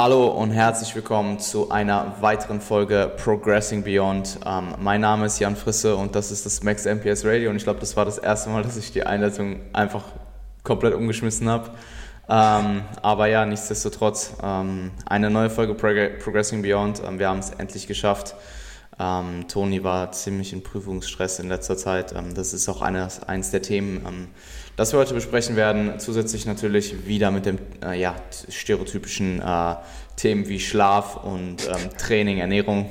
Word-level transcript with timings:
Hallo 0.00 0.28
und 0.28 0.52
herzlich 0.52 0.94
willkommen 0.94 1.40
zu 1.40 1.72
einer 1.72 2.14
weiteren 2.20 2.60
Folge 2.60 3.10
Progressing 3.16 3.82
Beyond. 3.82 4.38
Ähm, 4.46 4.76
mein 4.78 5.00
Name 5.00 5.26
ist 5.26 5.40
Jan 5.40 5.56
Frisse 5.56 5.96
und 5.96 6.14
das 6.14 6.30
ist 6.30 6.46
das 6.46 6.62
Max 6.62 6.84
MPS 6.84 7.24
Radio 7.24 7.50
und 7.50 7.56
ich 7.56 7.64
glaube, 7.64 7.80
das 7.80 7.96
war 7.96 8.04
das 8.04 8.16
erste 8.16 8.48
Mal, 8.48 8.62
dass 8.62 8.76
ich 8.76 8.92
die 8.92 9.02
Einleitung 9.02 9.58
einfach 9.72 10.04
komplett 10.62 10.94
umgeschmissen 10.94 11.48
habe. 11.48 11.70
Ähm, 12.28 12.82
aber 13.02 13.26
ja, 13.26 13.44
nichtsdestotrotz, 13.44 14.34
ähm, 14.40 14.92
eine 15.04 15.30
neue 15.30 15.50
Folge 15.50 15.74
Prog 15.74 16.20
Progressing 16.22 16.62
Beyond. 16.62 17.02
Ähm, 17.04 17.18
wir 17.18 17.28
haben 17.28 17.40
es 17.40 17.50
endlich 17.50 17.88
geschafft. 17.88 18.36
Ähm, 19.00 19.46
Toni 19.46 19.84
war 19.84 20.10
ziemlich 20.12 20.52
in 20.52 20.62
Prüfungsstress 20.62 21.38
in 21.38 21.48
letzter 21.48 21.76
Zeit. 21.76 22.12
Ähm, 22.12 22.34
das 22.34 22.52
ist 22.52 22.68
auch 22.68 22.82
eines, 22.82 23.22
eines 23.22 23.50
der 23.50 23.62
Themen, 23.62 24.04
ähm, 24.06 24.28
das 24.76 24.92
wir 24.92 24.98
heute 24.98 25.14
besprechen 25.14 25.54
werden. 25.54 26.00
Zusätzlich 26.00 26.46
natürlich 26.46 27.06
wieder 27.06 27.30
mit 27.30 27.46
dem 27.46 27.58
äh, 27.82 27.98
ja, 28.00 28.16
stereotypischen 28.48 29.40
äh, 29.40 29.74
Themen 30.16 30.48
wie 30.48 30.58
Schlaf 30.58 31.16
und 31.24 31.68
ähm, 31.68 31.96
Training, 31.96 32.38
Ernährung. 32.38 32.88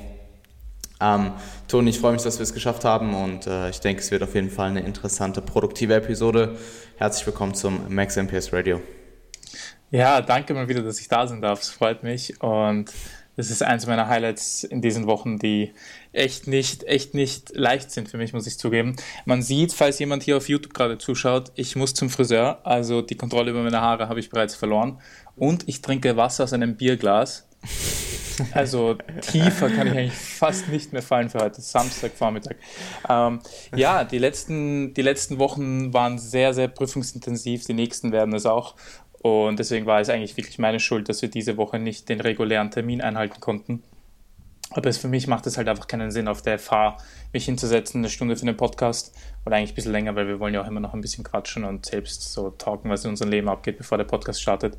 Ähm, 0.99 1.33
Toni, 1.67 1.89
ich 1.91 1.99
freue 1.99 2.13
mich, 2.13 2.23
dass 2.23 2.39
wir 2.39 2.43
es 2.43 2.53
geschafft 2.53 2.85
haben 2.85 3.13
und 3.13 3.45
äh, 3.45 3.69
ich 3.69 3.81
denke, 3.81 4.01
es 4.01 4.09
wird 4.09 4.23
auf 4.23 4.33
jeden 4.33 4.49
Fall 4.49 4.69
eine 4.69 4.81
interessante, 4.81 5.41
produktive 5.41 5.93
Episode. 5.93 6.57
Herzlich 6.95 7.27
willkommen 7.27 7.53
zum 7.53 7.93
Max 7.93 8.15
MPS 8.15 8.51
Radio. 8.53 8.81
Ja, 9.91 10.21
danke 10.21 10.53
mal 10.53 10.67
wieder, 10.67 10.81
dass 10.81 10.99
ich 10.99 11.07
da 11.07 11.27
sein 11.27 11.41
darf. 11.41 11.61
Es 11.61 11.69
freut 11.69 12.03
mich 12.03 12.41
und 12.41 12.91
das 13.37 13.51
ist 13.51 13.63
eins 13.63 13.85
meiner 13.85 14.07
Highlights 14.07 14.63
in 14.63 14.81
diesen 14.81 15.05
Wochen, 15.05 15.37
die 15.37 15.73
echt 16.11 16.47
nicht, 16.47 16.83
echt 16.83 17.13
nicht 17.13 17.55
leicht 17.55 17.91
sind 17.91 18.09
für 18.09 18.17
mich, 18.17 18.33
muss 18.33 18.47
ich 18.47 18.57
zugeben. 18.57 18.95
Man 19.25 19.43
sieht, 19.43 19.73
falls 19.73 19.99
jemand 19.99 20.23
hier 20.23 20.37
auf 20.37 20.49
YouTube 20.49 20.73
gerade 20.73 20.97
zuschaut, 20.97 21.51
ich 21.55 21.75
muss 21.75 21.93
zum 21.93 22.09
Friseur, 22.09 22.59
also 22.65 23.01
die 23.01 23.15
Kontrolle 23.15 23.51
über 23.51 23.61
meine 23.61 23.79
Haare 23.79 24.09
habe 24.09 24.19
ich 24.19 24.31
bereits 24.31 24.55
verloren 24.55 24.99
und 25.35 25.69
ich 25.69 25.81
trinke 25.81 26.17
Wasser 26.17 26.43
aus 26.43 26.53
einem 26.53 26.75
Bierglas. 26.75 27.47
Also 28.51 28.95
tiefer 29.21 29.69
kann 29.69 29.87
ich 29.87 29.93
eigentlich 29.93 30.13
fast 30.13 30.69
nicht 30.69 30.93
mehr 30.93 31.01
fallen 31.01 31.29
für 31.29 31.39
heute, 31.39 31.59
Samstagvormittag. 31.59 32.55
Ähm, 33.09 33.39
ja, 33.75 34.03
die 34.03 34.19
letzten, 34.19 34.93
die 34.93 35.01
letzten 35.01 35.39
Wochen 35.39 35.91
waren 35.91 36.19
sehr, 36.19 36.53
sehr 36.53 36.67
prüfungsintensiv, 36.67 37.65
die 37.65 37.73
nächsten 37.73 38.11
werden 38.11 38.35
es 38.35 38.45
auch. 38.45 38.75
Und 39.27 39.59
deswegen 39.59 39.85
war 39.85 39.99
es 39.99 40.09
eigentlich 40.09 40.37
wirklich 40.37 40.59
meine 40.59 40.79
Schuld, 40.79 41.09
dass 41.09 41.21
wir 41.21 41.29
diese 41.29 41.57
Woche 41.57 41.79
nicht 41.79 42.09
den 42.09 42.21
regulären 42.21 42.71
Termin 42.71 43.01
einhalten 43.01 43.39
konnten. 43.39 43.83
Aber 44.71 44.89
es, 44.89 44.97
für 44.97 45.07
mich 45.07 45.27
macht 45.27 45.47
es 45.47 45.57
halt 45.57 45.69
einfach 45.69 45.87
keinen 45.87 46.11
Sinn, 46.11 46.27
auf 46.27 46.41
der 46.41 46.59
FH 46.59 46.97
mich 47.31 47.45
hinzusetzen, 47.45 48.01
eine 48.01 48.09
Stunde 48.09 48.35
für 48.35 48.45
den 48.45 48.57
Podcast 48.57 49.15
oder 49.45 49.55
eigentlich 49.55 49.71
ein 49.71 49.75
bisschen 49.75 49.91
länger, 49.93 50.15
weil 50.15 50.27
wir 50.27 50.39
wollen 50.39 50.53
ja 50.53 50.61
auch 50.61 50.67
immer 50.67 50.81
noch 50.81 50.93
ein 50.93 51.01
bisschen 51.01 51.23
quatschen 51.23 51.63
und 51.63 51.85
selbst 51.85 52.33
so 52.33 52.49
talken, 52.49 52.89
was 52.89 53.05
in 53.05 53.11
unserem 53.11 53.31
Leben 53.31 53.47
abgeht, 53.47 53.77
bevor 53.77 53.97
der 53.97 54.05
Podcast 54.05 54.41
startet. 54.41 54.77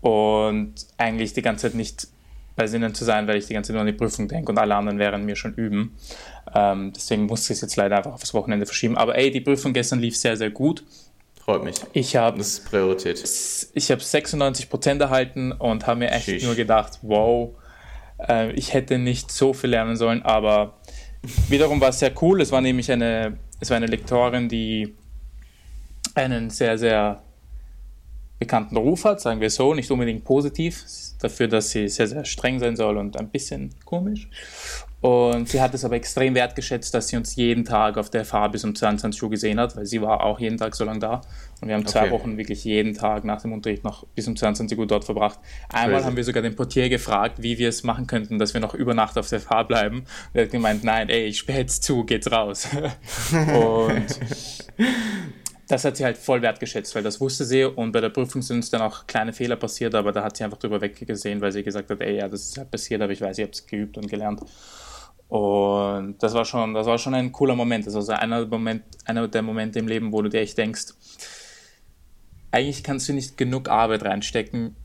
Und 0.00 0.74
eigentlich 0.96 1.34
die 1.34 1.42
ganze 1.42 1.68
Zeit 1.68 1.74
nicht 1.74 2.08
bei 2.56 2.66
Sinnen 2.66 2.94
zu 2.94 3.04
sein, 3.04 3.28
weil 3.28 3.36
ich 3.36 3.46
die 3.46 3.52
ganze 3.52 3.68
Zeit 3.68 3.74
nur 3.74 3.82
an 3.82 3.86
die 3.86 3.92
Prüfung 3.92 4.26
denke 4.26 4.50
und 4.50 4.58
alle 4.58 4.74
anderen 4.74 4.98
wären 4.98 5.26
mir 5.26 5.36
schon 5.36 5.52
üben. 5.54 5.94
Ähm, 6.54 6.92
deswegen 6.94 7.26
musste 7.26 7.52
ich 7.52 7.58
es 7.58 7.60
jetzt 7.60 7.76
leider 7.76 7.98
einfach 7.98 8.14
aufs 8.14 8.32
Wochenende 8.32 8.64
verschieben. 8.64 8.96
Aber 8.96 9.16
ey, 9.16 9.30
die 9.30 9.42
Prüfung 9.42 9.74
gestern 9.74 10.00
lief 10.00 10.16
sehr, 10.16 10.38
sehr 10.38 10.50
gut. 10.50 10.82
Freut 11.46 11.62
mich. 11.62 11.76
Ich 11.92 12.16
habe 12.16 12.38
das 12.38 12.54
ist 12.54 12.68
Priorität. 12.68 13.22
Ich 13.72 13.90
habe 13.92 14.02
96 14.02 14.68
Prozent 14.68 15.00
erhalten 15.00 15.52
und 15.52 15.86
habe 15.86 16.00
mir 16.00 16.10
echt 16.10 16.24
Sheesh. 16.24 16.42
nur 16.42 16.56
gedacht, 16.56 16.98
wow, 17.02 17.54
äh, 18.28 18.50
ich 18.54 18.74
hätte 18.74 18.98
nicht 18.98 19.30
so 19.30 19.52
viel 19.52 19.70
lernen 19.70 19.94
sollen, 19.94 20.22
aber 20.22 20.74
wiederum 21.48 21.80
war 21.80 21.90
es 21.90 22.00
sehr 22.00 22.10
cool. 22.20 22.40
Es 22.40 22.50
war 22.50 22.60
nämlich 22.60 22.90
eine, 22.90 23.38
es 23.60 23.70
war 23.70 23.76
eine 23.76 23.86
Lektorin, 23.86 24.48
die 24.48 24.96
einen 26.16 26.50
sehr, 26.50 26.78
sehr 26.78 27.22
bekannten 28.40 28.76
Ruf 28.76 29.04
hat, 29.04 29.20
sagen 29.20 29.40
wir 29.40 29.48
so, 29.48 29.72
nicht 29.72 29.88
unbedingt 29.92 30.24
positiv, 30.24 30.84
dafür, 31.20 31.46
dass 31.46 31.70
sie 31.70 31.88
sehr, 31.88 32.08
sehr 32.08 32.24
streng 32.24 32.58
sein 32.58 32.74
soll 32.74 32.96
und 32.96 33.16
ein 33.16 33.28
bisschen 33.28 33.72
komisch. 33.84 34.28
Und 35.06 35.48
sie 35.48 35.60
hat 35.60 35.72
es 35.72 35.84
aber 35.84 35.94
extrem 35.94 36.34
wertgeschätzt, 36.34 36.92
dass 36.92 37.06
sie 37.06 37.16
uns 37.16 37.36
jeden 37.36 37.64
Tag 37.64 37.96
auf 37.96 38.10
der 38.10 38.24
FH 38.24 38.48
bis 38.48 38.64
um 38.64 38.74
22 38.74 39.22
Uhr 39.22 39.30
gesehen 39.30 39.60
hat, 39.60 39.76
weil 39.76 39.86
sie 39.86 40.02
war 40.02 40.24
auch 40.24 40.40
jeden 40.40 40.56
Tag 40.56 40.74
so 40.74 40.84
lange 40.84 40.98
da. 40.98 41.20
Und 41.60 41.68
wir 41.68 41.76
haben 41.76 41.86
zwei 41.86 42.06
okay. 42.06 42.10
Wochen 42.10 42.38
wirklich 42.38 42.64
jeden 42.64 42.92
Tag 42.92 43.22
nach 43.22 43.40
dem 43.40 43.52
Unterricht 43.52 43.84
noch 43.84 44.04
bis 44.16 44.26
um 44.26 44.34
22 44.34 44.76
Uhr 44.76 44.84
dort 44.88 45.04
verbracht. 45.04 45.38
Einmal 45.68 45.92
Crazy. 45.92 46.06
haben 46.06 46.16
wir 46.16 46.24
sogar 46.24 46.42
den 46.42 46.56
Portier 46.56 46.88
gefragt, 46.88 47.40
wie 47.40 47.56
wir 47.56 47.68
es 47.68 47.84
machen 47.84 48.08
könnten, 48.08 48.40
dass 48.40 48.52
wir 48.52 48.60
noch 48.60 48.74
über 48.74 48.94
Nacht 48.94 49.16
auf 49.16 49.28
der 49.28 49.38
FH 49.38 49.62
bleiben. 49.62 49.98
Und 49.98 50.06
er 50.32 50.42
hat 50.42 50.50
gemeint, 50.50 50.82
nein, 50.82 51.08
ey, 51.08 51.26
ich 51.26 51.38
sperre 51.38 51.60
jetzt 51.60 51.84
zu, 51.84 52.02
geht's 52.02 52.32
raus. 52.32 52.66
und 53.30 54.18
das 55.68 55.84
hat 55.84 55.98
sie 55.98 56.04
halt 56.04 56.18
voll 56.18 56.42
wertgeschätzt, 56.42 56.96
weil 56.96 57.04
das 57.04 57.20
wusste 57.20 57.44
sie 57.44 57.62
und 57.62 57.92
bei 57.92 58.00
der 58.00 58.08
Prüfung 58.08 58.42
sind 58.42 58.56
uns 58.56 58.70
dann 58.70 58.82
auch 58.82 59.06
kleine 59.06 59.32
Fehler 59.32 59.54
passiert, 59.54 59.94
aber 59.94 60.10
da 60.10 60.24
hat 60.24 60.36
sie 60.36 60.42
einfach 60.42 60.58
drüber 60.58 60.80
weggesehen, 60.80 61.40
weil 61.40 61.52
sie 61.52 61.62
gesagt 61.62 61.90
hat, 61.90 62.00
ey, 62.00 62.16
ja, 62.16 62.28
das 62.28 62.42
ist 62.42 62.58
halt 62.58 62.72
passiert, 62.72 63.02
aber 63.02 63.12
ich 63.12 63.20
weiß, 63.20 63.38
ich 63.38 63.42
habe 63.44 63.52
es 63.52 63.64
geübt 63.66 63.96
und 63.98 64.08
gelernt. 64.08 64.40
Und 65.28 66.16
das 66.22 66.34
war 66.34 66.44
schon, 66.44 66.74
das 66.74 66.86
war 66.86 66.98
schon 66.98 67.14
ein 67.14 67.32
cooler 67.32 67.56
Moment. 67.56 67.86
Das 67.86 67.94
war 67.94 68.02
so 68.02 68.12
einer, 68.12 68.46
Moment, 68.46 68.82
einer 69.04 69.26
der 69.26 69.42
Momente 69.42 69.78
im 69.78 69.88
Leben, 69.88 70.12
wo 70.12 70.22
du 70.22 70.28
dir 70.28 70.40
echt 70.40 70.56
denkst, 70.56 70.94
eigentlich 72.52 72.84
kannst 72.84 73.08
du 73.08 73.12
nicht 73.12 73.36
genug 73.36 73.68
Arbeit 73.68 74.04
reinstecken 74.04 74.76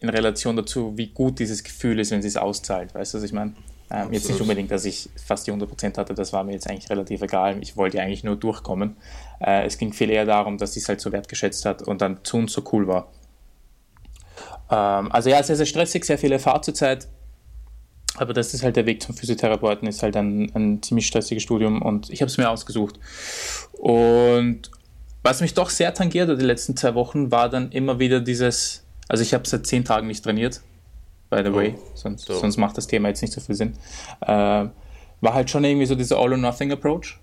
in 0.00 0.08
Relation 0.08 0.56
dazu, 0.56 0.96
wie 0.96 1.08
gut 1.08 1.38
dieses 1.38 1.62
Gefühl 1.62 1.98
ist, 1.98 2.10
wenn 2.10 2.22
sie 2.22 2.28
es 2.28 2.36
auszahlt. 2.36 2.94
Weißt 2.94 3.12
du, 3.12 3.18
was 3.18 3.24
ich 3.24 3.32
meine? 3.32 3.54
Ähm, 3.90 4.12
jetzt 4.12 4.28
nicht 4.28 4.40
unbedingt, 4.40 4.70
dass 4.70 4.84
ich 4.84 5.08
fast 5.24 5.46
die 5.46 5.52
100% 5.52 5.96
hatte, 5.96 6.14
das 6.14 6.32
war 6.32 6.44
mir 6.44 6.52
jetzt 6.52 6.68
eigentlich 6.68 6.90
relativ 6.90 7.22
egal. 7.22 7.58
Ich 7.62 7.76
wollte 7.76 8.00
eigentlich 8.00 8.22
nur 8.22 8.36
durchkommen. 8.36 8.96
Äh, 9.40 9.64
es 9.64 9.78
ging 9.78 9.92
viel 9.92 10.10
eher 10.10 10.26
darum, 10.26 10.58
dass 10.58 10.74
sie 10.74 10.80
es 10.80 10.88
halt 10.88 11.00
so 11.00 11.10
wertgeschätzt 11.10 11.64
hat 11.64 11.82
und 11.82 12.02
dann 12.02 12.22
zu 12.22 12.36
uns 12.36 12.52
so 12.52 12.62
cool 12.72 12.86
war. 12.86 13.10
Ähm, 14.70 15.10
also 15.10 15.30
ja, 15.30 15.42
sehr, 15.42 15.56
sehr 15.56 15.66
stressig, 15.66 16.04
sehr 16.04 16.18
viele 16.18 16.38
Fahrt 16.38 16.66
zur 16.66 16.74
Zeit 16.74 17.08
aber 18.20 18.32
das 18.32 18.54
ist 18.54 18.62
halt 18.62 18.76
der 18.76 18.86
Weg 18.86 19.02
zum 19.02 19.14
Physiotherapeuten, 19.14 19.88
ist 19.88 20.02
halt 20.02 20.16
ein, 20.16 20.50
ein 20.54 20.82
ziemlich 20.82 21.06
stressiges 21.06 21.42
Studium 21.42 21.82
und 21.82 22.10
ich 22.10 22.20
habe 22.20 22.30
es 22.30 22.38
mir 22.38 22.50
ausgesucht. 22.50 22.98
Und 23.72 24.70
was 25.22 25.40
mich 25.40 25.54
doch 25.54 25.70
sehr 25.70 25.92
tangiert 25.94 26.28
hat 26.28 26.40
die 26.40 26.44
letzten 26.44 26.76
zwei 26.76 26.94
Wochen, 26.94 27.30
war 27.30 27.48
dann 27.48 27.72
immer 27.72 27.98
wieder 27.98 28.20
dieses, 28.20 28.84
also 29.08 29.22
ich 29.22 29.34
habe 29.34 29.46
seit 29.46 29.66
zehn 29.66 29.84
Tagen 29.84 30.06
nicht 30.06 30.24
trainiert, 30.24 30.62
by 31.30 31.42
the 31.42 31.50
oh, 31.50 31.54
way, 31.54 31.74
sonst, 31.94 32.26
so. 32.26 32.34
sonst 32.34 32.56
macht 32.56 32.76
das 32.76 32.86
Thema 32.86 33.08
jetzt 33.08 33.22
nicht 33.22 33.32
so 33.32 33.40
viel 33.40 33.54
Sinn. 33.54 33.74
Äh, 34.20 34.66
war 35.20 35.34
halt 35.34 35.50
schon 35.50 35.64
irgendwie 35.64 35.86
so 35.86 35.94
dieser 35.94 36.18
All-or-Nothing-Approach, 36.18 37.18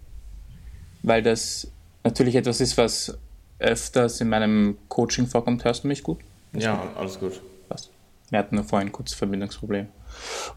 weil 1.04 1.24
das 1.24 1.72
natürlich 2.04 2.36
etwas 2.36 2.62
ist, 2.62 2.78
was 2.78 3.18
öfters 3.60 4.22
in 4.22 4.30
meinem 4.30 4.78
Coaching 4.90 5.28
vorkommt. 5.28 5.64
Hörst 5.64 5.84
du 5.84 5.88
mich 5.88 6.04
gut? 6.04 6.20
Ja, 6.54 6.92
alles 6.98 7.20
gut. 7.20 7.42
Passt. 7.70 7.92
Wir 8.30 8.40
hatten 8.40 8.56
nur 8.56 8.66
vorhin 8.66 8.92
kurz 8.92 9.14
Verbindungsproblem. 9.14 9.88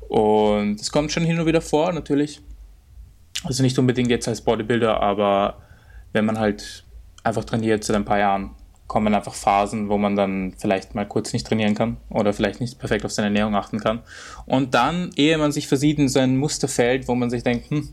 Und 0.09 0.81
es 0.81 0.91
kommt 0.91 1.13
schon 1.13 1.25
hin 1.25 1.39
und 1.39 1.47
wieder 1.47 1.61
vor, 1.61 1.93
natürlich. 1.93 2.41
Also 3.45 3.63
nicht 3.63 3.79
unbedingt 3.79 4.11
jetzt 4.11 4.29
als 4.29 4.41
Bodybuilder, 4.41 5.01
aber 5.01 5.59
wenn 6.13 6.25
man 6.25 6.39
halt 6.39 6.85
einfach 7.23 7.45
trainiert 7.45 7.85
seit 7.85 7.97
ein 7.97 8.05
paar 8.05 8.19
Jahren, 8.19 8.51
kommen 8.89 9.15
einfach 9.15 9.35
Phasen, 9.35 9.91
wo 9.91 9.99
man 9.99 10.17
dann 10.17 10.55
vielleicht 10.57 10.95
mal 10.95 11.07
kurz 11.07 11.33
nicht 11.33 11.47
trainieren 11.47 11.75
kann 11.75 11.99
oder 12.11 12.33
vielleicht 12.33 12.61
nicht 12.61 12.79
perfekt 12.79 13.05
auf 13.05 13.13
seine 13.13 13.27
Ernährung 13.27 13.55
achten 13.55 13.79
kann. 13.79 14.01
Und 14.47 14.75
dann, 14.75 15.11
ehe 15.15 15.37
man 15.39 15.53
sich 15.53 15.69
versieht 15.69 15.99
in 15.99 16.09
sein 16.09 16.37
Musterfeld, 16.37 17.07
wo 17.07 17.15
man 17.15 17.29
sich 17.29 17.43
denkt, 17.43 17.71
hm, 17.71 17.91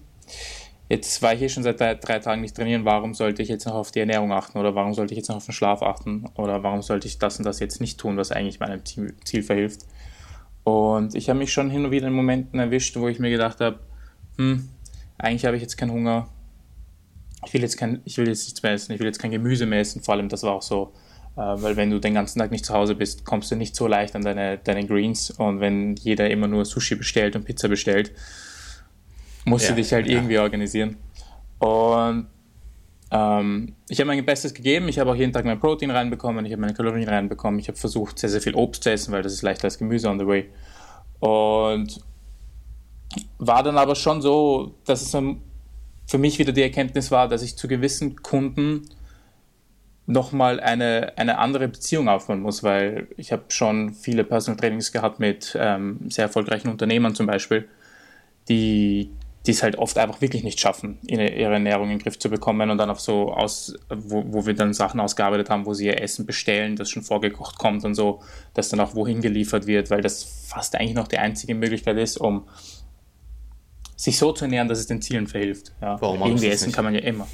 jetzt 0.87 1.21
war 1.21 1.33
ich 1.33 1.39
hier 1.39 1.49
schon 1.49 1.63
seit 1.63 1.79
drei, 1.79 2.19
Tagen 2.19 2.41
nicht 2.41 2.55
trainieren, 2.55 2.85
warum 2.85 3.13
sollte 3.13 3.41
ich 3.41 3.49
jetzt 3.49 3.65
noch 3.65 3.75
auf 3.75 3.91
die 3.91 3.99
Ernährung 3.99 4.31
achten 4.31 4.57
oder 4.57 4.73
warum 4.73 4.93
sollte 4.93 5.13
ich 5.13 5.17
jetzt 5.17 5.27
noch 5.27 5.35
auf 5.35 5.45
den 5.45 5.53
Schlaf 5.53 5.81
achten 5.81 6.25
oder 6.35 6.63
warum 6.63 6.81
sollte 6.81 7.07
ich 7.07 7.19
das 7.19 7.37
und 7.37 7.45
das 7.45 7.59
jetzt 7.59 7.81
nicht 7.81 7.99
tun, 7.99 8.15
was 8.17 8.31
eigentlich 8.31 8.61
meinem 8.61 8.81
Ziel 8.85 9.43
verhilft. 9.43 9.81
Und 10.65 11.13
ich 11.13 11.29
habe 11.29 11.37
mich 11.37 11.53
schon 11.53 11.69
hin 11.69 11.85
und 11.85 11.91
wieder 11.91 12.07
in 12.07 12.13
Momenten 12.13 12.59
erwischt, 12.59 12.97
wo 12.97 13.07
ich 13.07 13.19
mir 13.19 13.29
gedacht 13.29 13.61
habe, 13.61 13.79
hm, 14.37 14.67
eigentlich 15.19 15.45
habe 15.45 15.55
ich 15.55 15.61
jetzt 15.61 15.77
keinen 15.77 15.91
Hunger. 15.91 16.27
Ich 17.45 17.53
will 17.53 17.61
jetzt 17.61 17.77
kein, 17.77 18.01
ich 18.03 18.17
will 18.17 18.27
jetzt 18.27 18.45
nichts 18.45 18.63
mehr 18.63 18.73
essen, 18.73 18.91
ich 18.93 18.99
will 18.99 19.05
jetzt 19.05 19.19
kein 19.19 19.29
Gemüse 19.29 19.67
mehr 19.67 19.79
essen. 19.79 20.01
Vor 20.01 20.15
allem, 20.15 20.27
das 20.27 20.41
war 20.41 20.53
auch 20.53 20.63
so, 20.63 20.91
äh, 21.37 21.41
weil 21.41 21.77
wenn 21.77 21.91
du 21.91 21.99
den 21.99 22.15
ganzen 22.15 22.39
Tag 22.39 22.49
nicht 22.49 22.65
zu 22.65 22.73
Hause 22.73 22.95
bist, 22.95 23.25
kommst 23.25 23.51
du 23.51 23.55
nicht 23.55 23.75
so 23.75 23.85
leicht 23.85 24.15
an 24.15 24.23
deine, 24.23 24.57
deine 24.57 24.87
Greens. 24.87 25.29
Und 25.29 25.59
wenn 25.59 25.95
jeder 25.97 26.31
immer 26.31 26.47
nur 26.47 26.65
Sushi 26.65 26.95
bestellt 26.95 27.35
und 27.35 27.45
Pizza 27.45 27.67
bestellt, 27.67 28.11
musst 29.45 29.65
ja, 29.65 29.71
du 29.71 29.75
dich 29.75 29.93
halt 29.93 30.07
ja. 30.07 30.13
irgendwie 30.15 30.39
organisieren. 30.39 30.97
Und 31.59 32.25
ähm, 33.11 33.75
ich 33.87 33.99
habe 33.99 34.07
mein 34.07 34.25
Bestes 34.25 34.53
gegeben. 34.53 34.87
Ich 34.87 34.99
habe 34.99 35.11
auch 35.11 35.15
jeden 35.15 35.31
Tag 35.31 35.45
mein 35.45 35.59
Protein 35.59 35.91
reinbekommen. 35.91 36.45
Ich 36.45 36.51
habe 36.51 36.61
meine 36.61 36.73
Kalorien 36.73 37.07
reinbekommen. 37.07 37.59
Ich 37.59 37.67
habe 37.67 37.77
versucht, 37.77 38.19
sehr, 38.19 38.29
sehr 38.29 38.41
viel 38.41 38.55
Obst 38.55 38.83
zu 38.83 38.91
essen, 38.91 39.11
weil 39.11 39.21
das 39.21 39.33
ist 39.33 39.41
leichter 39.41 39.65
als 39.65 39.77
Gemüse 39.77 40.09
on 40.09 40.19
the 40.19 40.27
way. 40.27 40.49
Und 41.19 42.01
war 43.37 43.63
dann 43.63 43.77
aber 43.77 43.95
schon 43.95 44.21
so, 44.21 44.75
dass 44.85 45.01
es 45.01 45.11
für 46.07 46.17
mich 46.17 46.39
wieder 46.39 46.51
die 46.51 46.61
Erkenntnis 46.61 47.11
war, 47.11 47.27
dass 47.27 47.41
ich 47.41 47.55
zu 47.55 47.67
gewissen 47.67 48.21
Kunden 48.21 48.89
nochmal 50.07 50.59
eine, 50.59 51.13
eine 51.17 51.39
andere 51.39 51.67
Beziehung 51.67 52.09
aufbauen 52.09 52.41
muss, 52.41 52.63
weil 52.63 53.07
ich 53.17 53.31
habe 53.31 53.45
schon 53.49 53.93
viele 53.93 54.23
Personal 54.23 54.59
Trainings 54.59 54.91
gehabt 54.91 55.19
mit 55.19 55.57
ähm, 55.59 55.99
sehr 56.09 56.25
erfolgreichen 56.25 56.69
Unternehmern 56.69 57.15
zum 57.15 57.25
Beispiel, 57.25 57.67
die 58.47 59.09
die 59.45 59.51
es 59.51 59.61
halt 59.61 59.77
oft 59.77 59.97
einfach 59.97 60.21
wirklich 60.21 60.43
nicht 60.43 60.59
schaffen, 60.59 60.97
ihre, 61.07 61.31
Ernährung 61.31 61.85
in 61.85 61.97
den 61.97 61.99
Griff 61.99 62.17
zu 62.17 62.29
bekommen 62.29 62.69
und 62.69 62.77
dann 62.77 62.89
auf 62.89 62.99
so 62.99 63.31
aus, 63.31 63.75
wo, 63.89 64.23
wo 64.27 64.45
wir 64.45 64.55
dann 64.55 64.73
Sachen 64.73 64.99
ausgearbeitet 64.99 65.49
haben, 65.49 65.65
wo 65.65 65.73
sie 65.73 65.85
ihr 65.85 66.01
Essen 66.01 66.25
bestellen, 66.25 66.75
das 66.75 66.89
schon 66.89 67.03
vorgekocht 67.03 67.57
kommt 67.57 67.85
und 67.85 67.93
so, 67.93 68.21
das 68.53 68.69
dann 68.69 68.79
auch 68.79 68.95
wohin 68.95 69.21
geliefert 69.21 69.67
wird, 69.67 69.91
weil 69.91 70.01
das 70.01 70.23
fast 70.23 70.75
eigentlich 70.75 70.95
noch 70.95 71.07
die 71.07 71.17
einzige 71.17 71.53
Möglichkeit 71.53 71.97
ist, 71.97 72.17
um 72.17 72.47
sich 73.95 74.17
so 74.17 74.31
zu 74.31 74.45
ernähren, 74.45 74.67
dass 74.67 74.79
es 74.79 74.87
den 74.87 75.01
Zielen 75.01 75.27
verhilft. 75.27 75.73
Ja. 75.81 75.99
Warum 76.01 76.21
Irgendwie 76.21 76.47
essen 76.47 76.67
nicht? 76.67 76.75
kann 76.75 76.85
man 76.85 76.93
ja 76.93 77.01
immer. 77.01 77.27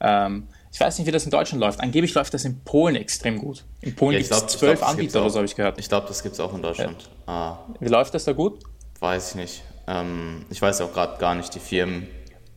Ähm, 0.00 0.48
ich 0.72 0.80
weiß 0.80 0.98
nicht, 0.98 1.06
wie 1.06 1.12
das 1.12 1.24
in 1.24 1.30
Deutschland 1.30 1.60
läuft. 1.60 1.80
Angeblich 1.80 2.14
läuft 2.14 2.32
das 2.32 2.44
in 2.44 2.60
Polen 2.60 2.96
extrem 2.96 3.38
gut. 3.38 3.64
In 3.82 3.94
Polen 3.94 4.14
ja, 4.14 4.20
gibt 4.20 4.32
es 4.32 4.46
zwölf 4.46 4.82
Anbieter 4.82 5.20
oder 5.20 5.30
so, 5.30 5.36
habe 5.36 5.46
ich 5.46 5.54
gehört. 5.54 5.78
Ich 5.78 5.88
glaube, 5.88 6.08
das 6.08 6.22
gibt 6.22 6.34
es 6.34 6.40
auch 6.40 6.54
in 6.54 6.62
Deutschland. 6.62 7.10
Ja. 7.26 7.32
Ah. 7.32 7.58
Wie 7.78 7.88
läuft 7.88 8.14
das 8.14 8.24
da 8.24 8.32
gut? 8.32 8.60
Weiß 9.00 9.30
ich 9.30 9.34
nicht. 9.34 9.62
Ähm, 9.86 10.44
ich 10.50 10.60
weiß 10.60 10.80
auch 10.82 10.92
gerade 10.92 11.18
gar 11.18 11.34
nicht 11.34 11.54
die 11.54 11.60
Firmen. 11.60 12.08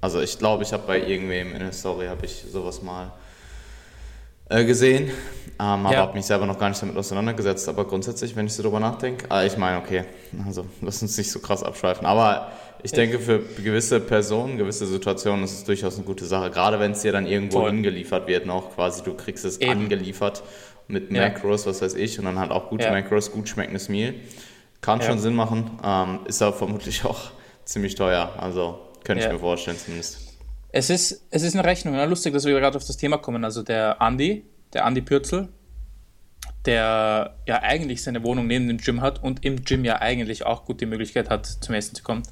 Also 0.02 0.22
ich 0.22 0.38
glaube, 0.38 0.64
ich 0.64 0.74
habe 0.74 0.84
bei 0.86 1.00
irgendwem 1.00 1.54
in 1.54 1.60
der 1.60 1.72
Story 1.72 2.08
habe 2.08 2.26
ich 2.26 2.46
sowas 2.52 2.82
mal 2.82 3.12
äh, 4.50 4.64
gesehen, 4.64 5.06
ähm, 5.06 5.14
aber 5.60 5.94
ja. 5.94 6.02
habe 6.02 6.14
mich 6.14 6.26
selber 6.26 6.46
noch 6.46 6.60
gar 6.60 6.70
nicht 6.70 6.82
damit 6.82 6.96
auseinandergesetzt. 6.96 7.68
Aber 7.68 7.86
grundsätzlich, 7.86 8.36
wenn 8.36 8.46
ich 8.46 8.54
so 8.54 8.62
drüber 8.62 8.80
nachdenke, 8.80 9.26
äh, 9.32 9.48
ich 9.48 9.58
meine, 9.58 9.80
okay, 9.80 10.04
also 10.46 10.66
lass 10.82 11.02
uns 11.02 11.18
nicht 11.18 11.32
so 11.32 11.40
krass 11.40 11.64
abschweifen. 11.64 12.06
Aber 12.06 12.52
ich 12.84 12.92
denke, 12.92 13.18
für 13.18 13.40
gewisse 13.40 14.00
Personen, 14.00 14.60
gewisse 14.60 14.86
Situationen 14.86 15.44
ist 15.44 15.54
es 15.54 15.64
durchaus 15.64 15.96
eine 15.96 16.06
gute 16.06 16.26
Sache. 16.26 16.52
Gerade 16.52 16.80
wenn 16.80 16.92
es 16.92 17.02
dir 17.02 17.12
dann 17.12 17.26
irgendwo 17.26 17.62
Voll. 17.62 17.72
hingeliefert 17.72 18.28
wird, 18.28 18.46
noch 18.46 18.76
quasi, 18.76 19.02
du 19.02 19.16
kriegst 19.16 19.44
es 19.44 19.60
Eben. 19.60 19.72
angeliefert 19.72 20.44
mit 20.88 21.10
Macros, 21.12 21.66
ja. 21.66 21.72
was 21.72 21.82
weiß 21.82 21.96
ich, 21.96 22.20
und 22.20 22.26
dann 22.26 22.38
halt 22.38 22.52
auch 22.52 22.70
gute 22.70 22.84
ja. 22.84 22.92
Macros, 22.92 23.32
gut 23.32 23.50
schmeckendes 23.50 23.90
Meal. 23.90 24.14
Kann 24.86 25.00
ja. 25.00 25.08
schon 25.08 25.20
Sinn 25.20 25.34
machen, 25.34 25.72
ähm, 25.84 26.20
ist 26.26 26.42
aber 26.42 26.56
vermutlich 26.56 27.04
auch 27.06 27.32
ziemlich 27.66 27.96
teuer. 27.96 28.34
Also 28.38 28.80
könnte 29.04 29.26
ich 29.26 29.32
mir 29.32 29.40
vorstellen 29.40 29.78
zumindest. 29.78 30.20
Es 30.72 30.90
ist, 30.90 31.26
es 31.30 31.44
ist 31.44 31.56
eine 31.56 31.66
Rechnung. 31.66 31.96
Ne? 31.96 32.06
Lustig, 32.06 32.34
dass 32.34 32.46
wir 32.46 32.54
gerade 32.60 32.78
auf 32.78 32.86
das 32.86 32.98
Thema 32.98 33.18
kommen. 33.18 33.44
Also 33.44 33.64
der 33.64 34.02
Andi, 34.02 34.46
der 34.74 34.86
Andi 34.86 35.02
Pürzel, 35.02 35.50
der 36.66 37.36
ja 37.48 37.62
eigentlich 37.62 38.04
seine 38.04 38.24
Wohnung 38.24 38.48
neben 38.48 38.68
dem 38.68 38.78
Gym 38.78 39.02
hat 39.02 39.24
und 39.24 39.46
im 39.46 39.64
Gym 39.64 39.86
ja 39.86 40.02
eigentlich 40.02 40.46
auch 40.46 40.66
gut 40.66 40.82
die 40.82 40.86
Möglichkeit 40.86 41.30
hat, 41.30 41.46
zum 41.46 41.76
Essen 41.76 41.96
zu 41.96 42.04
kommen 42.04 42.24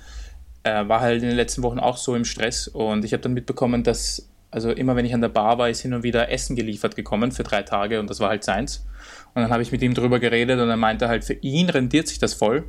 äh, 0.63 0.87
war 0.87 1.01
halt 1.01 1.21
in 1.21 1.29
den 1.29 1.37
letzten 1.37 1.61
Wochen 1.63 1.79
auch 1.79 1.97
so 1.97 2.15
im 2.15 2.25
Stress 2.25 2.67
und 2.67 3.05
ich 3.05 3.13
habe 3.13 3.21
dann 3.21 3.33
mitbekommen, 3.33 3.83
dass, 3.83 4.29
also 4.53 4.71
immer 4.71 4.95
wenn 4.95 5.05
ich 5.05 5.13
an 5.13 5.21
der 5.21 5.29
Bar 5.29 5.57
war, 5.57 5.69
ist 5.69 5.81
hin 5.81 5.93
und 5.93 6.03
wieder 6.03 6.31
Essen 6.31 6.55
geliefert 6.55 6.95
gekommen 6.95 7.31
für 7.31 7.43
drei 7.43 7.63
Tage 7.63 7.99
und 7.99 8.09
das 8.09 8.19
war 8.19 8.29
halt 8.29 8.43
seins. 8.43 8.85
Und 9.33 9.41
dann 9.41 9.51
habe 9.51 9.63
ich 9.63 9.71
mit 9.71 9.81
ihm 9.81 9.93
drüber 9.93 10.19
geredet 10.19 10.59
und 10.59 10.69
er 10.69 10.77
meinte 10.77 11.07
halt, 11.07 11.23
für 11.23 11.33
ihn 11.33 11.69
rendiert 11.69 12.07
sich 12.07 12.19
das 12.19 12.33
voll. 12.33 12.65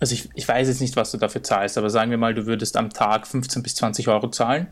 Also 0.00 0.14
ich, 0.14 0.28
ich 0.34 0.46
weiß 0.46 0.68
jetzt 0.68 0.80
nicht, 0.80 0.96
was 0.96 1.12
du 1.12 1.18
dafür 1.18 1.42
zahlst, 1.42 1.78
aber 1.78 1.90
sagen 1.90 2.10
wir 2.10 2.18
mal, 2.18 2.34
du 2.34 2.46
würdest 2.46 2.76
am 2.76 2.90
Tag 2.90 3.26
15 3.26 3.62
bis 3.62 3.76
20 3.76 4.08
Euro 4.08 4.28
zahlen. 4.30 4.68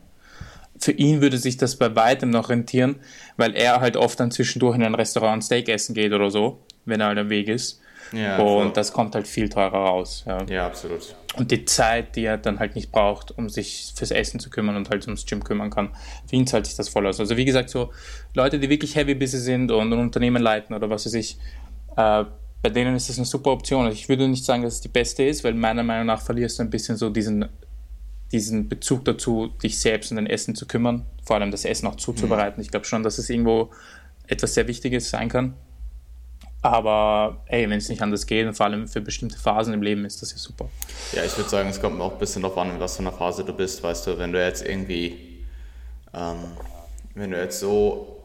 Für 0.81 0.93
ihn 0.93 1.21
würde 1.21 1.39
sich 1.39 1.57
das 1.57 1.77
bei 1.77 1.95
weitem 1.97 2.31
noch 2.31 2.51
rentieren, 2.51 2.97
weil 3.37 3.57
er 3.57 3.81
halt 3.81 3.97
oft 3.97 4.19
dann 4.21 4.31
zwischendurch 4.31 4.77
in 4.77 4.85
ein 4.85 4.95
Restaurant 4.95 5.43
Steak 5.43 5.69
essen 5.69 5.95
geht 5.95 6.13
oder 6.13 6.31
so, 6.31 6.63
wenn 6.85 7.01
er 7.01 7.09
halt 7.09 7.19
am 7.19 7.31
Weg 7.31 7.49
ist. 7.49 7.81
Ja, 8.13 8.39
und 8.39 8.39
voll. 8.39 8.73
das 8.73 8.93
kommt 8.93 9.15
halt 9.15 9.27
viel 9.27 9.49
teurer 9.49 9.79
raus. 9.79 10.25
Ja. 10.27 10.43
ja, 10.49 10.67
absolut. 10.67 11.15
Und 11.39 11.51
die 11.51 11.65
Zeit, 11.65 12.17
die 12.17 12.25
er 12.25 12.37
dann 12.37 12.59
halt 12.59 12.75
nicht 12.75 12.91
braucht, 12.91 13.37
um 13.37 13.49
sich 13.49 13.93
fürs 13.95 14.11
Essen 14.11 14.41
zu 14.41 14.51
kümmern 14.51 14.77
und 14.77 14.91
halt 14.91 15.07
ums 15.07 15.25
Gym 15.25 15.45
kümmern 15.45 15.71
kann, 15.71 15.91
für 16.29 16.37
ihn 16.37 16.47
zahlt 16.47 16.67
sich 16.67 16.75
das 16.75 16.89
voll 16.89 17.07
aus. 17.07 17.21
Also 17.21 17.37
wie 17.37 17.45
gesagt, 17.45 17.71
so 17.71 17.91
Leute, 18.35 18.59
die 18.59 18.69
wirklich 18.69 18.97
heavy 18.97 19.15
busy 19.15 19.39
sind 19.39 19.71
und 19.71 19.93
ein 19.93 19.99
Unternehmen 19.99 20.43
leiten 20.43 20.75
oder 20.75 20.91
was 20.91 21.07
weiß 21.07 21.15
ich, 21.15 21.39
äh, 21.97 22.25
bei 22.61 22.71
denen 22.71 22.97
ist 22.97 23.09
das 23.09 23.19
eine 23.19 23.27
super 23.27 23.53
Option. 23.53 23.85
Also 23.85 23.95
ich 23.95 24.09
würde 24.09 24.27
nicht 24.27 24.45
sagen, 24.45 24.63
dass 24.63 24.75
es 24.75 24.81
die 24.81 24.89
beste 24.89 25.23
ist, 25.23 25.45
weil 25.45 25.55
meiner 25.55 25.83
Meinung 25.83 26.07
nach 26.07 26.21
verlierst 26.21 26.59
du 26.59 26.65
ein 26.65 26.71
bisschen 26.71 26.97
so 26.97 27.09
diesen, 27.09 27.49
diesen 28.33 28.69
Bezug 28.69 29.05
dazu, 29.05 29.49
dich 29.63 29.79
selbst 29.79 30.11
um 30.11 30.17
dein 30.17 30.27
Essen 30.27 30.55
zu 30.55 30.67
kümmern, 30.67 31.05
vor 31.25 31.37
allem 31.37 31.51
das 31.51 31.65
Essen 31.65 31.87
auch 31.87 31.97
zuzubereiten. 31.97 32.59
Mhm. 32.59 32.63
Ich 32.63 32.71
glaube 32.71 32.87
schon, 32.87 33.03
dass 33.03 33.19
es 33.19 33.31
irgendwo 33.31 33.71
etwas 34.27 34.55
sehr 34.55 34.67
Wichtiges 34.67 35.09
sein 35.11 35.29
kann. 35.29 35.55
Aber 36.61 37.45
ey, 37.47 37.71
wenn 37.71 37.79
es 37.79 37.89
nicht 37.89 38.03
anders 38.03 38.27
geht 38.27 38.47
und 38.47 38.55
vor 38.55 38.67
allem 38.67 38.89
für 38.89 39.01
bestimmte 39.01 39.39
Phasen 39.39 39.73
im 39.75 39.83
Leben 39.83 40.05
ist 40.05 40.23
das 40.23 40.33
ja 40.33 40.39
super. 40.39 40.69
Ja, 41.13 41.25
ich 41.25 41.37
würde 41.37 41.49
sagen, 41.49 41.69
es 41.69 41.81
kommt 41.81 42.01
auch 42.01 42.13
ein 42.13 42.19
bisschen 42.19 42.43
darauf 42.43 42.59
an, 42.59 42.71
in 42.71 42.81
was 42.81 42.97
für 42.97 43.03
einer 43.03 43.13
Phase 43.13 43.45
du 43.45 43.53
bist. 43.53 43.83
Weißt 43.83 44.07
du, 44.07 44.19
wenn 44.19 44.33
du 44.33 44.45
jetzt 44.45 44.67
irgendwie, 44.67 45.45
ähm, 46.13 46.37
wenn 47.15 47.31
du 47.31 47.41
jetzt 47.41 47.61
so 47.61 48.17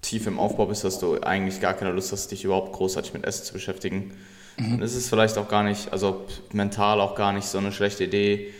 tief 0.00 0.26
im 0.26 0.38
Aufbau 0.38 0.66
bist, 0.66 0.84
dass 0.84 0.98
du 0.98 1.20
eigentlich 1.20 1.60
gar 1.60 1.74
keine 1.74 1.92
Lust 1.92 2.12
hast, 2.12 2.28
dich 2.30 2.44
überhaupt 2.44 2.72
großartig 2.72 3.12
mit 3.12 3.24
Essen 3.24 3.44
zu 3.44 3.52
beschäftigen, 3.52 4.12
mhm. 4.56 4.70
dann 4.70 4.82
ist 4.82 4.94
es 4.94 5.08
vielleicht 5.08 5.36
auch 5.36 5.48
gar 5.48 5.62
nicht, 5.62 5.92
also 5.92 6.26
mental 6.52 7.00
auch 7.00 7.14
gar 7.14 7.32
nicht 7.32 7.46
so 7.46 7.58
eine 7.58 7.72
schlechte 7.72 8.04
Idee, 8.04 8.54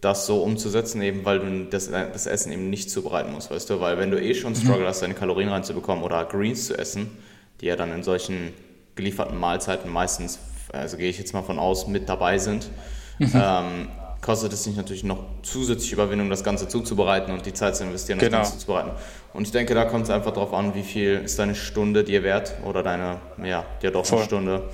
das 0.00 0.26
so 0.26 0.42
umzusetzen, 0.42 1.02
eben 1.02 1.24
weil 1.24 1.40
du 1.40 1.64
das, 1.66 1.90
das 1.90 2.26
Essen 2.26 2.52
eben 2.52 2.70
nicht 2.70 2.90
zubereiten 2.90 3.32
musst, 3.32 3.50
weißt 3.50 3.68
du, 3.68 3.80
weil 3.80 3.98
wenn 3.98 4.10
du 4.10 4.20
eh 4.20 4.34
schon 4.34 4.52
mhm. 4.52 4.56
Struggle 4.56 4.86
hast, 4.86 5.02
deine 5.02 5.14
Kalorien 5.14 5.50
reinzubekommen 5.50 6.02
oder 6.04 6.24
Greens 6.24 6.66
zu 6.66 6.78
essen, 6.78 7.10
die 7.60 7.66
ja 7.66 7.76
dann 7.76 7.92
in 7.92 8.02
solchen 8.02 8.54
gelieferten 8.98 9.38
Mahlzeiten 9.38 9.90
meistens, 9.90 10.38
also 10.72 10.98
gehe 10.98 11.08
ich 11.08 11.18
jetzt 11.18 11.32
mal 11.32 11.42
von 11.42 11.58
aus, 11.58 11.86
mit 11.86 12.08
dabei 12.08 12.36
sind, 12.36 12.68
mhm. 13.18 13.32
ähm, 13.34 13.88
kostet 14.20 14.52
es 14.52 14.64
sich 14.64 14.76
natürlich 14.76 15.04
noch 15.04 15.24
zusätzliche 15.42 15.94
Überwindung, 15.94 16.28
das 16.28 16.42
Ganze 16.42 16.68
zuzubereiten 16.68 17.32
und 17.32 17.46
die 17.46 17.54
Zeit 17.54 17.76
zu 17.76 17.84
investieren, 17.84 18.18
genau. 18.18 18.32
das 18.32 18.38
Ganze 18.40 18.52
zuzubereiten. 18.58 18.90
Und 19.32 19.44
ich 19.44 19.52
denke, 19.52 19.74
da 19.74 19.84
kommt 19.84 20.04
es 20.04 20.10
einfach 20.10 20.32
darauf 20.32 20.52
an, 20.52 20.74
wie 20.74 20.82
viel 20.82 21.22
ist 21.24 21.38
deine 21.38 21.54
Stunde 21.54 22.02
dir 22.02 22.22
wert 22.24 22.54
oder 22.64 22.82
deine, 22.82 23.20
ja, 23.42 23.64
dir 23.80 23.92
doch 23.92 24.10
eine 24.10 24.24
Stunde. 24.24 24.68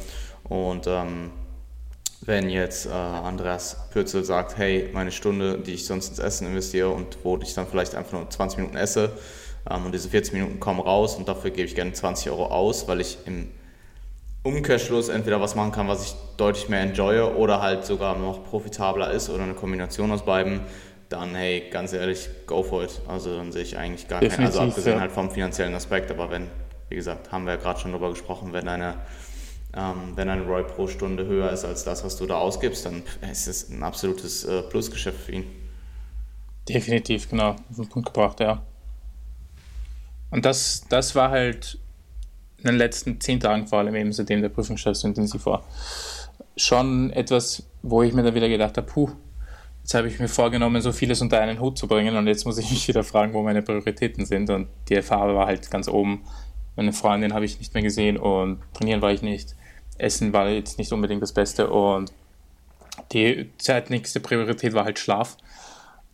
Und 0.44 0.86
ähm, 0.86 1.30
wenn 2.22 2.48
jetzt 2.48 2.86
äh, 2.86 2.90
Andreas 2.90 3.76
Pürzel 3.92 4.24
sagt, 4.24 4.56
hey, 4.56 4.88
meine 4.94 5.12
Stunde, 5.12 5.58
die 5.58 5.74
ich 5.74 5.84
sonst 5.84 6.08
ins 6.08 6.18
Essen 6.18 6.46
investiere 6.46 6.88
und 6.88 7.18
wo 7.22 7.38
ich 7.42 7.52
dann 7.52 7.66
vielleicht 7.66 7.94
einfach 7.94 8.12
nur 8.12 8.30
20 8.30 8.58
Minuten 8.58 8.76
esse 8.78 9.12
ähm, 9.70 9.84
und 9.84 9.92
diese 9.92 10.08
40 10.08 10.32
Minuten 10.32 10.60
kommen 10.60 10.80
raus 10.80 11.16
und 11.16 11.28
dafür 11.28 11.50
gebe 11.50 11.68
ich 11.68 11.74
gerne 11.74 11.92
20 11.92 12.30
Euro 12.30 12.46
aus, 12.46 12.88
weil 12.88 13.02
ich 13.02 13.18
im 13.26 13.48
Umkehrschluss 14.44 15.08
entweder 15.08 15.40
was 15.40 15.54
machen 15.54 15.72
kann, 15.72 15.88
was 15.88 16.04
ich 16.04 16.14
deutlich 16.36 16.68
mehr 16.68 16.82
enjoye 16.82 17.34
oder 17.34 17.60
halt 17.60 17.84
sogar 17.84 18.16
noch 18.16 18.44
profitabler 18.44 19.10
ist 19.10 19.30
oder 19.30 19.42
eine 19.42 19.54
Kombination 19.54 20.12
aus 20.12 20.24
beiden, 20.24 20.60
dann 21.08 21.34
hey, 21.34 21.64
ganz 21.70 21.92
ehrlich, 21.92 22.28
go 22.46 22.62
for 22.62 22.84
it. 22.84 23.00
Also 23.08 23.36
dann 23.36 23.50
sehe 23.52 23.62
ich 23.62 23.76
eigentlich 23.76 24.06
gar 24.06 24.20
keinen, 24.20 24.46
also 24.46 24.60
abgesehen 24.60 24.96
ja. 24.96 25.00
halt 25.00 25.12
vom 25.12 25.30
finanziellen 25.30 25.74
Aspekt, 25.74 26.10
aber 26.10 26.30
wenn, 26.30 26.48
wie 26.90 26.96
gesagt, 26.96 27.32
haben 27.32 27.46
wir 27.46 27.54
ja 27.54 27.58
gerade 27.58 27.80
schon 27.80 27.92
drüber 27.92 28.10
gesprochen, 28.10 28.52
wenn 28.52 28.68
eine 28.68 28.94
ähm, 29.76 30.12
wenn 30.14 30.28
ein 30.28 30.42
ROI 30.46 30.62
pro 30.62 30.86
Stunde 30.86 31.26
höher 31.26 31.50
ist 31.50 31.64
als 31.64 31.84
das, 31.84 32.04
was 32.04 32.16
du 32.16 32.26
da 32.26 32.36
ausgibst, 32.36 32.86
dann 32.86 33.02
ist 33.30 33.48
es 33.48 33.70
ein 33.70 33.82
absolutes 33.82 34.44
äh, 34.44 34.62
Plusgeschäft 34.62 35.18
für 35.18 35.32
ihn. 35.32 35.46
Definitiv, 36.68 37.28
genau, 37.28 37.50
auf 37.50 37.76
den 37.76 37.88
Punkt 37.88 38.12
gebracht, 38.12 38.40
ja. 38.40 38.62
Und 40.30 40.44
das, 40.44 40.84
das 40.88 41.14
war 41.14 41.30
halt 41.30 41.78
in 42.64 42.70
den 42.70 42.78
letzten 42.78 43.20
zehn 43.20 43.40
Tagen 43.40 43.66
vor 43.66 43.78
allem 43.78 43.94
eben, 43.94 44.12
seitdem 44.12 44.40
der 44.40 44.48
Prüfungsstress 44.48 45.00
so 45.00 45.08
intensiv 45.08 45.44
war, 45.44 45.64
schon 46.56 47.10
etwas, 47.10 47.62
wo 47.82 48.02
ich 48.02 48.14
mir 48.14 48.22
dann 48.22 48.34
wieder 48.34 48.48
gedacht 48.48 48.76
habe, 48.78 48.86
puh, 48.86 49.10
jetzt 49.82 49.92
habe 49.92 50.08
ich 50.08 50.18
mir 50.18 50.28
vorgenommen, 50.28 50.80
so 50.80 50.92
vieles 50.92 51.20
unter 51.20 51.40
einen 51.40 51.60
Hut 51.60 51.76
zu 51.76 51.86
bringen 51.86 52.16
und 52.16 52.26
jetzt 52.26 52.46
muss 52.46 52.56
ich 52.56 52.70
mich 52.70 52.88
wieder 52.88 53.04
fragen, 53.04 53.34
wo 53.34 53.42
meine 53.42 53.60
Prioritäten 53.60 54.24
sind 54.24 54.48
und 54.48 54.68
die 54.88 55.00
Farbe 55.02 55.34
war 55.34 55.46
halt 55.46 55.70
ganz 55.70 55.88
oben. 55.88 56.24
Meine 56.74 56.94
Freundin 56.94 57.34
habe 57.34 57.44
ich 57.44 57.58
nicht 57.58 57.74
mehr 57.74 57.82
gesehen 57.82 58.16
und 58.16 58.60
trainieren 58.72 59.02
war 59.02 59.12
ich 59.12 59.20
nicht. 59.20 59.54
Essen 59.98 60.32
war 60.32 60.48
jetzt 60.48 60.78
nicht 60.78 60.90
unbedingt 60.90 61.22
das 61.22 61.32
Beste 61.32 61.68
und 61.68 62.12
die 63.12 63.50
zeitnächste 63.58 64.20
Priorität 64.20 64.72
war 64.72 64.84
halt 64.84 64.98
Schlaf. 64.98 65.36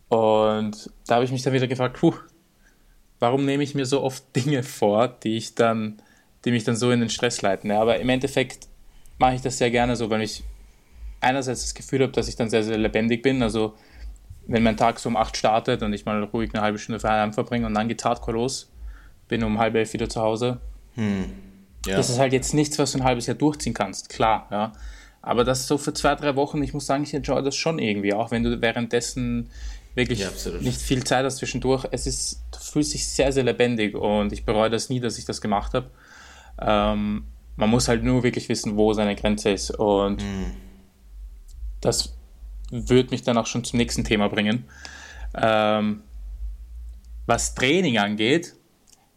Und 0.09 0.91
da 1.07 1.15
habe 1.15 1.25
ich 1.25 1.31
mich 1.31 1.41
dann 1.41 1.53
wieder 1.53 1.67
gefragt, 1.67 1.97
puh, 1.97 2.13
warum 3.19 3.45
nehme 3.45 3.63
ich 3.63 3.73
mir 3.73 3.85
so 3.85 4.03
oft 4.03 4.35
Dinge 4.35 4.63
vor, 4.63 5.07
die 5.07 5.37
ich 5.37 5.55
dann 5.55 6.01
die 6.45 6.51
mich 6.51 6.63
dann 6.63 6.75
so 6.75 6.91
in 6.91 6.99
den 6.99 7.09
Stress 7.09 7.41
leiten. 7.41 7.69
Ja, 7.69 7.81
aber 7.81 7.99
im 7.99 8.09
Endeffekt 8.09 8.67
mache 9.17 9.35
ich 9.35 9.41
das 9.41 9.57
sehr 9.57 9.71
gerne 9.71 9.95
so, 9.95 10.09
weil 10.09 10.21
ich 10.21 10.43
einerseits 11.19 11.61
das 11.61 11.73
Gefühl 11.73 12.01
habe, 12.01 12.11
dass 12.11 12.27
ich 12.27 12.35
dann 12.35 12.49
sehr, 12.49 12.63
sehr 12.63 12.77
lebendig 12.77 13.21
bin. 13.21 13.43
Also 13.43 13.75
wenn 14.47 14.63
mein 14.63 14.77
Tag 14.77 14.99
so 14.99 15.09
um 15.09 15.15
8 15.15 15.37
startet 15.37 15.83
und 15.83 15.93
ich 15.93 16.05
mal 16.05 16.23
ruhig 16.23 16.53
eine 16.53 16.63
halbe 16.63 16.79
Stunde 16.79 16.99
Feierabend 16.99 17.35
verbringe 17.35 17.67
und 17.67 17.73
dann 17.73 17.87
geht 17.87 18.03
Hardcore 18.03 18.37
los, 18.37 18.69
bin 19.27 19.43
um 19.43 19.59
halb 19.59 19.75
elf 19.75 19.93
wieder 19.93 20.09
zu 20.09 20.21
Hause. 20.21 20.59
Hm. 20.95 21.25
Ja. 21.85 21.97
Das 21.97 22.09
ist 22.09 22.19
halt 22.19 22.33
jetzt 22.33 22.53
nichts, 22.53 22.77
was 22.77 22.91
du 22.91 22.99
ein 22.99 23.03
halbes 23.03 23.25
Jahr 23.25 23.37
durchziehen 23.37 23.73
kannst, 23.73 24.09
klar, 24.09 24.47
ja. 24.51 24.73
Aber 25.23 25.43
das 25.43 25.67
so 25.67 25.77
für 25.77 25.93
zwei, 25.93 26.15
drei 26.15 26.35
Wochen, 26.35 26.61
ich 26.63 26.73
muss 26.73 26.87
sagen, 26.87 27.03
ich 27.03 27.13
enjoy 27.13 27.43
das 27.43 27.55
schon 27.55 27.79
irgendwie, 27.79 28.13
auch 28.13 28.31
wenn 28.31 28.43
du 28.43 28.59
währenddessen 28.61 29.49
wirklich 29.93 30.19
ja, 30.19 30.29
nicht 30.61 30.81
viel 30.81 31.03
Zeit 31.03 31.25
hast 31.25 31.37
zwischendurch. 31.37 31.85
Es 31.91 32.07
ist, 32.07 32.41
du 32.51 32.59
fühlst 32.59 32.93
dich 32.93 33.07
sehr, 33.07 33.31
sehr 33.31 33.43
lebendig 33.43 33.93
und 33.93 34.33
ich 34.33 34.45
bereue 34.45 34.69
das 34.69 34.89
nie, 34.89 34.99
dass 34.99 35.17
ich 35.17 35.25
das 35.25 35.41
gemacht 35.41 35.73
habe. 35.73 35.91
Ähm, 36.59 37.25
man 37.55 37.69
muss 37.69 37.87
halt 37.87 38.03
nur 38.03 38.23
wirklich 38.23 38.49
wissen, 38.49 38.75
wo 38.77 38.93
seine 38.93 39.15
Grenze 39.15 39.51
ist. 39.51 39.71
Und 39.71 40.23
mhm. 40.23 40.51
das 41.79 42.17
wird 42.71 43.11
mich 43.11 43.23
dann 43.23 43.37
auch 43.37 43.45
schon 43.45 43.63
zum 43.63 43.77
nächsten 43.77 44.03
Thema 44.03 44.29
bringen. 44.29 44.65
Ähm, 45.35 46.01
was 47.25 47.55
Training 47.55 47.97
angeht, 47.97 48.55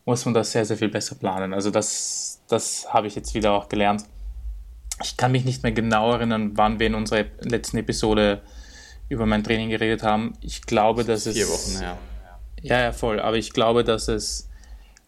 muss 0.04 0.24
man 0.24 0.34
das 0.34 0.52
sehr, 0.52 0.64
sehr 0.64 0.76
viel 0.76 0.88
besser 0.88 1.14
planen. 1.14 1.54
Also 1.54 1.70
das, 1.70 2.42
das 2.48 2.92
habe 2.92 3.06
ich 3.06 3.14
jetzt 3.14 3.34
wieder 3.34 3.52
auch 3.52 3.68
gelernt. 3.68 4.04
Ich 5.02 5.16
kann 5.16 5.32
mich 5.32 5.44
nicht 5.44 5.62
mehr 5.62 5.72
genau 5.72 6.12
erinnern, 6.12 6.52
wann 6.54 6.78
wir 6.78 6.86
in 6.86 6.94
unserer 6.94 7.24
letzten 7.40 7.78
Episode 7.78 8.42
über 9.08 9.26
mein 9.26 9.42
Training 9.42 9.70
geredet 9.70 10.02
haben. 10.02 10.34
Ich 10.40 10.62
glaube, 10.62 11.04
dass 11.04 11.26
es. 11.26 11.34
Vier 11.34 11.48
Wochen 11.48 11.78
her. 11.80 11.98
Ja, 12.62 12.80
ja, 12.80 12.92
voll. 12.92 13.20
Aber 13.20 13.36
ich 13.36 13.52
glaube, 13.52 13.84
dass 13.84 14.08
es 14.08 14.48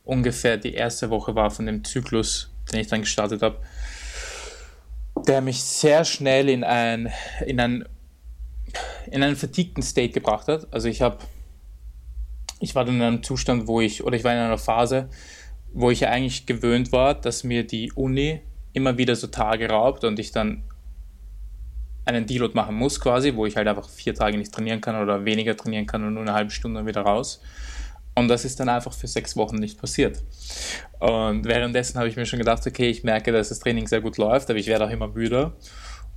ungefähr 0.07 0.57
die 0.57 0.73
erste 0.73 1.11
Woche 1.11 1.35
war 1.35 1.51
von 1.51 1.67
dem 1.67 1.85
Zyklus, 1.85 2.51
den 2.73 2.81
ich 2.81 2.87
dann 2.87 3.03
gestartet 3.03 3.43
habe, 3.43 3.59
der 5.27 5.43
mich 5.43 5.63
sehr 5.63 6.05
schnell 6.05 6.49
in 6.49 6.65
ein, 6.65 7.13
in 7.45 7.61
ein 7.61 7.85
in 9.11 9.23
einen 9.23 9.37
vertiegten 9.37 9.83
State 9.83 10.13
gebracht 10.13 10.49
hat. 10.49 10.73
Also 10.73 10.89
ich 10.89 11.03
habe, 11.03 11.19
ich 12.61 12.75
war 12.75 12.85
dann 12.85 12.97
in 12.97 13.03
einem 13.03 13.23
Zustand, 13.23 13.67
wo 13.67 13.81
ich, 13.81 14.05
oder 14.05 14.17
ich 14.17 14.25
war 14.25 14.33
in 14.33 14.39
einer 14.39 14.59
Phase, 14.59 15.09
wo 15.73 15.91
ich 15.91 16.07
eigentlich 16.07 16.47
gewöhnt 16.47 16.93
war, 16.93 17.15
dass 17.15 17.45
mir 17.45 17.67
die 17.67 17.93
Uni 17.93 18.41
immer 18.73 18.99
wieder 18.99 19.17
so 19.17 19.27
Tage 19.27 19.69
raubt 19.69 20.05
und 20.05 20.19
ich 20.19 20.33
dann 20.33 20.63
einen 22.05 22.27
Deload 22.27 22.55
machen 22.55 22.77
muss 22.77 23.01
quasi, 23.01 23.35
wo 23.35 23.47
ich 23.47 23.57
halt 23.57 23.67
einfach 23.67 23.89
vier 23.89 24.15
Tage 24.15 24.39
nicht 24.39 24.53
trainieren 24.53 24.81
kann 24.81 25.01
oder 25.01 25.25
weniger 25.25 25.57
trainieren 25.57 25.87
kann 25.87 26.05
und 26.05 26.15
nur 26.15 26.23
eine 26.23 26.35
halbe 26.35 26.51
Stunde 26.51 26.87
wieder 26.87 27.03
raus. 27.03 27.41
Und 28.17 28.29
das 28.29 28.45
ist 28.45 28.59
dann 28.59 28.69
einfach 28.71 28.95
für 28.95 29.07
sechs 29.07 29.37
Wochen 29.37 29.57
nicht 29.57 29.79
passiert. 29.79 30.23
Und 30.99 31.45
währenddessen 31.45 31.99
habe 31.99 32.09
ich 32.09 32.17
mir 32.17 32.25
schon 32.25 32.39
gedacht, 32.39 32.67
okay, 32.67 32.89
ich 32.89 33.05
merke, 33.05 33.31
dass 33.31 33.51
das 33.51 33.61
Training 33.61 33.87
sehr 33.87 34.01
gut 34.01 34.17
läuft, 34.17 34.49
aber 34.49 34.59
ich 34.59 34.67
werde 34.67 34.87
auch 34.87 34.91
immer 34.91 35.09
müder 35.09 35.55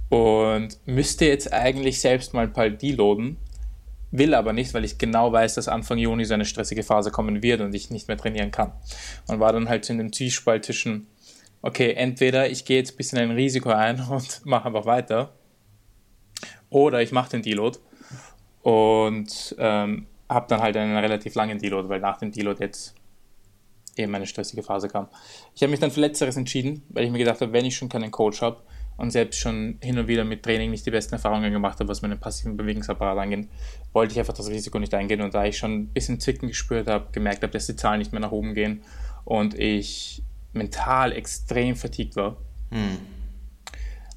und 0.09 0.79
müsste 0.85 1.25
jetzt 1.25 1.53
eigentlich 1.53 1.99
selbst 1.99 2.33
mal 2.33 2.45
ein 2.45 2.53
paar 2.53 2.69
deloaden, 2.69 3.37
will 4.11 4.33
aber 4.33 4.53
nicht, 4.53 4.73
weil 4.73 4.85
ich 4.85 4.97
genau 4.97 5.31
weiß, 5.31 5.55
dass 5.55 5.67
Anfang 5.67 5.97
Juni 5.99 6.25
so 6.25 6.33
eine 6.33 6.45
stressige 6.45 6.83
Phase 6.83 7.11
kommen 7.11 7.43
wird 7.43 7.61
und 7.61 7.75
ich 7.75 7.91
nicht 7.91 8.07
mehr 8.07 8.17
trainieren 8.17 8.49
kann. 8.49 8.71
Und 9.27 9.39
war 9.39 9.53
dann 9.53 9.69
halt 9.69 9.87
in 9.89 9.99
dem 9.99 10.11
Zwiespalt 10.11 10.65
zwischen, 10.65 11.07
okay, 11.61 11.93
entweder 11.93 12.49
ich 12.49 12.65
gehe 12.65 12.77
jetzt 12.77 12.93
ein 12.93 12.97
bisschen 12.97 13.19
ein 13.19 13.31
Risiko 13.31 13.69
ein 13.69 14.01
und 14.09 14.45
mache 14.45 14.67
einfach 14.67 14.85
weiter, 14.85 15.33
oder 16.69 17.01
ich 17.01 17.11
mache 17.11 17.31
den 17.31 17.41
Deload 17.41 17.79
und 18.61 19.55
ähm, 19.57 20.05
habe 20.29 20.47
dann 20.47 20.61
halt 20.61 20.77
einen 20.77 20.95
relativ 20.95 21.35
langen 21.35 21.57
Deload, 21.57 21.89
weil 21.89 21.99
nach 21.99 22.17
dem 22.17 22.31
Deload 22.31 22.63
jetzt 22.63 22.95
eben 23.97 24.13
eine 24.13 24.27
stressige 24.27 24.63
Phase 24.63 24.87
kam. 24.87 25.07
Ich 25.55 25.61
habe 25.61 25.71
mich 25.71 25.79
dann 25.79 25.91
für 25.91 25.99
Letzteres 25.99 26.37
entschieden, 26.37 26.83
weil 26.89 27.05
ich 27.05 27.11
mir 27.11 27.17
gedacht 27.17 27.41
habe, 27.41 27.51
wenn 27.51 27.65
ich 27.65 27.75
schon 27.75 27.89
keinen 27.89 28.11
Coach 28.11 28.41
habe, 28.41 28.61
und 28.99 29.11
selbst 29.11 29.39
schon 29.39 29.77
hin 29.81 29.97
und 29.97 30.09
wieder 30.09 30.25
mit 30.25 30.43
Training 30.43 30.71
nicht 30.71 30.85
die 30.85 30.91
besten 30.91 31.13
Erfahrungen 31.15 31.53
gemacht 31.53 31.79
habe, 31.79 31.87
was 31.87 32.01
meinen 32.01 32.19
passiven 32.19 32.57
Bewegungsapparat 32.57 33.17
angeht, 33.17 33.47
wollte 33.93 34.11
ich 34.11 34.19
einfach 34.19 34.33
das 34.33 34.49
Risiko 34.49 34.77
nicht 34.77 34.93
eingehen. 34.93 35.21
Und 35.21 35.33
da 35.33 35.45
ich 35.45 35.57
schon 35.57 35.73
ein 35.73 35.87
bisschen 35.87 36.19
Zwicken 36.19 36.49
gespürt 36.49 36.89
habe, 36.89 37.07
gemerkt 37.13 37.41
habe, 37.41 37.53
dass 37.53 37.65
die 37.65 37.77
Zahlen 37.77 37.99
nicht 37.99 38.11
mehr 38.11 38.19
nach 38.19 38.33
oben 38.33 38.53
gehen 38.53 38.83
und 39.23 39.57
ich 39.57 40.21
mental 40.51 41.13
extrem 41.13 41.77
fatigued 41.77 42.17
war, 42.17 42.35
hm. 42.71 42.97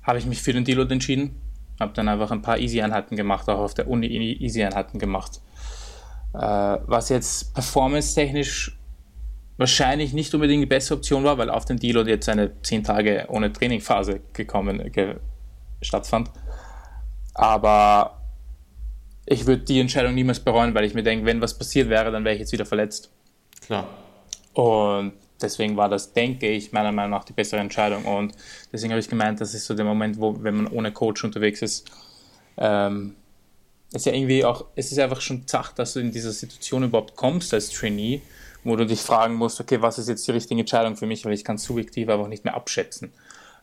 habe 0.03 0.19
ich 0.19 0.27
mich 0.27 0.43
für 0.43 0.53
den 0.53 0.65
Deload 0.65 0.93
entschieden. 0.93 1.41
Habe 1.79 1.93
dann 1.93 2.09
einfach 2.09 2.33
ein 2.33 2.43
paar 2.43 2.59
Easy-Einheiten 2.59 3.15
gemacht, 3.15 3.49
auch 3.49 3.61
auf 3.61 3.75
der 3.75 3.87
Uni 3.87 4.07
Easy-Einheiten 4.09 4.99
gemacht. 4.99 5.41
Äh, 6.35 6.39
was 6.39 7.09
jetzt 7.09 7.55
performance-technisch 7.55 8.79
wahrscheinlich 9.59 10.13
nicht 10.13 10.33
unbedingt 10.35 10.63
die 10.63 10.67
beste 10.67 10.95
Option 10.95 11.25
war, 11.25 11.39
weil 11.39 11.51
auf 11.51 11.65
den 11.65 11.79
Deal 11.79 12.09
jetzt 12.09 12.29
eine 12.29 12.51
10 12.63 12.85
Tage 12.85 13.27
ohne 13.29 13.53
Trainingphase 13.53 14.21
gekommen 14.33 14.91
ge 14.93 15.17
stattfand. 15.83 16.31
Aber 17.35 18.19
ich 19.27 19.47
würde 19.47 19.63
die 19.63 19.81
Entscheidung 19.81 20.15
niemals 20.15 20.41
bereuen, 20.41 20.75
weil 20.75 20.85
ich 20.85 20.95
mir 20.95 21.03
denke, 21.03 21.27
wenn 21.27 21.41
was 21.41 21.57
passiert 21.57 21.89
wäre, 21.89 22.11
dann 22.11 22.25
wäre 22.25 22.35
ich 22.35 22.41
jetzt 22.41 22.53
wieder 22.53 22.67
verletzt. 22.67 23.11
Klar. 23.67 23.87
Und 24.55 25.13
deswegen 25.41 25.77
war 25.77 25.89
das, 25.89 26.13
denke 26.13 26.49
ich, 26.49 26.73
meiner 26.73 26.93
Meinung 26.93 27.13
nach 27.13 27.25
die 27.25 27.33
bessere 27.33 27.61
Entscheidung. 27.61 28.05
Und 28.05 28.35
deswegen 28.73 28.93
habe 28.93 29.01
ich 29.01 29.09
gemeint, 29.09 29.41
das 29.41 29.55
ist 29.55 29.67
so 29.67 29.75
der 29.75 29.85
Moment, 29.85 30.19
wo, 30.19 30.37
wenn 30.43 30.57
man 30.57 30.67
ohne 30.69 30.93
Coach 30.93 31.25
unterwegs 31.25 31.63
ist, 31.63 31.91
ähm, 32.57 33.15
ist 33.93 34.07
ja 34.07 34.13
irgendwie 34.13 34.45
auch, 34.45 34.67
es 34.75 34.93
ist 34.93 34.99
einfach 34.99 35.21
schon 35.21 35.47
zart, 35.47 35.79
dass 35.79 35.93
du 35.93 36.01
in 36.01 36.13
dieser 36.13 36.33
Situation 36.33 36.85
überhaupt 36.85 37.17
kommst 37.17 37.53
als 37.53 37.71
Trainee 37.71 38.23
wo 38.65 38.77
du 38.77 38.87
dich 38.87 39.01
fragen 39.01 39.35
musst, 39.35 39.61
okay, 39.61 39.83
was 39.83 39.99
ist 39.99 40.09
jetzt 40.09 40.27
die 40.27 40.33
richtige 40.33 40.61
Entscheidung 40.61 40.97
für 40.97 41.07
mich, 41.07 41.25
weil 41.25 41.33
ich 41.33 41.45
kann 41.45 41.59
subjektiv 41.59 42.09
einfach 42.09 42.29
nicht 42.29 42.45
mehr 42.45 42.55
abschätzen. 42.55 43.13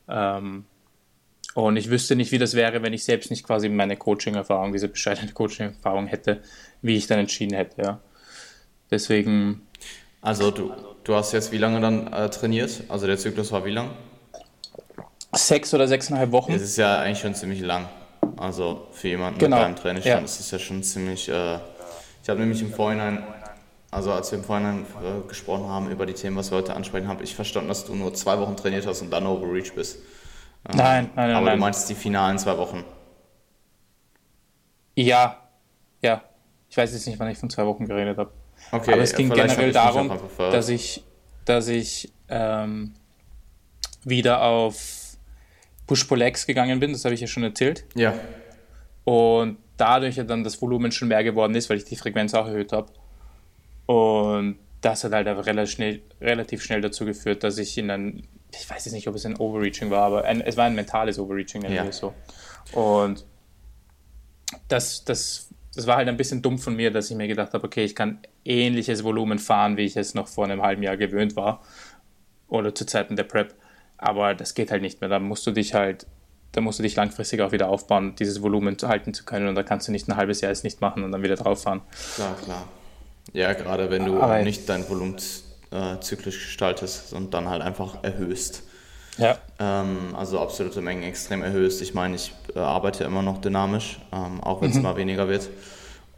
Ähm, 0.07 0.65
und 1.55 1.77
ich 1.77 1.89
wüsste 1.89 2.15
nicht, 2.15 2.31
wie 2.31 2.37
das 2.37 2.53
wäre, 2.53 2.83
wenn 2.83 2.93
ich 2.93 3.03
selbst 3.03 3.31
nicht 3.31 3.45
quasi 3.45 3.69
meine 3.69 3.97
Coaching-Erfahrung, 3.97 4.71
diese 4.71 4.87
bescheidene 4.87 5.31
Coaching-Erfahrung 5.31 6.07
hätte, 6.07 6.41
wie 6.81 6.95
ich 6.95 7.07
dann 7.07 7.19
entschieden 7.19 7.55
hätte. 7.55 7.81
Ja. 7.81 7.99
Deswegen. 8.91 9.61
Also 10.21 10.51
du, 10.51 10.71
du 11.03 11.15
hast 11.15 11.31
jetzt 11.31 11.51
wie 11.51 11.57
lange 11.57 11.79
dann 11.79 12.11
äh, 12.11 12.29
trainiert? 12.29 12.83
Also 12.89 13.07
der 13.07 13.17
Zyklus 13.17 13.51
war 13.51 13.65
wie 13.65 13.71
lang? 13.71 13.91
Sechs 15.33 15.73
oder 15.73 15.87
sechseinhalb 15.87 16.31
Wochen. 16.31 16.53
Das 16.53 16.61
ist 16.61 16.77
ja 16.77 16.99
eigentlich 16.99 17.19
schon 17.19 17.35
ziemlich 17.35 17.61
lang. 17.61 17.87
Also 18.39 18.87
für 18.91 19.09
jemanden 19.09 19.39
genau. 19.39 19.57
mit 19.57 19.65
deinem 19.65 19.75
Trainingsstand 19.75 20.21
ja. 20.21 20.25
ist 20.25 20.39
es 20.39 20.51
ja 20.51 20.59
schon 20.59 20.81
ziemlich. 20.81 21.27
Äh, 21.29 21.59
ich 22.23 22.29
habe 22.29 22.39
nämlich 22.39 22.61
im 22.61 22.71
Vorhinein 22.71 23.23
also 23.91 24.11
als 24.11 24.31
wir 24.31 24.37
im 24.37 24.45
Vorhinein 24.45 24.85
äh, 25.03 25.27
gesprochen 25.27 25.67
haben 25.67 25.89
über 25.89 26.05
die 26.05 26.13
Themen, 26.13 26.37
was 26.37 26.51
wir 26.51 26.57
heute 26.57 26.75
ansprechen, 26.75 27.07
habe 27.07 27.23
ich 27.23 27.33
verstanden, 27.33 27.69
dass 27.69 27.85
du 27.85 27.95
nur 27.95 28.13
zwei 28.13 28.37
Wochen 28.39 28.55
trainiert 28.55 28.85
hast 28.85 29.01
und 29.01 29.09
dann 29.09 29.25
Overreach 29.25 29.73
bist. 29.73 29.97
Ähm, 30.69 30.77
nein, 30.77 31.09
nein, 31.15 31.27
nein. 31.27 31.35
Aber 31.35 31.45
nein. 31.47 31.55
du 31.55 31.61
meinst 31.61 31.89
die 31.89 31.95
finalen 31.95 32.37
zwei 32.37 32.57
Wochen? 32.57 32.83
Ja, 34.95 35.37
ja. 36.01 36.23
Ich 36.69 36.77
weiß 36.77 36.93
jetzt 36.93 37.07
nicht, 37.07 37.19
wann 37.19 37.29
ich 37.29 37.37
von 37.39 37.49
zwei 37.49 37.65
Wochen 37.65 37.87
geredet 37.87 38.17
habe. 38.17 38.31
Okay, 38.71 38.93
Aber 38.93 39.01
es 39.01 39.15
ging 39.15 39.29
generell 39.29 39.71
darum, 39.71 40.11
dass 40.37 40.69
ich, 40.69 41.03
dass 41.45 41.67
ich 41.67 42.13
ähm, 42.27 42.93
wieder 44.03 44.43
auf 44.43 44.98
Push-Pull-Legs 45.89 46.45
gegangen 46.45 46.79
bin, 46.79 46.93
das 46.93 47.03
habe 47.03 47.15
ich 47.15 47.21
ja 47.21 47.25
schon 47.25 47.41
erzählt. 47.41 47.83
Ja. 47.95 48.13
Und 49.05 49.57
dadurch 49.75 50.17
ja 50.17 50.23
dann 50.23 50.43
das 50.43 50.61
Volumen 50.61 50.91
schon 50.91 51.07
mehr 51.07 51.23
geworden 51.23 51.55
ist, 51.55 51.67
weil 51.67 51.77
ich 51.77 51.85
die 51.85 51.95
Frequenz 51.95 52.35
auch 52.35 52.45
erhöht 52.45 52.71
habe. 52.71 52.91
Und 53.87 54.59
das 54.81 55.03
hat 55.03 55.13
halt 55.13 55.27
einfach 55.27 55.47
relativ 55.47 55.73
schnell, 55.73 56.01
relativ 56.21 56.61
schnell 56.61 56.81
dazu 56.81 57.05
geführt, 57.05 57.43
dass 57.43 57.57
ich 57.57 57.75
in 57.75 57.89
ein, 57.89 58.27
ich 58.53 58.69
weiß 58.69 58.85
jetzt 58.85 58.93
nicht, 58.93 59.07
ob 59.07 59.15
es 59.15 59.25
ein 59.25 59.35
Overreaching 59.37 59.89
war, 59.89 60.03
aber 60.03 60.25
ein, 60.25 60.41
es 60.41 60.57
war 60.57 60.65
ein 60.65 60.75
mentales 60.75 61.17
Overreaching, 61.17 61.63
nennen 61.63 61.75
ja. 61.75 61.85
wir 61.85 61.91
so. 61.91 62.13
Und 62.73 63.25
das, 64.67 65.03
das, 65.05 65.49
das 65.73 65.87
war 65.87 65.97
halt 65.97 66.07
ein 66.07 66.17
bisschen 66.17 66.43
dumm 66.43 66.59
von 66.59 66.75
mir, 66.75 66.91
dass 66.91 67.09
ich 67.09 67.17
mir 67.17 67.27
gedacht 67.27 67.55
habe, 67.55 67.65
okay, 67.65 67.83
ich 67.83 67.95
kann 67.95 68.19
ähnliches 68.45 69.03
Volumen 69.03 69.39
fahren, 69.39 69.75
wie 69.75 69.85
ich 69.85 69.97
es 69.97 70.13
noch 70.13 70.27
vor 70.27 70.43
einem 70.43 70.61
halben 70.61 70.83
Jahr 70.83 70.97
gewöhnt 70.97 71.35
war. 71.35 71.63
Oder 72.47 72.75
zu 72.75 72.85
Zeiten 72.85 73.15
der 73.15 73.23
Prep. 73.23 73.55
Aber 73.99 74.33
das 74.33 74.53
geht 74.53 74.71
halt 74.71 74.81
nicht 74.81 75.01
mehr. 75.01 75.09
Da 75.09 75.19
musst 75.19 75.45
du 75.45 75.51
dich 75.51 75.73
halt, 75.73 76.07
da 76.53 76.61
musst 76.61 76.79
du 76.79 76.83
dich 76.83 76.95
langfristig 76.95 77.41
auch 77.41 77.51
wieder 77.51 77.69
aufbauen, 77.69 78.15
dieses 78.15 78.41
Volumen 78.41 78.77
halten 78.81 79.13
zu 79.13 79.25
können. 79.25 79.47
Und 79.47 79.55
da 79.55 79.63
kannst 79.63 79.87
du 79.87 79.91
nicht 79.91 80.07
ein 80.07 80.15
halbes 80.15 80.41
Jahr 80.41 80.51
es 80.51 80.63
nicht 80.63 80.81
machen 80.81 81.03
und 81.03 81.11
dann 81.11 81.21
wieder 81.21 81.35
drauf 81.35 81.63
fahren. 81.63 81.81
Klar, 82.15 82.35
klar. 82.43 82.67
Ja, 83.33 83.53
gerade 83.53 83.91
wenn 83.91 84.05
du 84.05 84.19
Aber 84.19 84.41
nicht 84.41 84.67
dein 84.67 84.87
Volumen 84.89 85.17
äh, 85.71 85.99
zyklisch 85.99 86.45
gestaltest 86.45 87.13
und 87.13 87.33
dann 87.33 87.47
halt 87.47 87.61
einfach 87.61 88.03
erhöhst. 88.03 88.63
Ja. 89.17 89.37
Ähm, 89.59 90.15
also 90.15 90.39
absolute 90.39 90.81
Mengen 90.81 91.03
extrem 91.03 91.43
erhöhst. 91.43 91.81
Ich 91.81 91.93
meine, 91.93 92.15
ich 92.15 92.33
äh, 92.55 92.59
arbeite 92.59 93.03
immer 93.03 93.21
noch 93.21 93.39
dynamisch, 93.39 93.99
ähm, 94.11 94.41
auch 94.41 94.61
wenn 94.61 94.69
es 94.69 94.75
mhm. 94.75 94.85
immer 94.85 94.97
weniger 94.97 95.27
wird. 95.27 95.49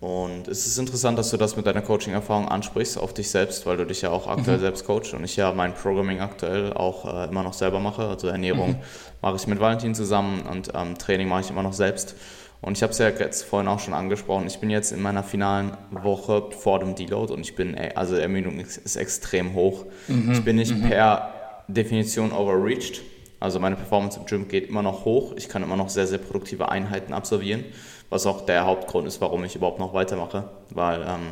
Und 0.01 0.47
es 0.47 0.65
ist 0.65 0.79
interessant, 0.79 1.19
dass 1.19 1.29
du 1.29 1.37
das 1.37 1.55
mit 1.55 1.67
deiner 1.67 1.83
Coaching-Erfahrung 1.83 2.47
ansprichst 2.47 2.97
auf 2.97 3.13
dich 3.13 3.29
selbst, 3.29 3.67
weil 3.67 3.77
du 3.77 3.85
dich 3.85 4.01
ja 4.01 4.09
auch 4.09 4.25
aktuell 4.25 4.57
mhm. 4.57 4.61
selbst 4.61 4.83
coachst 4.85 5.13
und 5.13 5.23
ich 5.23 5.35
ja 5.35 5.53
mein 5.53 5.75
Programming 5.75 6.21
aktuell 6.21 6.73
auch 6.73 7.05
äh, 7.05 7.29
immer 7.29 7.43
noch 7.43 7.53
selber 7.53 7.79
mache. 7.79 8.07
Also 8.07 8.27
Ernährung 8.27 8.69
mhm. 8.71 8.75
mache 9.21 9.35
ich 9.35 9.45
mit 9.45 9.59
Valentin 9.59 9.93
zusammen 9.93 10.41
und 10.41 10.71
ähm, 10.73 10.97
Training 10.97 11.27
mache 11.27 11.41
ich 11.41 11.51
immer 11.51 11.61
noch 11.61 11.73
selbst. 11.73 12.15
Und 12.61 12.77
ich 12.77 12.83
habe 12.83 12.93
es 12.93 12.97
ja 12.97 13.09
jetzt 13.09 13.43
vorhin 13.43 13.67
auch 13.67 13.79
schon 13.79 13.93
angesprochen, 13.93 14.47
ich 14.47 14.57
bin 14.57 14.71
jetzt 14.71 14.91
in 14.91 15.03
meiner 15.03 15.21
finalen 15.21 15.77
Woche 15.91 16.49
vor 16.49 16.79
dem 16.79 16.95
Deload 16.95 17.31
und 17.31 17.41
ich 17.41 17.55
bin, 17.55 17.75
also 17.95 18.15
Ermüdung 18.15 18.59
ist, 18.59 18.77
ist 18.77 18.95
extrem 18.95 19.53
hoch. 19.53 19.85
Mhm. 20.07 20.31
Ich 20.31 20.43
bin 20.43 20.55
nicht 20.55 20.75
mhm. 20.75 20.89
per 20.89 21.31
Definition 21.67 22.31
overreached, 22.31 23.01
also 23.39 23.59
meine 23.59 23.75
Performance 23.75 24.19
im 24.19 24.25
Gym 24.25 24.47
geht 24.47 24.69
immer 24.69 24.83
noch 24.83 25.05
hoch. 25.05 25.33
Ich 25.35 25.49
kann 25.49 25.63
immer 25.63 25.75
noch 25.75 25.89
sehr, 25.89 26.05
sehr 26.05 26.19
produktive 26.19 26.69
Einheiten 26.69 27.13
absolvieren, 27.13 27.65
was 28.11 28.27
auch 28.27 28.45
der 28.45 28.65
Hauptgrund 28.65 29.07
ist, 29.07 29.21
warum 29.21 29.43
ich 29.45 29.55
überhaupt 29.55 29.79
noch 29.79 29.93
weitermache, 29.95 30.43
weil 30.69 31.01
ähm, 31.01 31.31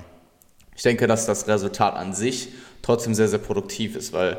ich 0.76 0.82
denke, 0.82 1.06
dass 1.06 1.28
das 1.28 1.48
Resultat 1.48 1.96
an 1.96 2.14
sich 2.14 2.54
trotzdem 2.82 3.14
sehr, 3.14 3.28
sehr 3.28 3.40
produktiv 3.40 3.96
ist, 3.96 4.14
weil 4.14 4.38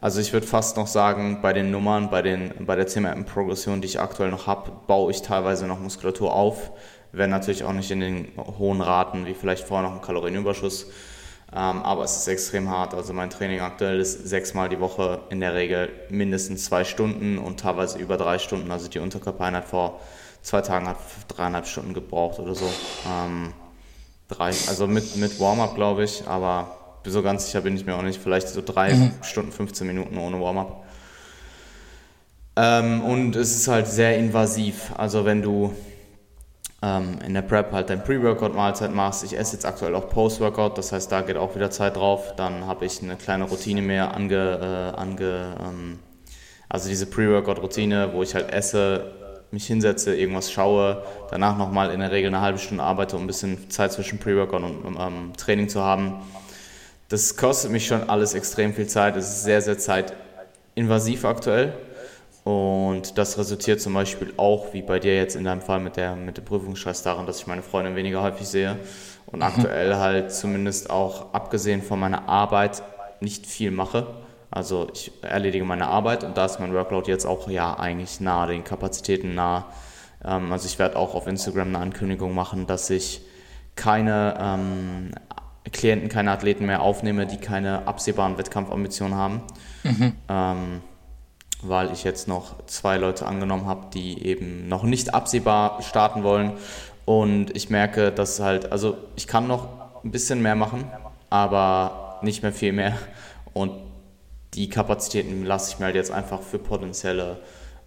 also 0.00 0.20
ich 0.20 0.32
würde 0.32 0.46
fast 0.46 0.78
noch 0.78 0.86
sagen, 0.86 1.40
bei 1.42 1.52
den 1.52 1.70
Nummern, 1.70 2.08
bei, 2.08 2.22
den, 2.22 2.54
bei 2.60 2.74
der 2.74 2.86
CMM-Progression, 2.86 3.82
die 3.82 3.86
ich 3.86 4.00
aktuell 4.00 4.30
noch 4.30 4.46
habe, 4.46 4.72
baue 4.86 5.10
ich 5.10 5.20
teilweise 5.20 5.66
noch 5.66 5.78
Muskulatur 5.78 6.32
auf, 6.32 6.70
wenn 7.12 7.28
natürlich 7.28 7.64
auch 7.64 7.72
nicht 7.72 7.90
in 7.90 8.00
den 8.00 8.28
hohen 8.36 8.80
Raten, 8.80 9.26
wie 9.26 9.34
vielleicht 9.34 9.66
vorher 9.66 9.86
noch 9.86 9.96
ein 9.96 10.00
Kalorienüberschuss. 10.00 10.86
Ähm, 11.52 11.82
aber 11.82 12.04
es 12.04 12.16
ist 12.16 12.28
extrem 12.28 12.70
hart. 12.70 12.94
Also 12.94 13.12
mein 13.12 13.28
Training 13.28 13.60
aktuell 13.60 13.98
ist 13.98 14.28
sechsmal 14.28 14.68
die 14.68 14.80
Woche 14.80 15.20
in 15.28 15.40
der 15.40 15.54
Regel 15.54 15.90
mindestens 16.08 16.64
zwei 16.64 16.84
Stunden 16.84 17.36
und 17.36 17.60
teilweise 17.60 17.98
über 17.98 18.16
drei 18.16 18.38
Stunden. 18.38 18.70
Also 18.70 18.88
die 18.88 19.00
Unterkörpereinheit 19.00 19.64
vor 19.64 20.00
zwei 20.42 20.60
Tagen 20.60 20.88
hat 20.88 20.96
dreieinhalb 21.28 21.66
Stunden 21.66 21.94
gebraucht 21.94 22.38
oder 22.38 22.54
so. 22.54 22.70
Ähm, 23.08 23.52
drei, 24.28 24.48
also 24.68 24.86
mit, 24.86 25.16
mit 25.16 25.38
Warm-up, 25.40 25.74
glaube 25.74 26.04
ich, 26.04 26.26
aber 26.26 26.76
so 27.04 27.22
ganz 27.22 27.46
sicher 27.46 27.62
bin 27.62 27.76
ich 27.76 27.86
mir 27.86 27.94
auch 27.94 28.02
nicht. 28.02 28.20
Vielleicht 28.20 28.48
so 28.48 28.62
drei 28.64 28.94
mhm. 28.94 29.12
Stunden, 29.22 29.52
15 29.52 29.86
Minuten 29.86 30.18
ohne 30.18 30.40
Warm-up. 30.40 30.84
Ähm, 32.56 33.02
und 33.02 33.36
es 33.36 33.56
ist 33.56 33.68
halt 33.68 33.86
sehr 33.86 34.18
invasiv. 34.18 34.92
Also 34.96 35.24
wenn 35.24 35.42
du 35.42 35.74
ähm, 36.82 37.18
in 37.26 37.34
der 37.34 37.42
Prep 37.42 37.72
halt 37.72 37.90
dein 37.90 38.02
Pre-Workout-Mahlzeit 38.02 38.92
machst. 38.94 39.24
Ich 39.24 39.36
esse 39.36 39.54
jetzt 39.54 39.66
aktuell 39.66 39.94
auch 39.94 40.08
Post-Workout, 40.08 40.78
das 40.78 40.92
heißt, 40.92 41.12
da 41.12 41.20
geht 41.20 41.36
auch 41.36 41.54
wieder 41.54 41.70
Zeit 41.70 41.96
drauf. 41.96 42.34
Dann 42.36 42.66
habe 42.66 42.86
ich 42.86 43.02
eine 43.02 43.16
kleine 43.16 43.44
Routine 43.44 43.82
mehr 43.82 44.14
ange, 44.14 44.94
äh, 44.96 44.98
ange 44.98 45.56
ähm, 45.60 45.98
also 46.68 46.88
diese 46.88 47.06
Pre-Workout-Routine, 47.06 48.10
wo 48.12 48.22
ich 48.22 48.34
halt 48.34 48.50
esse, 48.52 49.12
mich 49.52 49.66
hinsetze, 49.66 50.14
irgendwas 50.14 50.52
schaue, 50.52 51.02
danach 51.30 51.56
nochmal 51.56 51.90
in 51.90 52.00
der 52.00 52.12
Regel 52.12 52.28
eine 52.28 52.40
halbe 52.40 52.58
Stunde 52.58 52.84
arbeite, 52.84 53.16
um 53.16 53.24
ein 53.24 53.26
bisschen 53.26 53.70
Zeit 53.70 53.92
zwischen 53.92 54.18
Pre-Workout 54.18 54.62
und 54.62 54.96
ähm, 54.98 55.32
Training 55.36 55.68
zu 55.68 55.82
haben. 55.82 56.22
Das 57.08 57.36
kostet 57.36 57.72
mich 57.72 57.86
schon 57.86 58.08
alles 58.08 58.34
extrem 58.34 58.72
viel 58.72 58.86
Zeit. 58.86 59.16
Es 59.16 59.28
ist 59.28 59.42
sehr, 59.42 59.60
sehr 59.60 59.78
zeitinvasiv 59.78 61.24
aktuell. 61.24 61.74
Und 62.44 63.18
das 63.18 63.36
resultiert 63.36 63.80
zum 63.80 63.94
Beispiel 63.94 64.32
auch, 64.36 64.72
wie 64.72 64.82
bei 64.82 64.98
dir 64.98 65.14
jetzt 65.16 65.36
in 65.36 65.44
deinem 65.44 65.60
Fall 65.60 65.80
mit, 65.80 65.96
der, 65.96 66.16
mit 66.16 66.36
dem 66.38 66.44
Prüfungsstress, 66.44 67.02
daran, 67.02 67.26
dass 67.26 67.40
ich 67.40 67.46
meine 67.46 67.62
Freundin 67.62 67.96
weniger 67.96 68.22
häufig 68.22 68.46
sehe 68.46 68.78
und 69.26 69.40
mhm. 69.40 69.44
aktuell 69.44 69.96
halt 69.96 70.32
zumindest 70.32 70.88
auch 70.88 71.34
abgesehen 71.34 71.82
von 71.82 72.00
meiner 72.00 72.28
Arbeit 72.28 72.82
nicht 73.20 73.46
viel 73.46 73.70
mache. 73.70 74.06
Also 74.50 74.88
ich 74.92 75.12
erledige 75.22 75.64
meine 75.64 75.86
Arbeit 75.86 76.24
und 76.24 76.36
da 76.36 76.44
ist 76.44 76.58
mein 76.58 76.74
Workload 76.74 77.10
jetzt 77.10 77.24
auch 77.24 77.48
ja 77.48 77.78
eigentlich 77.78 78.20
nah, 78.20 78.46
den 78.46 78.64
Kapazitäten 78.64 79.34
nah. 79.34 79.66
Ähm, 80.24 80.50
also 80.52 80.66
ich 80.66 80.78
werde 80.78 80.96
auch 80.96 81.14
auf 81.14 81.26
Instagram 81.26 81.68
eine 81.68 81.78
Ankündigung 81.78 82.34
machen, 82.34 82.66
dass 82.66 82.90
ich 82.90 83.22
keine 83.76 84.36
ähm, 84.40 85.12
Klienten, 85.72 86.08
keine 86.08 86.32
Athleten 86.32 86.66
mehr 86.66 86.82
aufnehme, 86.82 87.26
die 87.26 87.36
keine 87.36 87.86
absehbaren 87.86 88.38
Wettkampfambitionen 88.38 89.16
haben. 89.16 89.42
Mhm. 89.84 90.12
Ähm, 90.28 90.82
weil 91.62 91.92
ich 91.92 92.04
jetzt 92.04 92.26
noch 92.26 92.64
zwei 92.66 92.96
Leute 92.96 93.26
angenommen 93.26 93.66
habe, 93.66 93.86
die 93.92 94.24
eben 94.24 94.66
noch 94.68 94.82
nicht 94.82 95.14
absehbar 95.14 95.82
starten 95.82 96.22
wollen. 96.24 96.52
Und 97.04 97.54
ich 97.54 97.70
merke, 97.70 98.12
dass 98.12 98.40
halt, 98.40 98.72
also 98.72 98.96
ich 99.16 99.26
kann 99.26 99.46
noch 99.46 99.68
ein 100.02 100.10
bisschen 100.10 100.40
mehr 100.42 100.54
machen, 100.54 100.84
aber 101.28 102.18
nicht 102.22 102.42
mehr 102.42 102.52
viel 102.52 102.72
mehr. 102.72 102.96
Und 103.52 103.72
die 104.54 104.68
Kapazitäten 104.68 105.44
lasse 105.44 105.72
ich 105.72 105.78
mir 105.78 105.86
halt 105.86 105.94
jetzt 105.94 106.10
einfach 106.10 106.42
für 106.42 106.58
potenzielle, 106.58 107.38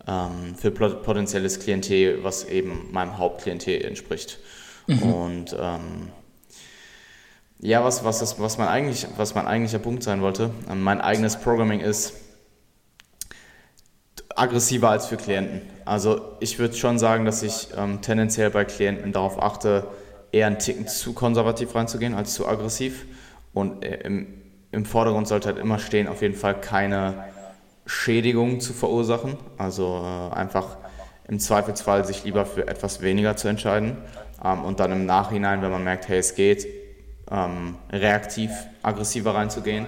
ähm, 0.07 0.55
für 0.55 0.71
potenzielles 0.71 1.59
Klientel, 1.59 2.23
was 2.23 2.45
eben 2.45 2.91
meinem 2.91 3.17
Hauptklientel 3.17 3.83
entspricht. 3.85 4.39
Mhm. 4.87 5.03
Und 5.03 5.55
ähm, 5.59 6.09
ja, 7.59 7.83
was, 7.83 8.03
was, 8.03 8.19
das, 8.19 8.39
was, 8.39 8.57
mein 8.57 8.67
eigentlich, 8.67 9.07
was 9.17 9.35
mein 9.35 9.47
eigentlicher 9.47 9.79
Punkt 9.79 10.03
sein 10.03 10.21
wollte, 10.21 10.51
ähm, 10.69 10.81
mein 10.81 11.01
eigenes 11.01 11.37
Programming 11.37 11.79
ist, 11.79 12.13
aggressiver 14.35 14.89
als 14.89 15.05
für 15.07 15.17
Klienten. 15.17 15.61
Also 15.85 16.35
ich 16.39 16.59
würde 16.59 16.75
schon 16.75 16.97
sagen, 16.99 17.25
dass 17.25 17.43
ich 17.43 17.69
ähm, 17.77 18.01
tendenziell 18.01 18.49
bei 18.49 18.65
Klienten 18.65 19.11
darauf 19.11 19.41
achte, 19.41 19.87
eher 20.31 20.47
einen 20.47 20.59
Ticken 20.59 20.87
zu 20.87 21.13
konservativ 21.13 21.75
reinzugehen 21.75 22.15
als 22.15 22.33
zu 22.33 22.47
aggressiv. 22.47 23.05
Und 23.53 23.83
äh, 23.85 24.01
im, 24.05 24.42
im 24.73 24.85
Vordergrund 24.85 25.27
sollte 25.27 25.49
halt 25.49 25.59
immer 25.59 25.79
stehen, 25.79 26.07
auf 26.07 26.21
jeden 26.21 26.35
Fall 26.35 26.59
keine 26.59 27.25
Schädigung 27.85 28.59
zu 28.59 28.73
verursachen. 28.73 29.37
Also 29.57 30.03
äh, 30.03 30.35
einfach 30.35 30.77
im 31.27 31.39
Zweifelsfall 31.39 32.05
sich 32.05 32.23
lieber 32.23 32.45
für 32.45 32.67
etwas 32.67 33.01
weniger 33.01 33.35
zu 33.35 33.47
entscheiden 33.47 33.97
ähm, 34.43 34.65
und 34.65 34.79
dann 34.79 34.91
im 34.91 35.05
Nachhinein, 35.05 35.61
wenn 35.61 35.71
man 35.71 35.83
merkt, 35.83 36.07
hey, 36.07 36.17
es 36.17 36.33
geht, 36.35 36.67
ähm, 37.31 37.75
reaktiv 37.91 38.51
aggressiver 38.81 39.35
reinzugehen. 39.35 39.87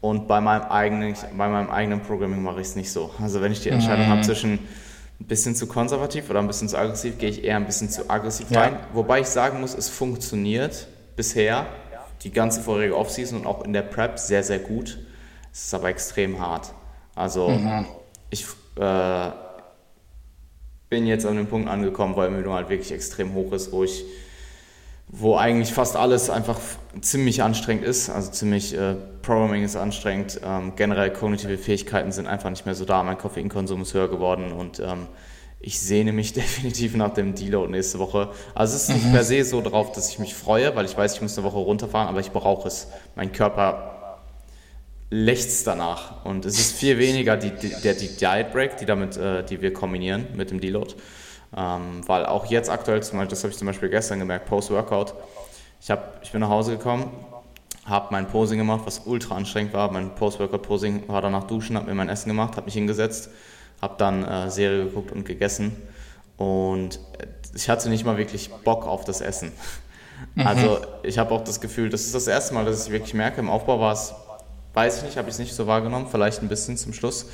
Und 0.00 0.28
bei 0.28 0.40
meinem 0.40 0.64
eigenen, 0.64 1.14
bei 1.36 1.48
meinem 1.48 1.70
eigenen 1.70 2.02
Programming 2.02 2.42
mache 2.42 2.60
ich 2.60 2.68
es 2.68 2.76
nicht 2.76 2.92
so. 2.92 3.10
Also 3.20 3.40
wenn 3.40 3.52
ich 3.52 3.62
die 3.62 3.70
Entscheidung 3.70 4.06
mhm. 4.06 4.10
habe 4.10 4.22
zwischen 4.22 4.58
ein 5.20 5.26
bisschen 5.26 5.54
zu 5.54 5.66
konservativ 5.66 6.28
oder 6.30 6.40
ein 6.40 6.46
bisschen 6.46 6.68
zu 6.68 6.76
aggressiv, 6.76 7.18
gehe 7.18 7.30
ich 7.30 7.42
eher 7.42 7.56
ein 7.56 7.66
bisschen 7.66 7.88
zu 7.88 8.08
aggressiv 8.10 8.50
ja. 8.50 8.62
rein. 8.62 8.76
Wobei 8.92 9.20
ich 9.20 9.26
sagen 9.26 9.60
muss, 9.60 9.74
es 9.74 9.88
funktioniert 9.88 10.86
bisher 11.16 11.66
die 12.28 12.34
ganze 12.34 12.60
vorherige 12.60 12.94
Offseason 12.94 13.40
und 13.40 13.46
auch 13.46 13.64
in 13.64 13.72
der 13.72 13.80
Prep 13.80 14.18
sehr, 14.18 14.42
sehr 14.42 14.58
gut. 14.58 14.98
Es 15.50 15.64
ist 15.64 15.74
aber 15.74 15.88
extrem 15.88 16.38
hart. 16.38 16.74
Also 17.14 17.48
mhm. 17.48 17.86
ich 18.28 18.44
äh, 18.76 19.30
bin 20.90 21.06
jetzt 21.06 21.24
an 21.24 21.36
dem 21.36 21.46
Punkt 21.46 21.70
angekommen, 21.70 22.16
weil 22.16 22.28
mir 22.28 22.42
nur 22.42 22.52
halt 22.52 22.68
wirklich 22.68 22.92
extrem 22.92 23.32
hoch 23.32 23.52
ist, 23.52 23.72
wo 23.72 23.82
ich 23.82 24.04
wo 25.10 25.36
eigentlich 25.36 25.72
fast 25.72 25.96
alles 25.96 26.28
einfach 26.28 26.60
ziemlich 27.00 27.42
anstrengend 27.42 27.82
ist. 27.82 28.10
Also 28.10 28.30
ziemlich 28.30 28.76
äh, 28.76 28.94
Programming 29.22 29.64
ist 29.64 29.74
anstrengend. 29.74 30.38
Ähm, 30.44 30.74
generell 30.76 31.10
kognitive 31.10 31.56
Fähigkeiten 31.56 32.12
sind 32.12 32.26
einfach 32.26 32.50
nicht 32.50 32.66
mehr 32.66 32.74
so 32.74 32.84
da. 32.84 33.02
Mein 33.02 33.16
Koffeinkonsum 33.16 33.80
ist 33.80 33.94
höher 33.94 34.08
geworden 34.08 34.52
und 34.52 34.80
ähm, 34.80 35.06
ich 35.60 35.80
sehne 35.80 36.12
mich 36.12 36.32
definitiv 36.34 36.94
nach 36.94 37.14
dem 37.14 37.34
Deload 37.34 37.70
nächste 37.70 37.98
Woche. 37.98 38.30
Also 38.54 38.76
es 38.76 38.82
ist 38.82 38.88
nicht 38.90 39.06
mhm. 39.06 39.12
per 39.12 39.24
se 39.24 39.44
so 39.44 39.60
drauf, 39.60 39.92
dass 39.92 40.10
ich 40.10 40.18
mich 40.18 40.34
freue, 40.34 40.74
weil 40.76 40.84
ich 40.84 40.96
weiß, 40.96 41.14
ich 41.14 41.22
muss 41.22 41.36
eine 41.36 41.46
Woche 41.46 41.58
runterfahren, 41.58 42.08
aber 42.08 42.20
ich 42.20 42.30
brauche 42.30 42.68
es. 42.68 42.88
Mein 43.16 43.32
Körper 43.32 43.98
lechzt 45.10 45.66
danach 45.66 46.24
und 46.24 46.44
es 46.44 46.58
ist 46.58 46.72
viel 46.72 46.98
weniger 46.98 47.36
die, 47.36 47.50
die, 47.50 47.72
der 47.82 47.94
die 47.94 48.08
Diet 48.08 48.52
Break, 48.52 48.76
die 48.76 48.84
damit, 48.84 49.16
äh, 49.16 49.42
die 49.42 49.62
wir 49.62 49.72
kombinieren 49.72 50.26
mit 50.36 50.50
dem 50.50 50.60
Deload. 50.60 50.94
Ähm, 51.56 52.06
weil 52.06 52.26
auch 52.26 52.46
jetzt 52.46 52.68
aktuell, 52.68 53.02
zum 53.02 53.18
Beispiel, 53.18 53.30
das 53.30 53.42
habe 53.42 53.52
ich 53.52 53.58
zum 53.58 53.66
Beispiel 53.66 53.88
gestern 53.88 54.18
gemerkt, 54.18 54.46
Post-Workout, 54.46 55.14
ich, 55.80 55.88
ich 56.22 56.32
bin 56.32 56.42
nach 56.42 56.50
Hause 56.50 56.72
gekommen, 56.72 57.10
habe 57.86 58.08
mein 58.10 58.28
Posing 58.28 58.58
gemacht, 58.58 58.82
was 58.84 59.00
ultra 59.06 59.36
anstrengend 59.36 59.72
war. 59.72 59.90
Mein 59.90 60.14
Post-Workout-Posing 60.14 61.08
war 61.08 61.22
danach 61.22 61.44
duschen, 61.44 61.76
habe 61.76 61.86
mir 61.86 61.94
mein 61.94 62.10
Essen 62.10 62.28
gemacht, 62.28 62.56
habe 62.56 62.66
mich 62.66 62.74
hingesetzt, 62.74 63.30
habe 63.80 63.94
dann 63.98 64.24
äh, 64.24 64.50
Serie 64.50 64.84
geguckt 64.84 65.12
und 65.12 65.24
gegessen. 65.24 65.76
Und 66.36 67.00
ich 67.54 67.68
hatte 67.68 67.88
nicht 67.88 68.04
mal 68.04 68.16
wirklich 68.16 68.50
Bock 68.64 68.86
auf 68.86 69.04
das 69.04 69.20
Essen. 69.20 69.52
Mhm. 70.34 70.46
Also 70.46 70.80
ich 71.02 71.18
habe 71.18 71.32
auch 71.32 71.42
das 71.42 71.60
Gefühl, 71.60 71.90
das 71.90 72.02
ist 72.02 72.14
das 72.14 72.26
erste 72.26 72.54
Mal, 72.54 72.64
dass 72.64 72.86
ich 72.86 72.92
wirklich 72.92 73.14
merke, 73.14 73.40
im 73.40 73.50
Aufbau 73.50 73.80
war 73.80 73.92
es, 73.92 74.14
weiß 74.74 74.98
ich 74.98 75.02
nicht, 75.04 75.16
habe 75.16 75.28
ich 75.28 75.34
es 75.34 75.38
nicht 75.38 75.54
so 75.54 75.66
wahrgenommen, 75.66 76.06
vielleicht 76.10 76.42
ein 76.42 76.48
bisschen 76.48 76.76
zum 76.76 76.92
Schluss 76.92 77.26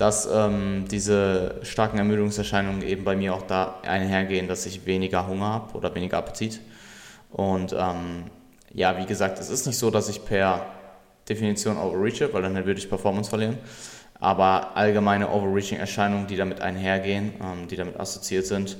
dass 0.00 0.26
ähm, 0.32 0.86
diese 0.90 1.56
starken 1.60 1.98
Ermüdungserscheinungen 1.98 2.80
eben 2.80 3.04
bei 3.04 3.14
mir 3.16 3.34
auch 3.34 3.42
da 3.42 3.80
einhergehen, 3.82 4.48
dass 4.48 4.64
ich 4.64 4.86
weniger 4.86 5.26
Hunger 5.26 5.46
habe 5.46 5.76
oder 5.76 5.94
weniger 5.94 6.16
Appetit. 6.16 6.58
Und 7.30 7.74
ähm, 7.78 8.24
ja, 8.72 8.96
wie 8.96 9.04
gesagt, 9.04 9.38
es 9.38 9.50
ist 9.50 9.66
nicht 9.66 9.76
so, 9.76 9.90
dass 9.90 10.08
ich 10.08 10.24
per 10.24 10.64
Definition 11.28 11.76
overreache, 11.76 12.32
weil 12.32 12.40
dann 12.40 12.54
würde 12.54 12.80
ich 12.80 12.88
Performance 12.88 13.28
verlieren. 13.28 13.58
Aber 14.20 14.76
allgemeine 14.76 15.30
Overreaching-Erscheinungen, 15.30 16.26
die 16.26 16.36
damit 16.36 16.60
einhergehen, 16.60 17.32
ähm, 17.42 17.68
die 17.68 17.76
damit 17.76 17.98
assoziiert 17.98 18.46
sind, 18.46 18.76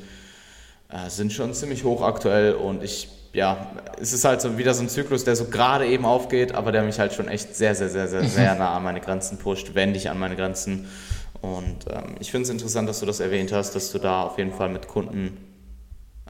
äh, 0.91 1.09
sind 1.09 1.33
schon 1.33 1.55
ziemlich 1.55 1.85
hoch 1.85 2.03
aktuell 2.03 2.55
und 2.55 2.83
ich 2.83 3.09
ja, 3.33 3.69
es 4.01 4.13
ist 4.13 4.25
halt 4.25 4.41
so 4.41 4.59
wieder 4.59 4.75
so 4.75 4.83
ein 4.83 4.89
Zyklus, 4.89 5.25
der 5.25 5.37
so 5.37 5.45
gerade 5.45 5.87
eben 5.87 6.05
aufgeht, 6.05 6.55
aber 6.55 6.73
der 6.73 6.83
mich 6.83 6.99
halt 6.99 7.13
schon 7.13 7.29
echt 7.29 7.55
sehr, 7.55 7.75
sehr, 7.75 7.89
sehr, 7.89 8.09
sehr, 8.09 8.25
sehr 8.25 8.55
nah 8.59 8.77
an 8.77 8.83
meine 8.83 9.01
Grenzen 9.01 9.39
pusht, 9.39 9.75
wendig 9.75 10.11
an 10.11 10.19
meine 10.19 10.37
Grenzen. 10.37 10.89
Und 11.41 11.87
ähm, 11.89 12.17
ich 12.19 12.31
finde 12.31 12.45
es 12.45 12.51
interessant, 12.51 12.89
dass 12.89 13.01
du 13.01 13.07
das 13.07 13.21
erwähnt 13.21 13.53
hast, 13.53 13.75
dass 13.75 13.93
du 13.93 13.99
da 13.99 14.23
auf 14.23 14.37
jeden 14.39 14.53
Fall 14.53 14.69
mit 14.69 14.89
Kunden 14.89 15.39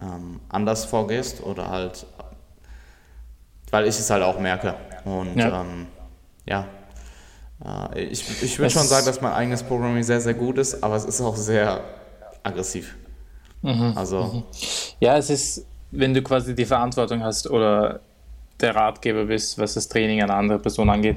ähm, 0.01 0.41
anders 0.49 0.85
vorgehst 0.85 1.43
oder 1.43 1.71
halt, 1.71 2.07
weil 3.71 3.87
ich 3.87 3.99
es 3.99 4.11
halt 4.11 4.23
auch 4.23 4.39
merke. 4.39 4.75
Und 5.05 5.37
ja, 5.37 5.63
ähm, 5.63 5.87
ja 7.65 7.91
ich, 7.95 8.43
ich 8.43 8.59
würde 8.59 8.71
schon 8.71 8.87
sagen, 8.87 9.07
dass 9.07 9.21
mein 9.21 9.33
eigenes 9.33 9.63
Programming 9.63 10.03
sehr, 10.03 10.21
sehr 10.21 10.35
gut 10.35 10.59
ist, 10.59 10.83
aber 10.83 10.97
es 10.97 11.05
ist 11.05 11.21
auch 11.21 11.37
sehr 11.37 11.81
aggressiv. 12.43 12.97
Mhm, 13.63 13.93
also. 13.97 14.25
Mhm. 14.25 14.43
Ja, 15.01 15.17
es 15.17 15.31
ist 15.31 15.67
wenn 15.91 16.15
du 16.15 16.23
quasi 16.23 16.55
die 16.55 16.65
Verantwortung 16.65 17.23
hast 17.23 17.49
oder 17.49 18.01
der 18.61 18.75
Ratgeber 18.75 19.25
bist, 19.25 19.59
was 19.59 19.75
das 19.75 19.89
Training 19.89 20.23
einer 20.23 20.35
anderen 20.35 20.63
Person 20.63 20.91
angeht, 20.91 21.17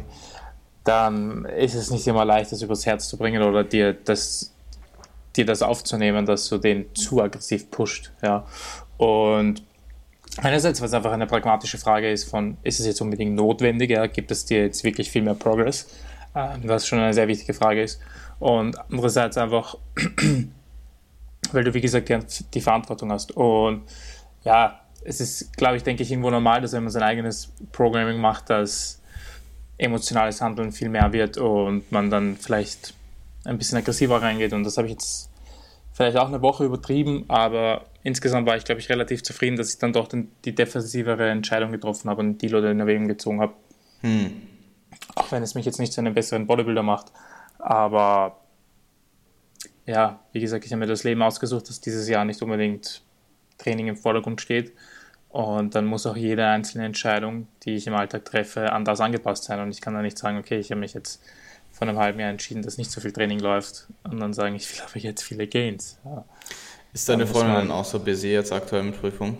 dann 0.83 1.45
ist 1.45 1.75
es 1.75 1.91
nicht 1.91 2.07
immer 2.07 2.25
leicht, 2.25 2.51
das 2.51 2.61
übers 2.61 2.85
Herz 2.85 3.07
zu 3.07 3.17
bringen 3.17 3.41
oder 3.43 3.63
dir 3.63 3.93
das, 3.93 4.53
dir 5.35 5.45
das 5.45 5.61
aufzunehmen, 5.61 6.25
dass 6.25 6.49
du 6.49 6.57
den 6.57 6.93
zu 6.95 7.21
aggressiv 7.21 7.69
pusht. 7.69 8.11
Ja. 8.21 8.45
Und 8.97 9.63
einerseits, 10.37 10.81
was 10.81 10.93
einfach 10.93 11.11
eine 11.11 11.27
pragmatische 11.27 11.77
Frage 11.77 12.11
ist 12.11 12.29
von, 12.29 12.57
ist 12.63 12.79
es 12.79 12.85
jetzt 12.85 13.01
unbedingt 13.01 13.35
notwendig, 13.35 13.91
ja? 13.91 14.07
gibt 14.07 14.31
es 14.31 14.45
dir 14.45 14.63
jetzt 14.63 14.83
wirklich 14.83 15.09
viel 15.09 15.21
mehr 15.21 15.35
Progress, 15.35 15.87
was 16.33 16.87
schon 16.87 16.99
eine 16.99 17.13
sehr 17.13 17.27
wichtige 17.27 17.53
Frage 17.53 17.83
ist. 17.83 18.01
Und 18.39 18.77
andererseits 18.89 19.37
einfach, 19.37 19.77
weil 21.51 21.63
du, 21.63 21.73
wie 21.73 21.81
gesagt, 21.81 22.09
die, 22.09 22.19
die 22.53 22.61
Verantwortung 22.61 23.11
hast. 23.11 23.31
Und 23.31 23.83
ja, 24.43 24.81
es 25.03 25.21
ist, 25.21 25.55
glaube 25.57 25.77
ich, 25.77 25.83
denke 25.83 26.03
ich, 26.03 26.11
irgendwo 26.11 26.29
normal, 26.29 26.61
dass 26.61 26.73
wenn 26.73 26.83
man 26.83 26.91
sein 26.91 27.03
eigenes 27.03 27.51
Programming 27.71 28.19
macht, 28.19 28.49
dass 28.49 29.01
emotionales 29.77 30.41
Handeln 30.41 30.71
viel 30.71 30.89
mehr 30.89 31.11
wird 31.13 31.37
und 31.37 31.91
man 31.91 32.09
dann 32.09 32.35
vielleicht 32.35 32.93
ein 33.45 33.57
bisschen 33.57 33.77
aggressiver 33.77 34.21
reingeht. 34.21 34.53
Und 34.53 34.63
das 34.63 34.77
habe 34.77 34.87
ich 34.87 34.93
jetzt 34.93 35.29
vielleicht 35.93 36.17
auch 36.17 36.27
eine 36.27 36.41
Woche 36.41 36.65
übertrieben, 36.65 37.25
aber 37.27 37.85
insgesamt 38.03 38.47
war 38.47 38.57
ich, 38.57 38.63
glaube 38.63 38.81
ich, 38.81 38.89
relativ 38.89 39.23
zufrieden, 39.23 39.57
dass 39.57 39.73
ich 39.73 39.79
dann 39.79 39.93
doch 39.93 40.07
den, 40.07 40.31
die 40.45 40.55
defensivere 40.55 41.29
Entscheidung 41.29 41.71
getroffen 41.71 42.09
habe 42.09 42.21
und 42.21 42.41
die 42.41 42.47
Leute 42.47 42.67
in 42.67 42.79
Erwägung 42.79 43.07
gezogen 43.07 43.41
habe. 43.41 43.53
Hm. 44.01 44.31
Auch 45.15 45.31
wenn 45.31 45.43
es 45.43 45.55
mich 45.55 45.65
jetzt 45.65 45.79
nicht 45.79 45.93
zu 45.93 46.01
einem 46.01 46.13
besseren 46.13 46.47
Bodybuilder 46.47 46.83
macht. 46.83 47.11
Aber 47.59 48.39
ja, 49.85 50.19
wie 50.31 50.39
gesagt, 50.39 50.65
ich 50.65 50.71
habe 50.71 50.79
mir 50.79 50.87
das 50.87 51.03
Leben 51.03 51.21
ausgesucht, 51.21 51.69
das 51.69 51.81
dieses 51.81 52.07
Jahr 52.07 52.25
nicht 52.25 52.41
unbedingt 52.41 53.01
Training 53.57 53.87
im 53.87 53.97
Vordergrund 53.97 54.41
steht. 54.41 54.73
Und 55.29 55.73
dann 55.73 55.85
muss 55.85 56.05
auch 56.05 56.15
jede 56.15 56.45
einzelne 56.45 56.85
Entscheidung, 56.85 57.47
die 57.63 57.75
ich 57.75 57.87
im 57.87 57.95
Alltag 57.95 58.25
treffe, 58.25 58.71
anders 58.71 59.01
angepasst 59.01 59.45
sein. 59.45 59.59
Und 59.59 59.71
ich 59.71 59.81
kann 59.81 59.93
da 59.93 60.01
nicht 60.01 60.17
sagen, 60.17 60.37
okay, 60.37 60.59
ich 60.59 60.69
habe 60.69 60.79
mich 60.79 60.93
jetzt 60.93 61.21
vor 61.71 61.87
einem 61.87 61.97
halben 61.97 62.19
Jahr 62.19 62.29
entschieden, 62.29 62.61
dass 62.61 62.77
nicht 62.77 62.91
so 62.91 63.01
viel 63.01 63.11
Training 63.11 63.39
läuft. 63.39 63.87
Und 64.03 64.19
dann 64.19 64.33
sagen, 64.33 64.55
ich 64.55 64.71
will 64.71 64.83
aber 64.87 64.99
jetzt 64.99 65.23
viele 65.23 65.47
Gains. 65.47 65.99
Ja. 66.05 66.23
Ist 66.93 67.09
deine 67.09 67.25
Freundin 67.25 67.55
dann 67.55 67.71
auch 67.71 67.85
so 67.85 67.99
busy 67.99 68.31
jetzt 68.31 68.51
aktuell 68.51 68.83
mit 68.83 69.01
Prüfungen? 69.01 69.37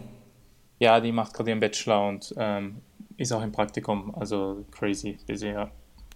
Ja, 0.79 0.99
die 0.99 1.11
macht 1.11 1.33
gerade 1.33 1.51
ihren 1.51 1.59
Bachelor 1.59 2.07
und 2.07 2.33
ähm, 2.37 2.77
ist 3.17 3.31
auch 3.31 3.41
im 3.41 3.51
Praktikum. 3.51 4.13
Also 4.15 4.65
crazy 4.71 5.17
busy, 5.27 5.49
ja. 5.49 5.69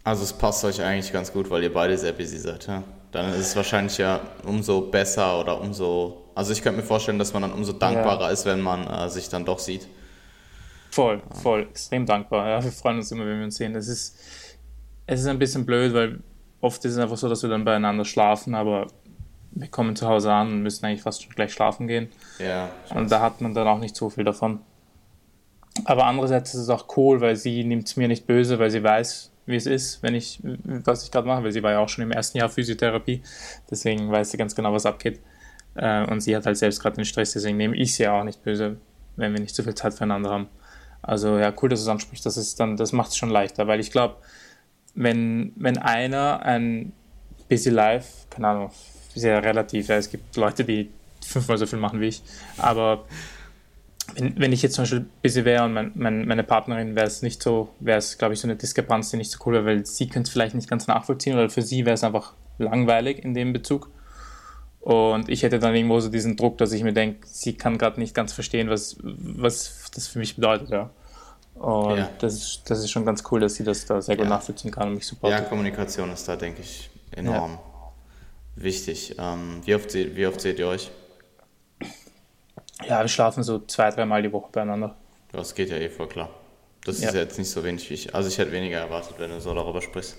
Also 0.03 0.23
es 0.23 0.33
passt 0.33 0.63
euch 0.63 0.81
eigentlich 0.81 1.12
ganz 1.12 1.31
gut, 1.31 1.49
weil 1.49 1.63
ihr 1.63 1.73
beide 1.73 1.97
sehr 1.97 2.13
busy 2.13 2.38
seid, 2.38 2.67
ja? 2.67 2.83
Dann 3.12 3.31
ist 3.33 3.39
es 3.47 3.55
wahrscheinlich 3.55 3.97
ja 3.97 4.21
umso 4.45 4.81
besser 4.81 5.39
oder 5.39 5.60
umso. 5.60 6.29
Also 6.36 6.53
ich 6.53 6.62
könnte 6.62 6.81
mir 6.81 6.86
vorstellen, 6.86 7.19
dass 7.19 7.33
man 7.33 7.41
dann 7.41 7.53
umso 7.53 7.73
dankbarer 7.73 8.25
ja. 8.25 8.29
ist, 8.29 8.45
wenn 8.45 8.62
man 8.62 8.86
äh, 8.86 9.10
sich 9.10 9.29
dann 9.29 9.45
doch 9.45 9.60
sieht. 9.60 9.88
Voll, 10.91 11.21
voll, 11.41 11.63
extrem 11.63 12.05
dankbar. 12.05 12.47
Ja, 12.47 12.63
wir 12.63 12.71
freuen 12.71 12.97
uns 12.97 13.12
immer, 13.12 13.25
wenn 13.25 13.38
wir 13.38 13.45
uns 13.45 13.55
sehen. 13.55 13.75
Es 13.75 13.88
ist, 13.88 14.17
es 15.05 15.21
ist 15.21 15.27
ein 15.27 15.39
bisschen 15.39 15.65
blöd, 15.65 15.93
weil 15.93 16.19
oft 16.62 16.83
ist 16.86 16.93
es 16.93 16.97
einfach 16.97 17.17
so, 17.17 17.29
dass 17.29 17.43
wir 17.43 17.49
dann 17.49 17.65
beieinander 17.65 18.05
schlafen, 18.05 18.55
aber 18.55 18.88
wir 19.51 19.67
kommen 19.67 19.95
zu 19.95 20.07
Hause 20.07 20.31
an 20.31 20.47
und 20.49 20.63
müssen 20.63 20.86
eigentlich 20.86 21.01
fast 21.01 21.23
schon 21.23 21.33
gleich 21.33 21.53
schlafen 21.53 21.88
gehen. 21.88 22.10
Ja. 22.39 22.69
Und 22.93 23.12
da 23.12 23.21
hat 23.21 23.41
man 23.41 23.53
dann 23.53 23.67
auch 23.67 23.79
nicht 23.79 23.95
so 23.95 24.10
viel 24.10 24.23
davon. 24.23 24.60
Aber 25.88 26.04
andererseits 26.04 26.54
ist 26.54 26.63
es 26.63 26.69
auch 26.69 26.86
cool, 26.97 27.21
weil 27.21 27.38
sie 27.38 27.63
nimmt 27.63 27.88
es 27.88 27.95
mir 27.95 28.10
nicht 28.10 28.28
böse, 28.28 28.60
weil 28.60 28.69
sie 28.69 28.84
weiß, 28.84 29.32
wie 29.45 29.56
es 29.56 29.65
ist, 29.65 30.04
wenn 30.04 30.15
ich, 30.15 30.41
was 30.43 31.06
ich 31.06 31.12
gerade 31.12 31.26
mache, 31.26 31.45
weil 31.45 31.54
sie 31.54 31.63
war 31.63 31.71
ja 31.71 31.80
auch 31.80 31.88
schon 31.88 32.04
im 32.04 32.12
ersten 32.12 32.38
Jahr 32.38 32.50
Physiotherapie, 32.50 33.23
deswegen 33.71 34.12
weiß 34.12 34.32
sie 34.32 34.38
ganz 34.38 34.54
genau, 34.54 34.73
was 34.73 34.86
abgeht. 34.86 35.21
Äh, 35.76 36.04
und 36.12 36.19
sie 36.19 36.36
hat 36.36 36.45
halt 36.45 36.58
selbst 36.58 36.82
gerade 36.82 36.97
den 36.97 37.06
Stress, 37.06 37.32
deswegen 37.32 37.56
nehme 37.56 37.78
ich 37.78 37.95
sie 37.95 38.04
ja 38.04 38.19
auch 38.19 38.26
nicht 38.26 38.43
böse, 38.43 38.76
wenn 39.15 39.32
wir 39.32 39.39
nicht 39.39 39.56
so 39.56 39.63
viel 39.63 39.76
Zeit 39.76 39.93
füreinander 39.93 40.30
haben. 40.30 40.50
Also 41.02 41.38
ja, 41.38 41.54
cool, 41.62 41.69
dass 41.69 41.80
es 41.80 41.88
ansprichst, 41.88 42.26
das 42.26 42.36
ist 42.36 42.60
dann, 42.60 42.76
das 42.76 42.91
macht 42.91 43.12
es 43.12 43.15
schon 43.15 43.30
leichter, 43.30 43.67
weil 43.67 43.80
ich 43.80 43.89
glaube, 43.89 44.17
wenn, 44.93 45.54
wenn 45.56 45.78
einer 45.78 46.41
ein 46.41 46.91
Busy 47.47 47.69
Life, 47.69 48.28
keine 48.30 48.50
Ahnung, 48.50 48.71
sehr 49.15 49.41
relativ, 49.41 49.88
ja, 49.88 49.95
es 49.95 50.10
gibt 50.10 50.36
Leute, 50.36 50.65
die 50.65 50.91
fünfmal 51.26 51.58
so 51.58 51.65
viel 51.65 51.80
machen 51.80 52.02
wie 52.02 52.08
ich, 52.08 52.23
aber 52.58 53.06
wenn, 54.15 54.39
wenn 54.39 54.54
ich 54.54 54.62
jetzt 54.62 54.76
zum 54.76 54.84
Beispiel 54.84 55.06
busy 55.22 55.46
wäre 55.46 55.65
und 55.65 55.74
mein, 55.74 55.91
mein, 55.96 56.28
meine 56.28 56.43
Partnerin 56.43 56.96
wäre 56.96 57.08
es 57.08 57.22
nicht 57.22 57.41
so, 57.43 57.70
wäre 57.80 58.00
es, 58.00 58.17
glaube 58.17 58.34
ich, 58.34 58.39
so 58.39 58.48
eine 58.48 58.56
Diskrepanz, 58.56 59.12
die 59.12 59.17
nicht 59.17 59.32
so 59.32 59.39
cool 59.46 59.54
wäre, 59.54 59.65
weil 59.65 59.86
sie 59.86 60.08
könnte 60.08 60.28
es 60.28 60.34
vielleicht 60.34 60.56
nicht 60.56 60.70
ganz 60.70 60.88
nachvollziehen 60.88 61.34
oder 61.34 61.50
für 61.50 61.62
sie 61.62 61.86
wäre 61.86 61.96
es 61.96 62.04
einfach 62.04 62.34
langweilig 62.58 63.24
in 63.24 63.34
dem 63.34 63.54
Bezug. 63.54 63.89
Und 64.80 65.28
ich 65.28 65.43
hätte 65.43 65.60
dann 65.60 65.76
irgendwo 65.76 66.00
so 66.00 66.10
diesen 66.10 66.38
Druck, 66.38 66.58
dass 66.58 66.72
ich 66.72 66.82
mir 66.84 66.93
denke, 66.93 67.28
sie 67.28 67.54
kann 67.54 67.78
gerade 67.78 68.00
nicht 68.00 68.15
ganz 68.15 68.32
verstehen, 68.32 68.70
was, 68.70 68.98
was 69.02 69.91
das 69.93 70.08
für 70.08 70.20
mich 70.20 70.36
bedeutet, 70.36 70.70
ja. 70.70 70.89
Und 71.56 71.98
ja. 71.98 72.10
Das, 72.20 72.36
ist, 72.36 72.70
das 72.70 72.80
ist 72.80 72.91
schon 72.91 73.06
ganz 73.06 73.24
cool, 73.32 73.39
dass 73.39 73.56
sie 73.56 73.63
das 73.63 73.86
da 73.86 74.02
sehr 74.02 74.15
gut 74.15 74.26
ja. 74.26 74.30
nachvollziehen 74.30 74.72
kann 74.72 74.89
und 74.89 74.96
mich 74.96 75.06
supportet. 75.06 75.39
Ja, 75.39 75.46
Kommunikation 75.46 76.12
ist 76.12 76.28
da, 76.28 76.36
denke 76.36 76.62
ich, 76.62 76.89
enorm 77.12 77.52
ja. 77.52 78.63
wichtig. 78.63 79.15
Ähm, 79.20 79.62
wie, 79.65 79.76
oft, 79.76 79.93
wie 79.93 80.26
oft 80.26 80.39
seht 80.39 80.60
ihr 80.60 80.67
euch? 80.67 80.91
Ja, 82.85 83.01
wir 83.01 83.07
schlafen 83.07 83.43
so 83.43 83.59
zwei, 83.59 83.89
dreimal 83.89 84.21
die 84.21 84.31
Woche 84.31 84.51
beieinander. 84.51 84.95
Das 85.31 85.55
geht 85.55 85.69
ja 85.69 85.77
eh 85.77 85.89
voll 85.89 86.07
klar. 86.07 86.29
Das 86.85 87.01
ja. 87.01 87.09
ist 87.09 87.15
jetzt 87.15 87.37
nicht 87.37 87.49
so 87.49 87.63
wenig 87.63 87.89
wie 87.89 87.95
ich. 87.95 88.15
Also 88.15 88.29
ich 88.29 88.37
hätte 88.37 88.51
weniger 88.51 88.79
erwartet, 88.79 89.15
wenn 89.17 89.29
du 89.29 89.41
so 89.41 89.53
darüber 89.53 89.81
sprichst. 89.81 90.17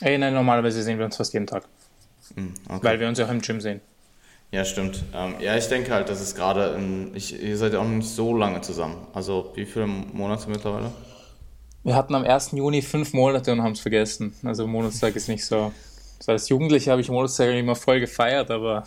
Ey, 0.00 0.16
nein, 0.16 0.32
normalerweise 0.32 0.82
sehen 0.82 0.98
wir 0.98 1.04
uns 1.04 1.16
fast 1.16 1.34
jeden 1.34 1.46
Tag. 1.46 1.64
Mhm, 2.34 2.54
okay. 2.68 2.78
Weil 2.82 3.00
wir 3.00 3.08
uns 3.08 3.18
ja 3.18 3.26
auch 3.26 3.30
im 3.30 3.40
Gym 3.40 3.60
sehen. 3.60 3.80
Ja, 4.52 4.64
stimmt. 4.64 5.04
Ähm, 5.14 5.34
ja, 5.40 5.56
ich 5.56 5.68
denke 5.68 5.92
halt, 5.92 6.08
dass 6.08 6.20
es 6.20 6.34
gerade, 6.34 6.78
ihr 7.14 7.56
seid 7.56 7.72
ja 7.72 7.78
auch 7.78 7.84
nicht 7.84 8.08
so 8.08 8.34
lange 8.36 8.60
zusammen. 8.62 9.06
Also 9.12 9.52
wie 9.54 9.66
viele 9.66 9.86
Monate 9.86 10.48
mittlerweile? 10.48 10.90
Wir 11.84 11.94
hatten 11.94 12.14
am 12.14 12.24
1. 12.24 12.52
Juni 12.52 12.82
fünf 12.82 13.12
Monate 13.12 13.52
und 13.52 13.62
haben 13.62 13.72
es 13.72 13.80
vergessen. 13.80 14.34
Also 14.42 14.66
Monatstag 14.66 15.14
ist 15.16 15.28
nicht 15.28 15.44
so. 15.44 15.72
Also 16.18 16.32
als 16.32 16.48
Jugendlicher 16.48 16.92
habe 16.92 17.00
ich 17.00 17.08
Monatstag 17.08 17.54
immer 17.54 17.76
voll 17.76 18.00
gefeiert, 18.00 18.50
aber 18.50 18.84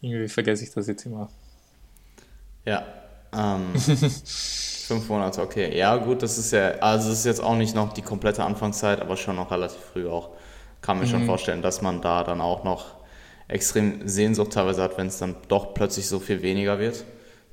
irgendwie 0.00 0.28
vergesse 0.28 0.64
ich 0.64 0.72
das 0.72 0.86
jetzt 0.86 1.04
immer. 1.04 1.30
Ja. 2.66 2.84
Ähm, 3.32 3.74
fünf 3.76 5.08
Monate, 5.08 5.40
okay. 5.40 5.76
Ja, 5.76 5.96
gut, 5.96 6.22
das 6.22 6.36
ist 6.36 6.52
ja, 6.52 6.72
also 6.80 7.10
es 7.10 7.20
ist 7.20 7.24
jetzt 7.24 7.42
auch 7.42 7.56
nicht 7.56 7.74
noch 7.74 7.92
die 7.92 8.02
komplette 8.02 8.44
Anfangszeit, 8.44 9.00
aber 9.00 9.16
schon 9.16 9.36
noch 9.36 9.50
relativ 9.50 9.80
früh 9.92 10.08
auch. 10.08 10.30
Kann 10.82 10.98
mir 10.98 11.06
mhm. 11.06 11.10
schon 11.10 11.26
vorstellen, 11.26 11.62
dass 11.62 11.80
man 11.82 12.02
da 12.02 12.22
dann 12.22 12.40
auch 12.40 12.64
noch 12.64 12.96
extrem 13.48 14.06
Sehnsucht 14.06 14.52
teilweise 14.52 14.82
hat, 14.82 14.98
wenn 14.98 15.06
es 15.06 15.18
dann 15.18 15.36
doch 15.48 15.74
plötzlich 15.74 16.08
so 16.08 16.18
viel 16.18 16.42
weniger 16.42 16.78
wird, 16.78 17.04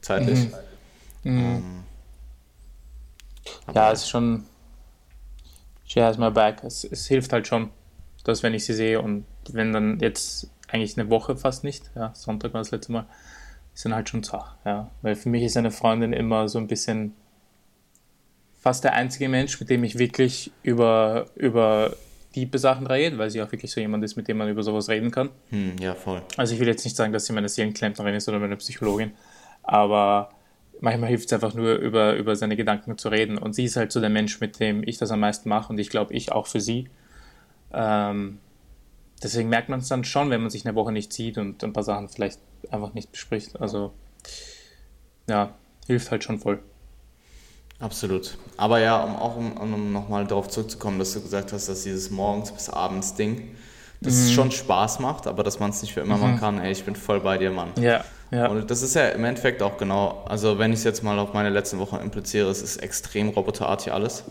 zeitlich. 0.02 0.50
Mhm. 1.24 1.32
Mhm. 1.32 1.40
Ähm, 1.40 1.84
ja, 3.74 3.92
es 3.92 4.02
ist 4.04 4.10
schon. 4.10 4.46
She 5.86 6.02
has 6.02 6.18
my 6.18 6.32
back. 6.32 6.64
Es, 6.64 6.84
es 6.84 7.08
hilft 7.08 7.34
halt 7.34 7.48
schon, 7.48 7.70
dass 8.24 8.42
wenn 8.42 8.54
ich 8.54 8.66
sie 8.66 8.74
sehe 8.74 9.02
und 9.02 9.26
wenn 9.50 9.74
dann 9.74 10.00
jetzt 10.00 10.50
eigentlich 10.70 10.98
eine 10.98 11.10
Woche 11.10 11.36
fast 11.36 11.64
nicht, 11.64 11.92
ja, 11.96 12.14
Sonntag 12.16 12.54
war 12.54 12.62
das 12.62 12.72
letzte 12.72 12.92
Mal, 12.92 13.06
sind 13.74 13.94
halt 13.94 14.10
schon 14.10 14.24
zach, 14.24 14.56
ja. 14.66 14.90
Weil 15.02 15.16
für 15.16 15.30
mich 15.30 15.44
ist 15.44 15.58
eine 15.58 15.72
Freundin 15.72 16.14
immer 16.14 16.48
so 16.48 16.60
ein 16.60 16.68
bisschen 16.68 17.14
fast 18.60 18.84
der 18.84 18.94
einzige 18.94 19.28
Mensch, 19.30 19.60
mit 19.60 19.70
dem 19.70 19.84
ich 19.84 19.98
wirklich 19.98 20.52
über, 20.64 21.26
über 21.36 21.96
tiefe 22.34 22.58
Sachen 22.58 22.88
rede, 22.88 23.18
weil 23.18 23.30
sie 23.30 23.42
auch 23.42 23.52
wirklich 23.52 23.72
so 23.72 23.80
jemand 23.80 24.04
ist, 24.04 24.16
mit 24.16 24.28
dem 24.28 24.38
man 24.38 24.50
über 24.50 24.64
sowas 24.64 24.90
reden 24.90 25.12
kann. 25.12 25.30
Hm, 25.50 25.76
ja, 25.80 25.94
voll. 25.94 26.22
Also 26.38 26.54
ich 26.54 26.60
will 26.60 26.68
jetzt 26.68 26.84
nicht 26.84 26.96
sagen, 26.96 27.14
dass 27.14 27.26
sie 27.26 27.34
meine 27.34 27.50
Seelenklempnerin 27.50 28.16
ist 28.16 28.28
oder 28.30 28.40
meine 28.40 28.56
Psychologin, 28.58 29.12
aber 29.64 30.30
manchmal 30.80 31.10
hilft 31.10 31.28
es 31.28 31.34
einfach 31.34 31.54
nur, 31.54 31.76
über, 31.76 32.16
über 32.16 32.36
seine 32.36 32.56
Gedanken 32.56 32.98
zu 32.98 33.10
reden. 33.10 33.38
Und 33.38 33.54
sie 33.54 33.66
ist 33.66 33.76
halt 33.76 33.92
so 33.92 34.00
der 34.00 34.10
Mensch, 34.10 34.40
mit 34.40 34.60
dem 34.60 34.84
ich 34.86 34.98
das 34.98 35.12
am 35.12 35.20
meisten 35.22 35.50
mache 35.50 35.72
und 35.72 35.80
ich 35.80 35.90
glaube, 35.90 36.14
ich 36.14 36.32
auch 36.32 36.48
für 36.48 36.60
sie. 36.60 36.90
Ähm, 37.74 38.40
deswegen 39.24 39.50
merkt 39.50 39.70
man 39.70 39.80
es 39.80 39.88
dann 39.88 40.04
schon, 40.04 40.30
wenn 40.30 40.42
man 40.42 40.50
sich 40.50 40.66
eine 40.66 40.76
Woche 40.76 40.92
nicht 40.92 41.14
sieht 41.14 41.38
und 41.38 41.64
ein 41.64 41.74
paar 41.74 41.84
Sachen 41.84 42.10
vielleicht 42.10 42.40
einfach 42.70 42.94
nicht 42.94 43.12
bespricht. 43.12 43.60
Also 43.60 43.94
ja, 45.28 45.54
hilft 45.88 46.12
halt 46.12 46.24
schon 46.24 46.40
voll. 46.40 46.60
Absolut. 47.80 48.38
Aber 48.56 48.80
ja, 48.80 49.04
um 49.04 49.16
auch 49.16 49.36
um, 49.36 49.58
um 49.58 49.92
nochmal 49.92 50.26
darauf 50.26 50.48
zurückzukommen, 50.48 51.00
dass 51.00 51.14
du 51.14 51.22
gesagt 51.22 51.52
hast, 51.54 51.68
dass 51.68 51.84
dieses 51.84 52.12
morgens 52.12 52.52
bis 52.52 52.70
abends 52.70 53.16
Ding, 53.16 53.56
dass 54.02 54.14
mhm. 54.14 54.22
es 54.22 54.32
schon 54.32 54.52
Spaß 54.52 55.00
macht, 55.00 55.28
aber 55.28 55.44
dass 55.44 55.60
man 55.60 55.72
es 55.72 55.82
nicht 55.82 55.94
für 55.94 56.02
immer 56.02 56.16
mhm. 56.16 56.22
machen 56.22 56.40
kann. 56.40 56.62
Ey, 56.62 56.72
ich 56.72 56.84
bin 56.84 56.96
voll 56.96 57.20
bei 57.20 57.38
dir, 57.38 57.52
Mann. 57.52 57.72
Ja, 57.80 58.06
ja. 58.32 58.48
Und 58.48 58.72
das 58.72 58.82
ist 58.82 58.96
ja 58.96 59.10
im 59.10 59.26
Endeffekt 59.26 59.62
auch 59.62 59.78
genau, 59.78 60.24
also 60.28 60.60
wenn 60.60 60.72
ich 60.72 60.80
es 60.80 60.86
jetzt 60.86 61.04
mal 61.04 61.20
auf 61.20 61.34
meine 61.34 61.50
letzten 61.50 61.80
Wochen 61.80 61.98
impliziere, 61.98 62.50
es 62.50 62.62
ist 62.62 62.78
extrem 62.78 63.30
roboterartig 63.30 63.92
alles. 63.92 64.24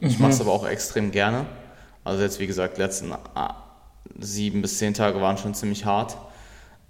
Ich 0.00 0.18
mache 0.18 0.32
es 0.32 0.38
mhm. 0.38 0.46
aber 0.46 0.52
auch 0.52 0.66
extrem 0.66 1.10
gerne. 1.12 1.46
Also 2.04 2.22
jetzt, 2.22 2.40
wie 2.40 2.46
gesagt, 2.46 2.78
letzten 2.78 3.12
sieben 4.18 4.62
bis 4.62 4.78
zehn 4.78 4.94
Tage 4.94 5.20
waren 5.20 5.38
schon 5.38 5.54
ziemlich 5.54 5.84
hart. 5.84 6.16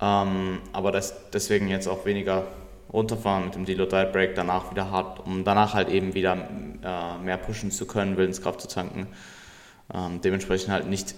Ähm, 0.01 0.59
aber 0.73 0.93
das, 0.93 1.15
deswegen 1.33 1.69
jetzt 1.69 1.89
auch 1.89 2.05
weniger 2.05 2.47
runterfahren 2.93 3.45
mit 3.45 3.55
dem 3.55 3.65
Deload 3.65 3.95
Diet 3.95 4.13
Break, 4.13 4.35
danach 4.35 4.71
wieder 4.71 4.91
hart, 4.91 5.21
um 5.27 5.45
danach 5.45 5.75
halt 5.75 5.89
eben 5.89 6.15
wieder 6.15 6.37
äh, 6.83 7.23
mehr 7.23 7.37
pushen 7.37 7.71
zu 7.71 7.87
können, 7.87 8.17
Willenskraft 8.17 8.61
zu 8.61 8.69
tanken. 8.69 9.09
Ähm, 9.93 10.21
dementsprechend 10.23 10.73
halt 10.73 10.89
nicht 10.89 11.15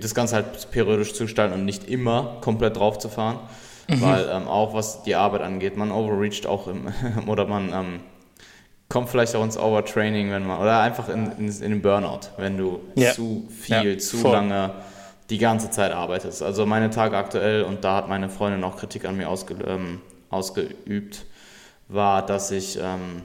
das 0.00 0.14
Ganze 0.14 0.36
halt 0.36 0.70
periodisch 0.70 1.14
zu 1.14 1.24
gestalten 1.24 1.54
und 1.54 1.64
nicht 1.64 1.88
immer 1.88 2.38
komplett 2.40 2.76
drauf 2.76 2.98
zu 2.98 3.08
fahren, 3.08 3.40
mhm. 3.88 4.00
weil 4.00 4.28
ähm, 4.30 4.46
auch 4.46 4.74
was 4.74 5.02
die 5.02 5.14
Arbeit 5.14 5.42
angeht, 5.42 5.76
man 5.76 5.90
overreached 5.90 6.46
auch 6.46 6.68
im, 6.68 6.92
oder 7.26 7.46
man 7.46 7.72
ähm, 7.72 8.00
kommt 8.88 9.08
vielleicht 9.08 9.34
auch 9.34 9.42
ins 9.42 9.58
Overtraining, 9.58 10.30
wenn 10.30 10.46
man, 10.46 10.60
oder 10.60 10.80
einfach 10.80 11.08
in, 11.08 11.32
in, 11.38 11.48
in 11.48 11.70
den 11.70 11.82
Burnout, 11.82 12.28
wenn 12.36 12.56
du 12.56 12.80
ja. 12.94 13.12
zu 13.12 13.48
viel, 13.50 13.92
ja, 13.92 13.98
zu 13.98 14.18
voll. 14.18 14.32
lange 14.32 14.70
die 15.30 15.38
ganze 15.38 15.70
Zeit 15.70 15.92
arbeitest. 15.92 16.42
Also 16.42 16.66
meine 16.66 16.90
Tage 16.90 17.16
aktuell, 17.16 17.62
und 17.62 17.84
da 17.84 17.96
hat 17.96 18.08
meine 18.08 18.28
Freundin 18.28 18.62
auch 18.64 18.76
Kritik 18.76 19.04
an 19.04 19.16
mir 19.16 19.28
ausge, 19.28 19.54
ähm, 19.66 20.00
ausgeübt, 20.30 21.24
war, 21.88 22.24
dass 22.24 22.50
ich 22.50 22.78
ähm, 22.80 23.22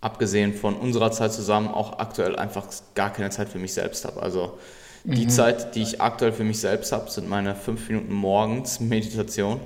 abgesehen 0.00 0.54
von 0.54 0.76
unserer 0.76 1.10
Zeit 1.10 1.32
zusammen 1.32 1.68
auch 1.68 1.98
aktuell 1.98 2.36
einfach 2.36 2.66
gar 2.94 3.10
keine 3.10 3.30
Zeit 3.30 3.48
für 3.48 3.58
mich 3.58 3.72
selbst 3.74 4.04
habe. 4.04 4.22
Also 4.22 4.58
die 5.04 5.24
mhm. 5.24 5.30
Zeit, 5.30 5.74
die 5.74 5.82
ich 5.82 6.00
aktuell 6.00 6.32
für 6.32 6.44
mich 6.44 6.60
selbst 6.60 6.92
habe, 6.92 7.10
sind 7.10 7.28
meine 7.28 7.54
fünf 7.54 7.88
Minuten 7.88 8.12
morgens 8.12 8.80
Meditation 8.80 9.60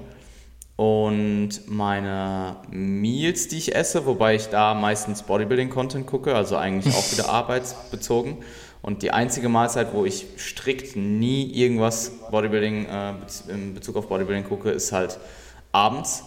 und 0.77 1.51
meine 1.67 2.57
Meals, 2.71 3.49
die 3.49 3.59
ich 3.59 3.75
esse, 3.75 4.07
wobei 4.07 4.37
ich 4.37 4.49
da 4.49 4.75
meistens 4.75 5.25
Bodybuilding-Content 5.25 6.07
gucke, 6.07 6.35
also 6.35 6.57
eigentlich 6.57 6.95
auch 6.95 7.13
wieder 7.13 7.29
arbeitsbezogen. 7.31 8.39
Und 8.89 9.03
die 9.03 9.11
einzige 9.11 9.51
Mahlzeit, 9.51 9.93
wo 9.93 10.07
ich 10.07 10.27
strikt 10.39 10.97
nie 10.97 11.53
irgendwas 11.53 12.11
Bodybuilding 12.31 12.87
äh, 12.87 13.13
in 13.49 13.75
Bezug 13.75 13.97
auf 13.97 14.09
Bodybuilding 14.09 14.45
gucke, 14.45 14.71
ist 14.71 14.93
halt 14.93 15.19
abends. 15.73 16.25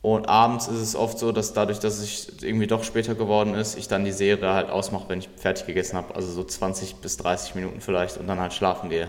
Und 0.00 0.28
abends 0.28 0.66
ist 0.66 0.80
es 0.80 0.96
oft 0.96 1.16
so, 1.16 1.30
dass 1.30 1.52
dadurch, 1.52 1.78
dass 1.78 2.00
es 2.00 2.42
irgendwie 2.42 2.66
doch 2.66 2.82
später 2.82 3.14
geworden 3.14 3.54
ist, 3.54 3.78
ich 3.78 3.86
dann 3.86 4.04
die 4.04 4.10
Serie 4.10 4.52
halt 4.52 4.68
ausmache, 4.68 5.04
wenn 5.10 5.20
ich 5.20 5.28
fertig 5.36 5.64
gegessen 5.64 5.96
habe. 5.96 6.16
Also 6.16 6.32
so 6.32 6.42
20 6.42 6.96
bis 6.96 7.18
30 7.18 7.54
Minuten 7.54 7.80
vielleicht 7.80 8.16
und 8.16 8.26
dann 8.26 8.40
halt 8.40 8.52
schlafen 8.52 8.90
gehe. 8.90 9.08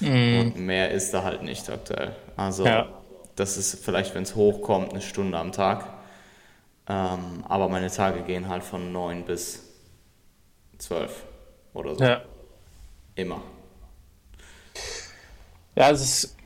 Mm. 0.00 0.40
Und 0.40 0.56
mehr 0.56 0.90
ist 0.90 1.14
da 1.14 1.22
halt 1.22 1.44
nicht 1.44 1.70
aktuell. 1.70 2.16
Also 2.34 2.66
ja. 2.66 2.88
das 3.36 3.56
ist 3.56 3.84
vielleicht, 3.84 4.16
wenn 4.16 4.24
es 4.24 4.34
hochkommt, 4.34 4.90
eine 4.90 5.00
Stunde 5.00 5.38
am 5.38 5.52
Tag. 5.52 5.84
Ähm, 6.88 7.44
aber 7.48 7.68
meine 7.68 7.88
Tage 7.88 8.22
gehen 8.22 8.48
halt 8.48 8.64
von 8.64 8.90
9 8.90 9.26
bis 9.26 9.62
12 10.78 11.22
oder 11.72 11.94
so. 11.94 12.02
Ja. 12.02 12.22
Immer. 13.14 13.42
Ja, 15.74 15.90
es 15.90 16.02
ist, 16.02 16.36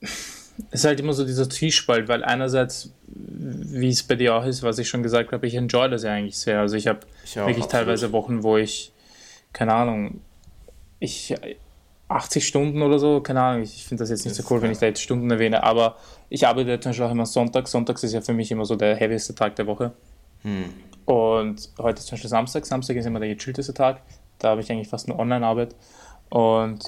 es 0.00 0.80
ist 0.80 0.84
halt 0.84 1.00
immer 1.00 1.12
so 1.12 1.24
dieser 1.24 1.48
Zwiespalt, 1.48 2.08
weil 2.08 2.24
einerseits, 2.24 2.92
wie 3.06 3.88
es 3.88 4.02
bei 4.02 4.16
dir 4.16 4.34
auch 4.34 4.44
ist, 4.44 4.62
was 4.62 4.78
ich 4.78 4.88
schon 4.88 5.02
gesagt 5.02 5.32
habe, 5.32 5.46
ich 5.46 5.54
enjoy 5.54 5.88
das 5.88 6.02
ja 6.02 6.12
eigentlich 6.12 6.36
sehr. 6.36 6.60
Also 6.60 6.76
ich 6.76 6.86
habe 6.86 7.00
wirklich 7.34 7.66
teilweise 7.66 8.12
Wochen, 8.12 8.42
wo 8.42 8.56
ich, 8.56 8.92
keine 9.52 9.74
Ahnung, 9.74 10.20
ich 10.98 11.34
80 12.08 12.46
Stunden 12.46 12.82
oder 12.82 12.98
so, 12.98 13.20
keine 13.20 13.40
Ahnung, 13.40 13.62
ich 13.62 13.84
finde 13.84 14.02
das 14.02 14.10
jetzt 14.10 14.24
nicht 14.24 14.36
das 14.36 14.44
so 14.44 14.54
cool, 14.54 14.62
wenn 14.62 14.72
ich 14.72 14.78
da 14.78 14.86
jetzt 14.86 15.00
Stunden 15.00 15.30
erwähne, 15.30 15.62
aber 15.62 15.96
ich 16.28 16.46
arbeite 16.46 16.80
zum 16.80 16.90
Beispiel 16.90 17.06
auch 17.06 17.10
immer 17.12 17.26
Sonntag. 17.26 17.68
Sonntags 17.68 18.02
ist 18.02 18.12
ja 18.12 18.20
für 18.20 18.32
mich 18.32 18.50
immer 18.50 18.64
so 18.64 18.74
der 18.74 18.96
heavyste 18.96 19.34
Tag 19.34 19.56
der 19.56 19.66
Woche. 19.66 19.92
Hm. 20.42 20.64
Und 21.04 21.70
heute 21.78 21.98
ist 21.98 22.06
zum 22.06 22.14
Beispiel 22.14 22.30
Samstag. 22.30 22.66
Samstag 22.66 22.96
ist 22.96 23.06
immer 23.06 23.20
der 23.20 23.34
gechillteste 23.34 23.74
Tag. 23.74 24.02
Da 24.40 24.48
habe 24.48 24.60
ich 24.60 24.70
eigentlich 24.70 24.88
fast 24.88 25.08
nur 25.08 25.18
Online-Arbeit. 25.18 25.74
Und 26.28 26.80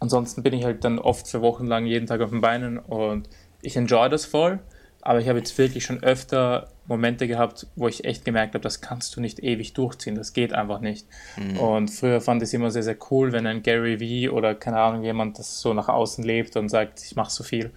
ansonsten 0.00 0.42
bin 0.42 0.54
ich 0.54 0.64
halt 0.64 0.84
dann 0.84 0.98
oft 0.98 1.28
für 1.28 1.42
Wochen 1.42 1.66
lang 1.66 1.86
jeden 1.86 2.06
Tag 2.06 2.20
auf 2.20 2.30
den 2.30 2.40
Beinen 2.40 2.78
und 2.78 3.28
ich 3.62 3.76
enjoy 3.76 4.08
das 4.08 4.24
voll. 4.24 4.60
Aber 5.02 5.20
ich 5.20 5.28
habe 5.28 5.38
jetzt 5.38 5.56
wirklich 5.56 5.84
schon 5.84 6.02
öfter 6.02 6.68
Momente 6.86 7.28
gehabt, 7.28 7.68
wo 7.76 7.86
ich 7.86 8.04
echt 8.04 8.24
gemerkt 8.24 8.54
habe, 8.54 8.62
das 8.62 8.80
kannst 8.80 9.14
du 9.14 9.20
nicht 9.20 9.38
ewig 9.38 9.72
durchziehen, 9.72 10.16
das 10.16 10.32
geht 10.32 10.52
einfach 10.52 10.80
nicht. 10.80 11.06
Mhm. 11.36 11.58
Und 11.58 11.88
früher 11.88 12.20
fand 12.20 12.42
ich 12.42 12.48
es 12.48 12.54
immer 12.54 12.72
sehr, 12.72 12.82
sehr 12.82 12.96
cool, 13.10 13.30
wenn 13.30 13.46
ein 13.46 13.62
Gary 13.62 14.00
Vee 14.00 14.28
oder 14.28 14.56
keine 14.56 14.80
Ahnung, 14.80 15.04
jemand 15.04 15.38
das 15.38 15.60
so 15.60 15.74
nach 15.74 15.88
außen 15.88 16.24
lebt 16.24 16.56
und 16.56 16.68
sagt, 16.70 17.04
ich 17.04 17.14
mache 17.14 17.30
so 17.30 17.44
viel. 17.44 17.70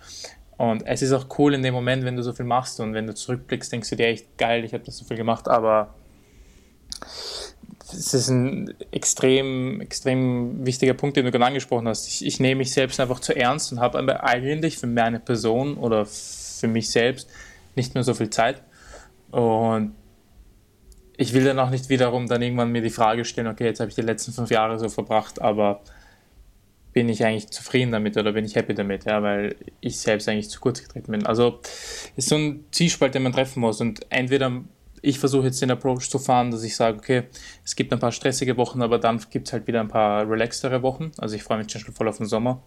Und 0.58 0.86
es 0.88 1.04
ist 1.04 1.14
auch 1.14 1.28
cool 1.38 1.54
in 1.54 1.62
dem 1.62 1.74
Moment, 1.74 2.04
wenn 2.04 2.16
du 2.16 2.24
so 2.24 2.34
viel 2.34 2.46
machst 2.46 2.80
und 2.80 2.96
wenn 2.96 3.06
du 3.06 3.14
zurückblickst, 3.14 3.72
denkst 3.72 3.92
du 3.92 3.96
dir 3.96 4.08
echt 4.08 4.38
geil, 4.38 4.66
ich 4.66 4.74
habe 4.74 4.84
das 4.84 4.98
so 4.98 5.06
viel 5.06 5.18
gemacht, 5.18 5.48
aber 5.48 5.94
es 7.94 8.14
ist 8.14 8.30
ein 8.30 8.74
extrem, 8.92 9.82
extrem 9.82 10.66
wichtiger 10.66 10.94
Punkt, 10.94 11.18
den 11.18 11.26
du 11.26 11.32
gerade 11.32 11.46
angesprochen 11.46 11.88
hast. 11.88 12.08
Ich, 12.08 12.26
ich 12.26 12.40
nehme 12.40 12.60
mich 12.60 12.72
selbst 12.72 13.00
einfach 13.00 13.20
zu 13.20 13.36
ernst 13.36 13.72
und 13.72 13.80
habe 13.80 14.24
eigentlich 14.24 14.78
für 14.78 14.88
meine 14.88 15.20
Person 15.20 15.78
oder 15.78 16.06
für 16.06 16.68
mich 16.68 16.90
selbst 16.90 17.30
nicht 17.76 17.94
mehr 17.94 18.04
so 18.04 18.14
viel 18.14 18.30
Zeit. 18.30 18.62
Und 19.32 19.96
ich 21.18 21.34
will 21.34 21.44
dann 21.44 21.60
auch 21.60 21.70
nicht 21.70 21.90
wiederum 21.90 22.28
dann 22.28 22.42
irgendwann 22.42 22.72
mir 22.72 22.82
die 22.82 22.90
Frage 22.90 23.26
stellen, 23.26 23.48
okay, 23.48 23.66
jetzt 23.66 23.80
habe 23.80 23.90
ich 23.90 23.96
die 23.96 24.02
letzten 24.02 24.32
fünf 24.32 24.50
Jahre 24.52 24.80
so 24.80 24.88
verbracht, 24.90 25.42
aber 25.42 25.82
bin 26.94 27.10
ich 27.10 27.24
eigentlich 27.24 27.50
zufrieden 27.50 27.92
damit 27.92 28.18
oder 28.18 28.32
bin 28.32 28.46
ich 28.46 28.56
happy 28.56 28.74
damit, 28.74 29.06
ja, 29.06 29.22
weil 29.22 29.56
ich 29.80 30.00
selbst 30.00 30.28
eigentlich 30.28 30.50
zu 30.50 30.60
kurz 30.60 30.82
getreten 30.82 31.12
bin. 31.12 31.26
Also 31.26 31.60
ist 32.16 32.30
so 32.30 32.36
ein 32.36 32.66
Zielspalt, 32.72 33.14
den 33.14 33.24
man 33.24 33.34
treffen 33.34 33.60
muss 33.60 33.80
und 33.82 34.06
entweder 34.10 34.64
ich 35.02 35.20
versuche 35.20 35.46
jetzt 35.46 35.62
den 35.62 35.72
Approach 35.72 36.10
zu 36.10 36.20
fahren, 36.20 36.52
dass 36.52 36.64
ich 36.64 36.76
sage, 36.76 36.98
okay, 36.98 37.24
es 37.64 37.76
gibt 37.76 37.94
ein 37.94 38.00
paar 38.00 38.12
stressige 38.12 38.58
Wochen, 38.58 38.82
aber 38.82 39.00
dann 39.00 39.22
gibt 39.30 39.48
es 39.48 39.54
halt 39.54 39.68
wieder 39.68 39.80
ein 39.80 39.88
paar 39.88 40.30
relaxtere 40.30 40.82
Wochen. 40.82 41.12
Also 41.18 41.36
ich 41.36 41.44
freue 41.44 41.58
mich 41.58 41.72
schon 41.72 41.94
voll 41.94 42.08
auf 42.08 42.18
den 42.18 42.26
Sommer, 42.26 42.62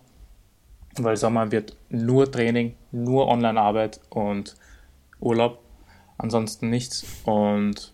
weil 0.96 1.16
Sommer 1.16 1.50
wird 1.50 1.76
nur 1.90 2.30
Training, 2.30 2.74
nur 2.90 3.28
Online-Arbeit 3.28 4.00
und 4.10 4.56
Urlaub, 5.20 5.60
ansonsten 6.18 6.70
nichts. 6.70 7.04
Und 7.24 7.92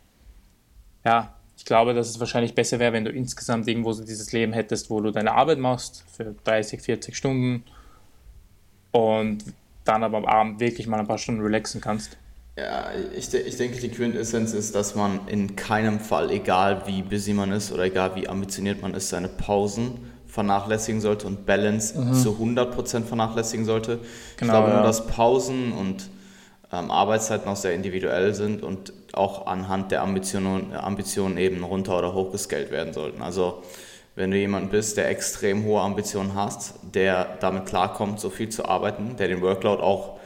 ja, 1.04 1.34
ich 1.56 1.64
glaube, 1.64 1.94
dass 1.94 2.08
es 2.08 2.20
wahrscheinlich 2.20 2.54
besser 2.54 2.78
wäre, 2.78 2.92
wenn 2.92 3.04
du 3.04 3.10
insgesamt 3.10 3.66
irgendwo 3.66 3.92
so 3.92 4.04
dieses 4.04 4.32
Leben 4.32 4.52
hättest, 4.52 4.90
wo 4.90 5.00
du 5.00 5.10
deine 5.10 5.32
Arbeit 5.32 5.58
machst 5.58 6.04
für 6.10 6.34
30, 6.44 6.80
40 6.80 7.16
Stunden 7.16 7.64
und 8.92 9.44
dann 9.84 10.04
aber 10.04 10.18
am 10.18 10.26
Abend 10.26 10.60
wirklich 10.60 10.86
mal 10.86 11.00
ein 11.00 11.06
paar 11.06 11.18
Stunden 11.18 11.40
relaxen 11.40 11.80
kannst. 11.80 12.16
Ja, 12.58 12.90
ich, 13.16 13.32
ich 13.32 13.56
denke, 13.56 13.78
die 13.78 13.88
Quintessenz 13.88 14.52
ist, 14.52 14.74
dass 14.74 14.96
man 14.96 15.20
in 15.28 15.54
keinem 15.54 16.00
Fall, 16.00 16.32
egal 16.32 16.82
wie 16.86 17.02
busy 17.02 17.32
man 17.32 17.52
ist 17.52 17.70
oder 17.70 17.84
egal 17.84 18.16
wie 18.16 18.28
ambitioniert 18.28 18.82
man 18.82 18.94
ist, 18.94 19.10
seine 19.10 19.28
Pausen 19.28 20.10
vernachlässigen 20.26 21.00
sollte 21.00 21.28
und 21.28 21.46
Balance 21.46 21.96
mhm. 21.96 22.14
zu 22.14 22.30
100% 22.30 23.04
vernachlässigen 23.04 23.64
sollte. 23.64 23.98
Genau, 23.98 24.04
ich 24.40 24.48
glaube 24.48 24.68
ja. 24.70 24.74
nur, 24.74 24.82
dass 24.82 25.06
Pausen 25.06 25.70
und 25.72 26.08
ähm, 26.72 26.90
Arbeitszeiten 26.90 27.48
auch 27.48 27.56
sehr 27.56 27.74
individuell 27.74 28.34
sind 28.34 28.64
und 28.64 28.92
auch 29.12 29.46
anhand 29.46 29.92
der 29.92 30.02
Ambitionen, 30.02 30.74
Ambitionen 30.74 31.38
eben 31.38 31.62
runter 31.62 31.96
oder 31.96 32.12
hochgescaled 32.12 32.72
werden 32.72 32.92
sollten. 32.92 33.22
Also 33.22 33.62
wenn 34.16 34.32
du 34.32 34.36
jemand 34.36 34.72
bist, 34.72 34.96
der 34.96 35.08
extrem 35.08 35.64
hohe 35.64 35.80
Ambitionen 35.80 36.34
hast, 36.34 36.74
der 36.92 37.36
damit 37.38 37.66
klarkommt, 37.66 38.18
so 38.18 38.30
viel 38.30 38.48
zu 38.48 38.64
arbeiten, 38.64 39.14
der 39.16 39.28
den 39.28 39.42
Workload 39.42 39.80
auch 39.80 40.17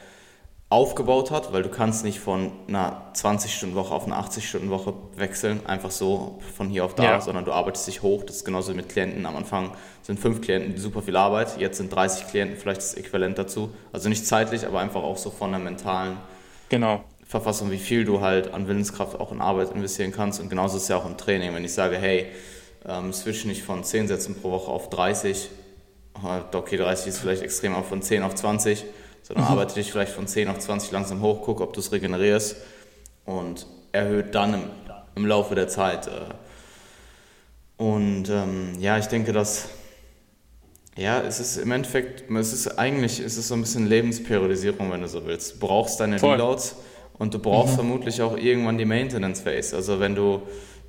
aufgebaut 0.73 1.31
hat, 1.31 1.53
weil 1.53 1.63
du 1.63 1.69
kannst 1.69 2.03
nicht 2.03 2.19
von 2.19 2.51
einer 2.67 3.13
20-Stunden-Woche 3.15 3.95
auf 3.95 4.07
eine 4.07 4.17
80-Stunden-Woche 4.17 4.95
wechseln, 5.17 5.61
einfach 5.67 5.91
so 5.91 6.41
von 6.57 6.71
hier 6.71 6.87
auf 6.87 6.95
da, 6.95 7.03
ja. 7.03 7.21
sondern 7.21 7.45
du 7.45 7.53
arbeitest 7.53 7.87
dich 7.87 8.01
hoch. 8.01 8.25
Das 8.25 8.37
ist 8.37 8.45
genauso 8.47 8.73
mit 8.73 8.89
Klienten. 8.89 9.27
Am 9.27 9.37
Anfang 9.37 9.73
sind 10.01 10.19
fünf 10.19 10.41
Klienten 10.41 10.79
super 10.79 11.03
viel 11.03 11.17
Arbeit, 11.17 11.61
jetzt 11.61 11.77
sind 11.77 11.95
30 11.95 12.27
Klienten 12.27 12.57
vielleicht 12.57 12.81
das 12.81 12.95
Äquivalent 12.95 13.37
dazu. 13.37 13.69
Also 13.93 14.09
nicht 14.09 14.27
zeitlich, 14.27 14.67
aber 14.67 14.81
einfach 14.81 15.03
auch 15.03 15.19
so 15.19 15.31
von 15.31 15.51
der 15.51 15.61
mentalen 15.61 16.17
genau. 16.71 17.05
Verfassung, 17.27 17.71
wie 17.71 17.79
viel 17.79 18.07
du 18.07 18.23
halt 18.23 18.55
an 18.55 18.67
Willenskraft 18.67 19.21
auch 19.21 19.31
in 19.31 19.43
Arbeit 19.43 19.73
investieren 19.73 20.11
kannst. 20.11 20.41
Und 20.41 20.49
genauso 20.49 20.79
ist 20.79 20.85
es 20.85 20.89
ja 20.89 20.97
auch 20.97 21.07
im 21.07 21.19
Training. 21.19 21.55
Wenn 21.55 21.67
ich 21.67 21.75
sage, 21.75 21.99
hey, 21.99 22.29
ähm, 22.89 23.13
switch 23.13 23.45
nicht 23.45 23.63
von 23.63 23.85
10 23.85 24.09
Sätzen 24.09 24.41
pro 24.41 24.51
Woche 24.51 24.71
auf 24.71 24.89
30, 24.89 25.51
okay, 26.55 26.79
30 26.79 27.09
ist 27.09 27.19
vielleicht 27.19 27.43
extrem, 27.43 27.75
aber 27.75 27.85
von 27.85 28.01
10 28.01 28.23
auf 28.23 28.35
20, 28.35 28.87
sondern 29.33 29.51
mhm. 29.51 29.59
arbeite 29.59 29.75
dich 29.75 29.91
vielleicht 29.91 30.13
von 30.13 30.27
10 30.27 30.49
auf 30.49 30.59
20 30.59 30.91
langsam 30.93 31.23
hoch, 31.23 31.41
guck, 31.43 31.61
ob 31.61 31.73
du 31.73 31.81
es 31.81 31.91
regenerierst 31.91 32.57
und 33.25 33.67
erhöht 33.93 34.35
dann 34.35 34.55
im, 34.55 34.63
im 35.15 35.27
Laufe 35.27 35.55
der 35.55 35.69
Zeit. 35.69 36.07
Äh. 36.07 36.11
Und 37.83 38.29
ähm, 38.29 38.77
ja, 38.79 38.99
ich 38.99 39.07
denke, 39.07 39.33
dass 39.33 39.69
ja, 40.97 41.23
es 41.23 41.41
ist 41.41 41.57
im 41.57 41.71
Endeffekt, 41.71 42.31
es 42.31 42.53
ist 42.53 42.79
eigentlich, 42.79 43.19
es 43.19 43.39
ist 43.39 43.49
so 43.49 43.55
ein 43.55 43.63
bisschen 43.63 43.87
Lebensperiodisierung, 43.87 44.93
wenn 44.93 45.01
du 45.01 45.09
so 45.09 45.25
willst. 45.25 45.55
Du 45.55 45.67
brauchst 45.67 45.99
deine 46.01 46.19
Voll. 46.19 46.33
Reloads 46.33 46.77
und 47.15 47.33
du 47.33 47.39
brauchst 47.39 47.73
mhm. 47.73 47.77
vermutlich 47.77 48.21
auch 48.21 48.37
irgendwann 48.37 48.77
die 48.77 48.85
Maintenance 48.85 49.41
Phase. 49.41 49.75
Also 49.75 50.01
wenn 50.01 50.15
du 50.15 50.43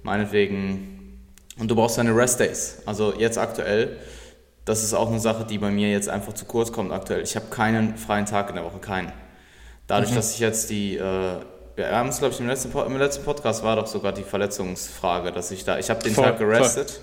meinetwegen, 0.03 1.21
und 1.57 1.71
du 1.71 1.75
brauchst 1.75 1.97
deine 1.97 2.13
Rest 2.13 2.41
Days. 2.41 2.79
Also 2.85 3.13
jetzt 3.17 3.37
aktuell 3.37 3.97
das 4.65 4.83
ist 4.83 4.93
auch 4.93 5.09
eine 5.09 5.19
Sache, 5.19 5.45
die 5.45 5.57
bei 5.57 5.71
mir 5.71 5.91
jetzt 5.91 6.09
einfach 6.09 6.33
zu 6.33 6.45
kurz 6.45 6.71
kommt 6.71 6.91
aktuell. 6.91 7.21
Ich 7.21 7.35
habe 7.35 7.47
keinen 7.47 7.97
freien 7.97 8.25
Tag 8.25 8.49
in 8.49 8.55
der 8.55 8.63
Woche, 8.63 8.79
keinen. 8.79 9.11
Dadurch, 9.87 10.11
mhm. 10.11 10.15
dass 10.15 10.33
ich 10.33 10.39
jetzt 10.39 10.69
die, 10.69 10.95
äh, 10.95 11.35
wir 11.75 11.91
haben 11.91 12.09
es 12.09 12.19
glaube 12.19 12.33
ich 12.33 12.39
im 12.39 12.47
letzten, 12.47 12.71
im 12.71 12.97
letzten 12.97 13.23
Podcast 13.23 13.63
war 13.63 13.75
doch 13.75 13.87
sogar 13.87 14.13
die 14.13 14.23
Verletzungsfrage, 14.23 15.31
dass 15.31 15.51
ich 15.51 15.65
da, 15.65 15.77
ich 15.79 15.89
habe 15.89 16.01
den 16.01 16.13
voll, 16.13 16.25
Tag 16.25 16.37
gerestet, 16.37 17.01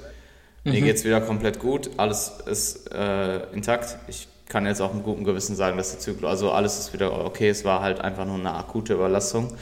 mhm. 0.65 0.73
mir 0.73 0.81
geht 0.81 0.97
es 0.97 1.05
wieder 1.05 1.21
komplett 1.21 1.59
gut, 1.59 1.91
alles 1.99 2.33
ist 2.47 2.93
äh, 2.93 3.53
intakt. 3.53 3.99
Ich 4.09 4.29
kann 4.49 4.67
jetzt 4.67 4.81
auch 4.81 4.93
mit 4.93 5.05
gutem 5.05 5.25
Gewissen 5.25 5.55
sagen, 5.55 5.77
dass 5.77 5.91
der 5.91 6.01
Zyklus, 6.01 6.31
also 6.31 6.53
alles 6.53 6.79
ist 6.79 6.93
wieder 6.93 7.25
okay, 7.25 7.51
es 7.51 7.65
war 7.65 7.83
halt 7.83 8.01
einfach 8.01 8.25
nur 8.25 8.39
eine 8.39 8.55
akute 8.55 8.95
Überlastung. 8.95 9.53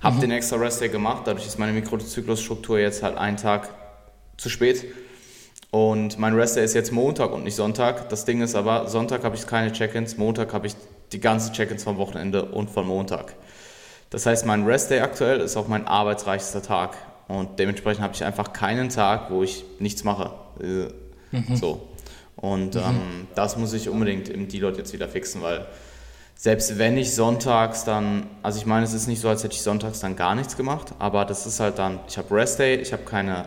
Habe 0.00 0.16
mhm. 0.16 0.20
den 0.22 0.30
extra 0.32 0.56
Rest 0.56 0.80
Day 0.80 0.88
gemacht, 0.88 1.22
dadurch 1.26 1.46
ist 1.46 1.58
meine 1.58 1.72
Mikrozyklusstruktur 1.72 2.78
jetzt 2.78 3.02
halt 3.02 3.16
einen 3.16 3.36
Tag 3.36 3.68
zu 4.36 4.48
spät. 4.48 4.84
Und 5.72 6.18
mein 6.18 6.34
Rest 6.34 6.56
Day 6.56 6.64
ist 6.66 6.74
jetzt 6.74 6.92
Montag 6.92 7.32
und 7.32 7.44
nicht 7.44 7.56
Sonntag. 7.56 8.10
Das 8.10 8.26
Ding 8.26 8.42
ist 8.42 8.54
aber, 8.54 8.88
Sonntag 8.88 9.24
habe 9.24 9.36
ich 9.36 9.46
keine 9.46 9.72
Check-ins, 9.72 10.18
Montag 10.18 10.52
habe 10.52 10.66
ich 10.66 10.76
die 11.12 11.18
ganzen 11.18 11.54
Check-ins 11.54 11.82
vom 11.82 11.96
Wochenende 11.96 12.44
und 12.44 12.70
von 12.70 12.86
Montag. 12.86 13.34
Das 14.10 14.26
heißt, 14.26 14.44
mein 14.44 14.64
Rest 14.64 14.90
Day 14.90 15.00
aktuell 15.00 15.40
ist 15.40 15.56
auch 15.56 15.68
mein 15.68 15.86
arbeitsreichster 15.86 16.60
Tag. 16.60 16.98
Und 17.26 17.58
dementsprechend 17.58 18.02
habe 18.02 18.12
ich 18.14 18.22
einfach 18.22 18.52
keinen 18.52 18.90
Tag, 18.90 19.30
wo 19.30 19.42
ich 19.42 19.64
nichts 19.78 20.04
mache. 20.04 20.32
Mhm. 20.60 21.56
So. 21.56 21.88
Und 22.36 22.74
mhm. 22.74 22.80
ähm, 22.82 23.28
das 23.34 23.56
muss 23.56 23.72
ich 23.72 23.88
unbedingt 23.88 24.28
im 24.28 24.48
Deload 24.48 24.76
jetzt 24.76 24.92
wieder 24.92 25.08
fixen, 25.08 25.40
weil 25.40 25.64
selbst 26.34 26.78
wenn 26.78 26.98
ich 26.98 27.14
sonntags 27.14 27.84
dann, 27.84 28.26
also 28.42 28.58
ich 28.58 28.66
meine, 28.66 28.84
es 28.84 28.92
ist 28.92 29.06
nicht 29.06 29.22
so, 29.22 29.30
als 29.30 29.42
hätte 29.42 29.54
ich 29.54 29.62
sonntags 29.62 30.00
dann 30.00 30.16
gar 30.16 30.34
nichts 30.34 30.54
gemacht, 30.54 30.92
aber 30.98 31.24
das 31.24 31.46
ist 31.46 31.60
halt 31.60 31.78
dann, 31.78 32.00
ich 32.08 32.18
habe 32.18 32.34
Rest 32.34 32.58
Day, 32.58 32.74
ich 32.74 32.92
habe 32.92 33.04
keine 33.04 33.46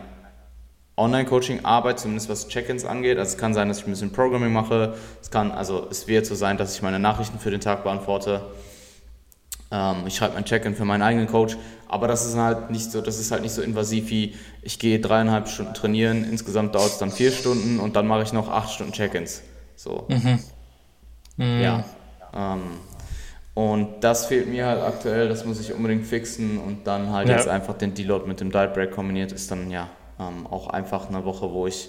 Online-Coaching-Arbeit, 0.96 2.00
zumindest 2.00 2.28
was 2.28 2.48
Check-ins 2.48 2.84
angeht. 2.84 3.18
Also 3.18 3.32
es 3.32 3.38
kann 3.38 3.52
sein, 3.52 3.68
dass 3.68 3.78
ich 3.78 3.86
ein 3.86 3.90
bisschen 3.90 4.12
Programming 4.12 4.52
mache. 4.52 4.94
Es 5.20 5.30
kann, 5.30 5.50
also 5.50 5.86
es 5.90 6.08
wird 6.08 6.24
so 6.24 6.34
sein, 6.34 6.56
dass 6.56 6.74
ich 6.74 6.82
meine 6.82 6.98
Nachrichten 6.98 7.38
für 7.38 7.50
den 7.50 7.60
Tag 7.60 7.84
beantworte. 7.84 8.42
Ähm, 9.70 10.04
ich 10.06 10.16
schreibe 10.16 10.34
mein 10.34 10.44
Check-in 10.44 10.74
für 10.74 10.86
meinen 10.86 11.02
eigenen 11.02 11.26
Coach. 11.26 11.56
Aber 11.88 12.08
das 12.08 12.24
ist 12.26 12.36
halt 12.36 12.70
nicht 12.70 12.90
so, 12.90 13.00
das 13.02 13.18
ist 13.18 13.30
halt 13.30 13.42
nicht 13.42 13.52
so 13.52 13.62
invasiv 13.62 14.10
wie 14.10 14.34
ich 14.62 14.78
gehe 14.78 14.98
dreieinhalb 14.98 15.48
Stunden 15.48 15.74
trainieren, 15.74 16.24
insgesamt 16.24 16.74
dauert 16.74 16.88
es 16.88 16.98
dann 16.98 17.12
vier 17.12 17.30
Stunden 17.30 17.78
und 17.78 17.94
dann 17.94 18.06
mache 18.06 18.22
ich 18.22 18.32
noch 18.32 18.48
acht 18.48 18.72
Stunden 18.72 18.92
Check-ins. 18.92 19.42
So. 19.76 20.06
Mhm. 20.08 20.40
Mhm. 21.36 21.60
Ja. 21.60 21.84
Ähm, 22.34 22.62
und 23.54 24.00
das 24.00 24.26
fehlt 24.26 24.48
mir 24.48 24.66
halt 24.66 24.82
aktuell, 24.82 25.28
das 25.28 25.44
muss 25.44 25.60
ich 25.60 25.72
unbedingt 25.72 26.06
fixen 26.06 26.58
und 26.58 26.86
dann 26.86 27.12
halt 27.12 27.28
ja. 27.28 27.36
jetzt 27.36 27.48
einfach 27.48 27.74
den 27.74 27.94
Deload 27.94 28.26
mit 28.26 28.40
dem 28.40 28.50
Diet 28.50 28.74
Break 28.74 28.92
kombiniert 28.92 29.32
ist 29.32 29.50
dann 29.50 29.70
ja 29.70 29.88
ähm, 30.18 30.46
auch 30.46 30.68
einfach 30.68 31.08
eine 31.08 31.24
Woche, 31.24 31.52
wo 31.52 31.66
ich, 31.66 31.88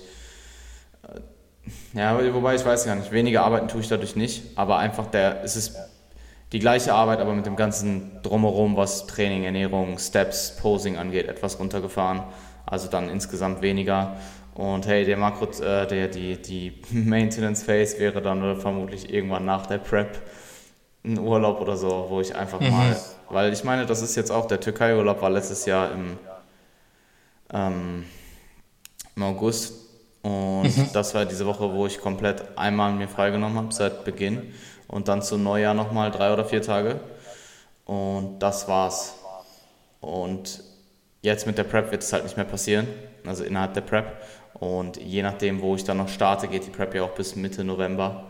äh, 1.04 1.98
ja, 1.98 2.34
wobei 2.34 2.56
ich 2.56 2.66
weiß 2.66 2.86
gar 2.86 2.96
nicht, 2.96 3.12
weniger 3.12 3.44
arbeiten 3.44 3.68
tue 3.68 3.82
ich 3.82 3.88
dadurch 3.88 4.16
nicht, 4.16 4.58
aber 4.58 4.78
einfach 4.78 5.08
der, 5.08 5.44
es 5.44 5.56
ist 5.56 5.78
die 6.52 6.60
gleiche 6.60 6.94
Arbeit, 6.94 7.20
aber 7.20 7.34
mit 7.34 7.46
dem 7.46 7.56
ganzen 7.56 8.22
Drumherum, 8.24 8.78
was 8.78 9.06
Training, 9.06 9.44
Ernährung, 9.44 9.98
Steps, 10.00 10.56
Posing 10.62 10.98
angeht, 10.98 11.28
etwas 11.28 11.60
runtergefahren. 11.60 12.24
Also 12.66 12.88
dann 12.88 13.10
insgesamt 13.10 13.62
weniger. 13.62 14.16
Und 14.54 14.88
hey, 14.88 15.06
der 15.06 15.18
Makro, 15.18 15.46
äh, 15.62 15.86
der, 15.88 16.08
die, 16.08 16.42
die 16.42 16.82
Maintenance 16.92 17.64
Phase 17.64 18.00
wäre 18.00 18.22
dann 18.22 18.60
vermutlich 18.60 19.14
irgendwann 19.14 19.46
nach 19.46 19.66
der 19.68 19.78
Prep 19.78 20.22
ein 21.06 21.20
Urlaub 21.20 21.62
oder 21.62 21.78
so, 21.78 22.08
wo 22.10 22.20
ich 22.22 22.36
einfach 22.36 22.60
mhm. 22.60 22.72
mal, 22.72 22.96
weil 23.30 23.54
ich 23.54 23.64
meine, 23.64 23.86
das 23.86 24.02
ist 24.02 24.16
jetzt 24.16 24.32
auch, 24.32 24.48
der 24.48 24.60
Türkei-Urlaub 24.60 25.22
war 25.22 25.30
letztes 25.30 25.66
Jahr 25.66 25.92
im, 25.92 26.18
ähm, 27.54 28.06
im 29.16 29.24
August 29.24 29.74
und 30.22 30.64
mhm. 30.64 30.90
das 30.94 31.14
war 31.16 31.26
diese 31.26 31.46
Woche, 31.46 31.72
wo 31.74 31.86
ich 31.86 32.00
komplett 32.00 32.58
einmal 32.58 32.94
mir 32.94 33.08
freigenommen 33.08 33.58
habe 33.58 33.74
seit 33.74 34.04
Beginn 34.06 34.54
und 34.88 35.08
dann 35.08 35.22
zu 35.22 35.38
Neujahr 35.38 35.74
nochmal 35.74 36.12
drei 36.12 36.34
oder 36.34 36.46
vier 36.46 36.62
Tage 36.62 37.00
und 37.86 38.40
das 38.40 38.68
war's. 38.68 39.16
Und 40.02 40.64
jetzt 41.22 41.48
mit 41.48 41.58
der 41.58 41.64
Prep 41.64 41.92
wird 41.92 42.04
es 42.04 42.14
halt 42.14 42.24
nicht 42.24 42.38
mehr 42.38 42.46
passieren, 42.46 42.88
also 43.26 43.44
innerhalb 43.44 43.74
der 43.74 43.82
Prep 43.82 44.22
und 44.60 44.98
je 44.98 45.22
nachdem, 45.22 45.62
wo 45.62 45.76
ich 45.76 45.84
dann 45.84 45.98
noch 45.98 46.10
starte, 46.10 46.48
geht 46.48 46.66
die 46.66 46.72
Prep 46.72 46.96
ja 46.96 47.04
auch 47.04 47.12
bis 47.12 47.36
Mitte 47.36 47.64
November. 47.64 48.26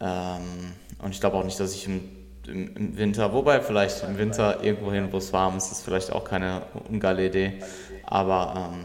Ähm, 0.00 0.74
und 1.02 1.10
ich 1.10 1.20
glaube 1.20 1.36
auch 1.36 1.44
nicht, 1.44 1.60
dass 1.60 1.74
ich 1.74 1.86
im, 1.86 2.08
im, 2.46 2.76
im, 2.76 2.96
Winter, 2.96 3.32
wobei 3.32 3.60
vielleicht 3.60 4.02
im 4.02 4.18
Winter 4.18 4.62
irgendwo 4.64 4.90
hin, 4.90 5.08
wo 5.10 5.18
es 5.18 5.32
warm 5.32 5.56
ist, 5.56 5.70
ist 5.70 5.82
vielleicht 5.82 6.12
auch 6.12 6.24
keine 6.24 6.62
ungeile 6.88 7.26
Idee. 7.26 7.62
Aber 8.10 8.70
ähm, 8.74 8.84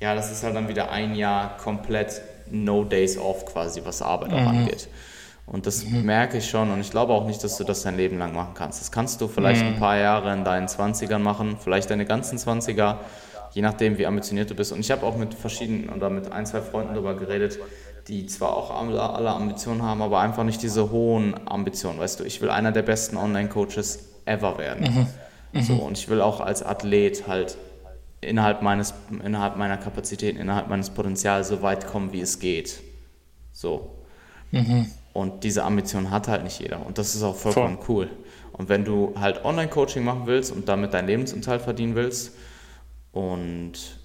ja, 0.00 0.14
das 0.14 0.32
ist 0.32 0.42
halt 0.42 0.56
dann 0.56 0.68
wieder 0.68 0.90
ein 0.90 1.14
Jahr 1.14 1.56
komplett 1.58 2.22
No 2.50 2.84
Days 2.84 3.18
Off 3.18 3.44
quasi, 3.44 3.82
was 3.84 4.00
Arbeit 4.00 4.30
mhm. 4.30 4.36
auch 4.36 4.46
angeht. 4.46 4.88
Und 5.46 5.66
das 5.66 5.84
mhm. 5.84 6.04
merke 6.04 6.38
ich 6.38 6.48
schon 6.48 6.70
und 6.70 6.80
ich 6.80 6.90
glaube 6.90 7.12
auch 7.12 7.26
nicht, 7.26 7.42
dass 7.42 7.56
du 7.58 7.64
das 7.64 7.82
dein 7.82 7.96
Leben 7.96 8.18
lang 8.18 8.32
machen 8.32 8.54
kannst. 8.54 8.80
Das 8.80 8.92
kannst 8.92 9.20
du 9.20 9.28
vielleicht 9.28 9.62
mhm. 9.62 9.74
ein 9.74 9.78
paar 9.78 9.98
Jahre 9.98 10.32
in 10.32 10.44
deinen 10.44 10.68
20ern 10.68 11.18
machen, 11.18 11.56
vielleicht 11.60 11.90
deine 11.90 12.06
ganzen 12.06 12.38
20er, 12.38 12.96
je 13.52 13.62
nachdem, 13.62 13.98
wie 13.98 14.06
ambitioniert 14.06 14.50
du 14.50 14.54
bist. 14.54 14.72
Und 14.72 14.80
ich 14.80 14.90
habe 14.90 15.04
auch 15.04 15.16
mit 15.16 15.34
verschiedenen 15.34 15.88
oder 15.90 16.10
mit 16.10 16.30
ein, 16.30 16.46
zwei 16.46 16.62
Freunden 16.62 16.94
darüber 16.94 17.14
geredet, 17.14 17.58
die 18.08 18.26
zwar 18.26 18.56
auch 18.56 18.70
alle, 18.70 19.30
Ambitionen 19.30 19.82
haben, 19.82 20.00
aber 20.00 20.20
einfach 20.20 20.44
nicht 20.44 20.62
diese 20.62 20.90
hohen 20.90 21.34
Ambitionen. 21.46 21.98
Weißt 21.98 22.20
du, 22.20 22.24
ich 22.24 22.40
will 22.40 22.50
einer 22.50 22.72
der 22.72 22.82
besten 22.82 23.16
Online-Coaches 23.16 24.08
ever 24.24 24.58
werden. 24.58 24.94
Mhm. 24.94 25.06
Mhm. 25.52 25.62
So, 25.62 25.74
und 25.74 25.98
ich 25.98 26.08
will 26.08 26.20
auch 26.20 26.40
als 26.40 26.62
Athlet 26.62 27.26
halt 27.26 27.56
innerhalb, 28.22 28.62
meines, 28.62 28.94
innerhalb 29.22 29.56
meiner 29.56 29.76
Kapazitäten, 29.76 30.38
innerhalb 30.38 30.68
meines 30.68 30.90
Potenzials 30.90 31.48
so 31.48 31.60
weit 31.62 31.86
kommen, 31.86 32.12
wie 32.12 32.20
es 32.20 32.38
geht. 32.38 32.80
So. 33.52 33.98
Mhm. 34.52 34.86
Und 35.12 35.44
diese 35.44 35.64
Ambition 35.64 36.10
hat 36.10 36.28
halt 36.28 36.44
nicht 36.44 36.60
jeder. 36.60 36.86
Und 36.86 36.98
das 36.98 37.14
ist 37.14 37.22
auch 37.22 37.36
vollkommen 37.36 37.78
Voll. 37.78 38.06
cool. 38.06 38.10
Und 38.52 38.68
wenn 38.68 38.84
du 38.84 39.14
halt 39.18 39.44
Online-Coaching 39.44 40.04
machen 40.04 40.22
willst 40.26 40.52
und 40.52 40.68
damit 40.68 40.94
deinen 40.94 41.08
Lebensunterhalt 41.08 41.62
verdienen 41.62 41.94
willst 41.94 42.36
und 43.12 43.98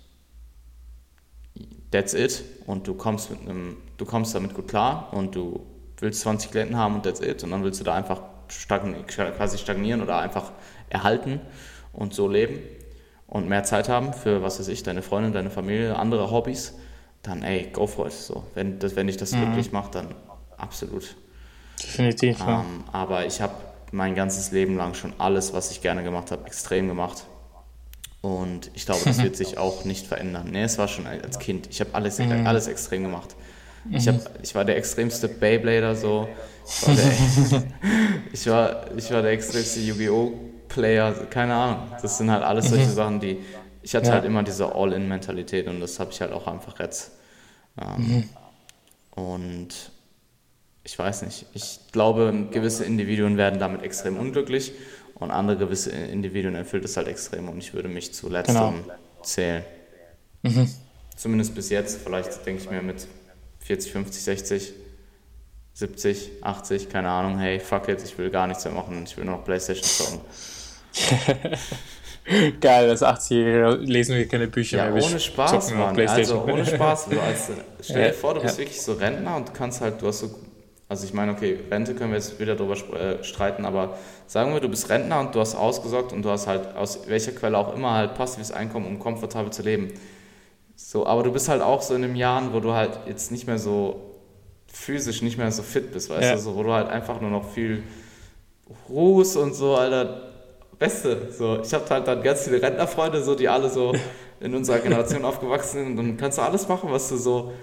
that's 1.92 2.14
it 2.14 2.44
und 2.66 2.88
du 2.88 2.94
kommst 2.94 3.30
mit 3.30 3.42
einem, 3.42 3.78
du 3.98 4.06
kommst 4.06 4.36
damit 4.36 4.54
gut 4.54 4.68
klar 4.68 5.14
und 5.14 5.36
du 5.36 5.66
willst 6.00 6.22
20 6.22 6.52
Klienten 6.52 6.78
haben 6.78 6.96
und 6.96 7.04
that's 7.04 7.22
it 7.22 7.44
und 7.44 7.52
dann 7.52 7.64
willst 7.64 7.80
du 7.80 7.84
da 7.84 7.94
einfach 7.94 8.22
stagn 8.50 9.06
quasi 9.06 9.58
stagnieren 9.58 10.02
oder 10.02 10.20
einfach 10.20 10.52
erhalten 10.90 11.42
und 11.94 12.14
so 12.14 12.28
leben 12.30 12.60
und 13.28 13.48
mehr 13.50 13.64
Zeit 13.64 13.90
haben 13.90 14.14
für, 14.14 14.42
was 14.42 14.60
weiß 14.60 14.70
ich, 14.70 14.84
deine 14.84 15.02
Freundin, 15.02 15.34
deine 15.34 15.50
Familie, 15.50 15.98
andere 15.98 16.32
Hobbys, 16.32 16.74
dann 17.24 17.44
ey, 17.44 17.70
go 17.72 17.86
for 17.86 18.08
it. 18.08 18.14
So, 18.14 18.44
wenn, 18.56 18.80
das, 18.80 18.96
wenn 18.96 19.08
dich 19.08 19.18
das 19.18 19.34
mhm. 19.34 19.42
glücklich 19.42 19.72
macht, 19.72 19.96
dann 19.96 20.16
absolut. 20.58 21.16
Definitiv. 21.82 22.40
Ähm, 22.42 22.48
ja. 22.48 22.64
Aber 22.94 23.26
ich 23.26 23.42
habe 23.42 23.54
mein 23.92 24.16
ganzes 24.16 24.52
Leben 24.52 24.78
lang 24.78 24.94
schon 24.94 25.14
alles, 25.18 25.54
was 25.54 25.72
ich 25.72 25.82
gerne 25.82 26.04
gemacht 26.04 26.32
habe, 26.32 26.46
extrem 26.46 26.88
gemacht. 26.88 27.26
Und 28.22 28.72
ich 28.74 28.86
glaube, 28.86 29.02
das 29.04 29.22
wird 29.22 29.36
sich 29.38 29.58
auch 29.58 29.86
nicht 29.86 30.08
verändern. 30.08 30.50
Nee, 30.52 30.64
es 30.64 30.78
war 30.78 30.88
schon 30.88 31.06
als 31.06 31.40
Kind. 31.40 31.68
Ich 31.70 31.80
habe 31.82 31.94
alles, 31.94 32.20
mhm. 32.20 32.48
alles 32.48 32.68
extrem 32.68 33.04
gemacht. 33.04 33.36
Ich, 33.90 34.08
hab, 34.08 34.16
ich 34.44 34.54
war 34.54 34.66
der 34.66 34.76
extremste 34.76 35.30
Beyblader 35.30 35.96
so. 35.96 36.28
Ich 36.66 36.88
war 36.88 36.96
der, 36.96 37.64
ich 38.34 38.48
war, 38.48 38.98
ich 38.98 39.12
war 39.12 39.22
der 39.22 39.32
extremste 39.32 39.80
Yu-Gi-Oh! 39.80 40.34
Player, 40.68 41.14
keine 41.30 41.56
Ahnung. 41.56 41.92
Das 42.02 42.18
sind 42.18 42.32
halt 42.32 42.44
alles 42.44 42.70
solche 42.70 42.88
mhm. 42.88 42.94
Sachen, 42.94 43.20
die. 43.20 43.40
Ich 43.82 43.96
hatte 43.96 44.08
ja. 44.08 44.14
halt 44.14 44.26
immer 44.26 44.44
diese 44.44 44.76
All-In-Mentalität 44.76 45.68
und 45.68 45.80
das 45.80 46.00
habe 46.00 46.12
ich 46.12 46.20
halt 46.20 46.34
auch 46.34 46.48
einfach 46.48 46.80
jetzt. 46.80 47.12
Ähm, 47.82 48.08
mhm. 48.08 48.30
Und 49.24 49.92
ich 50.84 50.98
weiß 50.98 51.24
nicht. 51.24 51.46
Ich 51.54 51.80
glaube, 51.92 52.48
gewisse 52.52 52.86
Individuen 52.86 53.38
werden 53.38 53.60
damit 53.60 53.82
extrem 53.82 54.18
unglücklich 54.18 54.74
und 55.16 55.32
andere 55.32 55.58
gewisse 55.58 55.92
Individuen 55.92 56.56
erfüllt 56.56 56.86
es 56.86 56.96
halt 56.96 57.08
extrem 57.08 57.50
und 57.50 57.58
ich 57.58 57.74
würde 57.74 57.90
mich 57.90 58.14
zu 58.14 58.30
letzterem 58.30 58.84
genau. 58.84 58.96
zählen. 59.22 59.64
Mhm. 60.44 60.70
Zumindest 61.16 61.56
bis 61.56 61.70
jetzt, 61.70 62.02
vielleicht 62.02 62.46
denke 62.46 62.62
ich 62.62 62.70
mir 62.70 62.82
mit 62.82 63.08
40, 63.60 63.92
50, 63.92 64.24
60, 64.24 64.74
70, 65.74 66.32
80, 66.42 66.90
keine 66.90 67.10
Ahnung, 67.10 67.38
hey, 67.40 67.60
fuck 67.60 67.90
it, 67.90 68.04
ich 68.04 68.18
will 68.18 68.30
gar 68.30 68.48
nichts 68.48 68.64
mehr 68.64 68.74
machen, 68.74 69.04
ich 69.04 69.18
will 69.18 69.26
nur 69.26 69.38
noch 69.38 69.44
Playstation 69.44 69.84
zocken. 69.84 70.22
Geil, 72.60 72.90
als 72.90 73.02
80-Jähriger 73.02 73.78
lesen 73.78 74.16
wir 74.16 74.28
keine 74.28 74.48
Bücher 74.48 74.78
ja, 74.78 74.90
mehr. 74.90 75.04
Ohne 75.04 75.20
Spaß, 75.20 75.74
Mann. 75.74 75.98
Also 76.08 76.44
ohne 76.44 76.66
Spaß. 76.66 77.08
Also 77.10 77.22
als, 77.22 77.52
stell 77.82 78.10
dir 78.10 78.14
vor, 78.14 78.34
du 78.34 78.42
bist 78.42 78.58
wirklich 78.58 78.82
so 78.82 78.94
Rentner 78.94 79.38
und 79.38 79.48
du 79.50 79.54
kannst 79.54 79.80
halt, 79.82 80.02
du 80.02 80.08
hast 80.08 80.20
so 80.20 80.30
also 80.90 81.06
ich 81.06 81.14
meine, 81.14 81.34
okay, 81.34 81.60
Rente 81.70 81.94
können 81.96 82.12
wir 82.12 82.18
jetzt 82.18 82.40
wieder 82.40 82.56
darüber 82.56 82.76
äh, 82.98 83.22
streiten, 83.22 83.66
aber 83.66 83.98
sagen 84.26 84.54
wir, 84.54 84.62
du 84.62 84.70
bist 84.70 84.90
Rentner 84.90 85.20
und 85.20 85.36
du 85.36 85.42
hast 85.42 85.54
ausgesorgt 85.54 86.14
und 86.14 86.24
du 86.24 86.30
hast 86.30 86.48
halt 86.48 86.76
aus 86.78 87.08
welcher 87.08 87.34
Quelle 87.34 87.58
auch 87.58 87.76
immer 87.76 87.92
halt 87.92 88.14
passives 88.14 88.52
Einkommen, 88.52 88.88
um 88.88 88.98
komfortabel 88.98 89.52
zu 89.52 89.64
leben. 89.64 89.90
So, 90.78 91.06
aber 91.06 91.24
du 91.24 91.32
bist 91.34 91.50
halt 91.50 91.62
auch 91.62 91.82
so 91.82 91.94
in 91.94 92.04
den 92.04 92.16
Jahren, 92.16 92.54
wo 92.54 92.62
du 92.62 92.72
halt 92.72 93.02
jetzt 93.06 93.32
nicht 93.32 93.48
mehr 93.48 93.58
so 93.58 94.16
physisch 94.72 95.22
nicht 95.22 95.38
mehr 95.38 95.52
so 95.52 95.64
fit 95.64 95.92
bist, 95.92 96.10
weißt 96.10 96.24
ja. 96.24 96.36
du, 96.36 96.42
so, 96.42 96.56
wo 96.56 96.64
du 96.64 96.72
halt 96.72 96.88
einfach 96.88 97.20
nur 97.20 97.32
noch 97.32 97.52
viel 97.52 97.84
ruhst 98.88 99.36
und 99.36 99.56
so, 99.56 99.76
Alter, 99.76 100.27
Beste. 100.80 101.32
So, 101.32 101.62
ich 101.62 101.74
habe 101.74 101.90
halt 101.90 102.08
dann 102.08 102.22
ganz 102.22 102.44
viele 102.44 102.62
Rentnerfreunde, 102.62 103.24
so, 103.24 103.36
die 103.36 103.50
alle 103.50 103.70
so 103.70 103.94
in 104.40 104.54
unserer 104.54 104.80
Generation 104.80 105.26
aufgewachsen 105.26 105.80
sind 105.80 105.88
und 105.88 105.98
dann 105.98 106.18
kannst 106.18 106.38
du 106.38 106.42
alles 106.44 106.68
machen, 106.68 106.92
was 106.92 107.10
du 107.10 107.18
so 107.18 107.54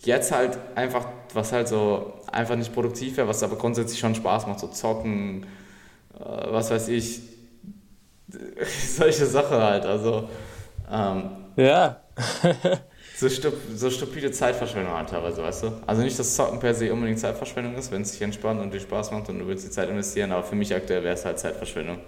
jetzt 0.00 0.32
halt 0.32 0.58
einfach, 0.74 1.06
was 1.34 1.52
halt 1.52 1.68
so 1.68 2.14
einfach 2.30 2.56
nicht 2.56 2.72
produktiv 2.72 3.16
wäre, 3.16 3.28
was 3.28 3.42
aber 3.42 3.56
grundsätzlich 3.56 3.98
schon 3.98 4.14
Spaß 4.14 4.46
macht, 4.46 4.60
so 4.60 4.68
zocken, 4.68 5.46
äh, 6.18 6.24
was 6.24 6.70
weiß 6.70 6.88
ich, 6.88 7.20
solche 8.88 9.26
Sachen 9.26 9.58
halt. 9.58 9.84
Also, 9.84 10.28
ähm, 10.90 11.30
ja. 11.56 12.00
so, 13.16 13.28
stup 13.28 13.54
so 13.74 13.90
stupide 13.90 14.30
Zeitverschwendung 14.30 14.94
halt 14.94 15.10
teilweise, 15.10 15.42
weißt 15.42 15.62
du? 15.64 15.72
Also 15.86 16.02
nicht, 16.02 16.18
dass 16.18 16.34
Zocken 16.34 16.58
per 16.58 16.74
se 16.74 16.92
unbedingt 16.92 17.18
Zeitverschwendung 17.18 17.74
ist, 17.76 17.92
wenn 17.92 18.02
es 18.02 18.12
sich 18.12 18.22
entspannt 18.22 18.60
und 18.60 18.72
dir 18.72 18.80
Spaß 18.80 19.12
macht 19.12 19.28
und 19.28 19.38
du 19.38 19.46
willst 19.46 19.66
die 19.66 19.70
Zeit 19.70 19.88
investieren, 19.88 20.32
aber 20.32 20.42
für 20.42 20.56
mich 20.56 20.74
aktuell 20.74 21.04
wäre 21.04 21.14
es 21.14 21.24
halt 21.24 21.38
Zeitverschwendung. 21.38 21.98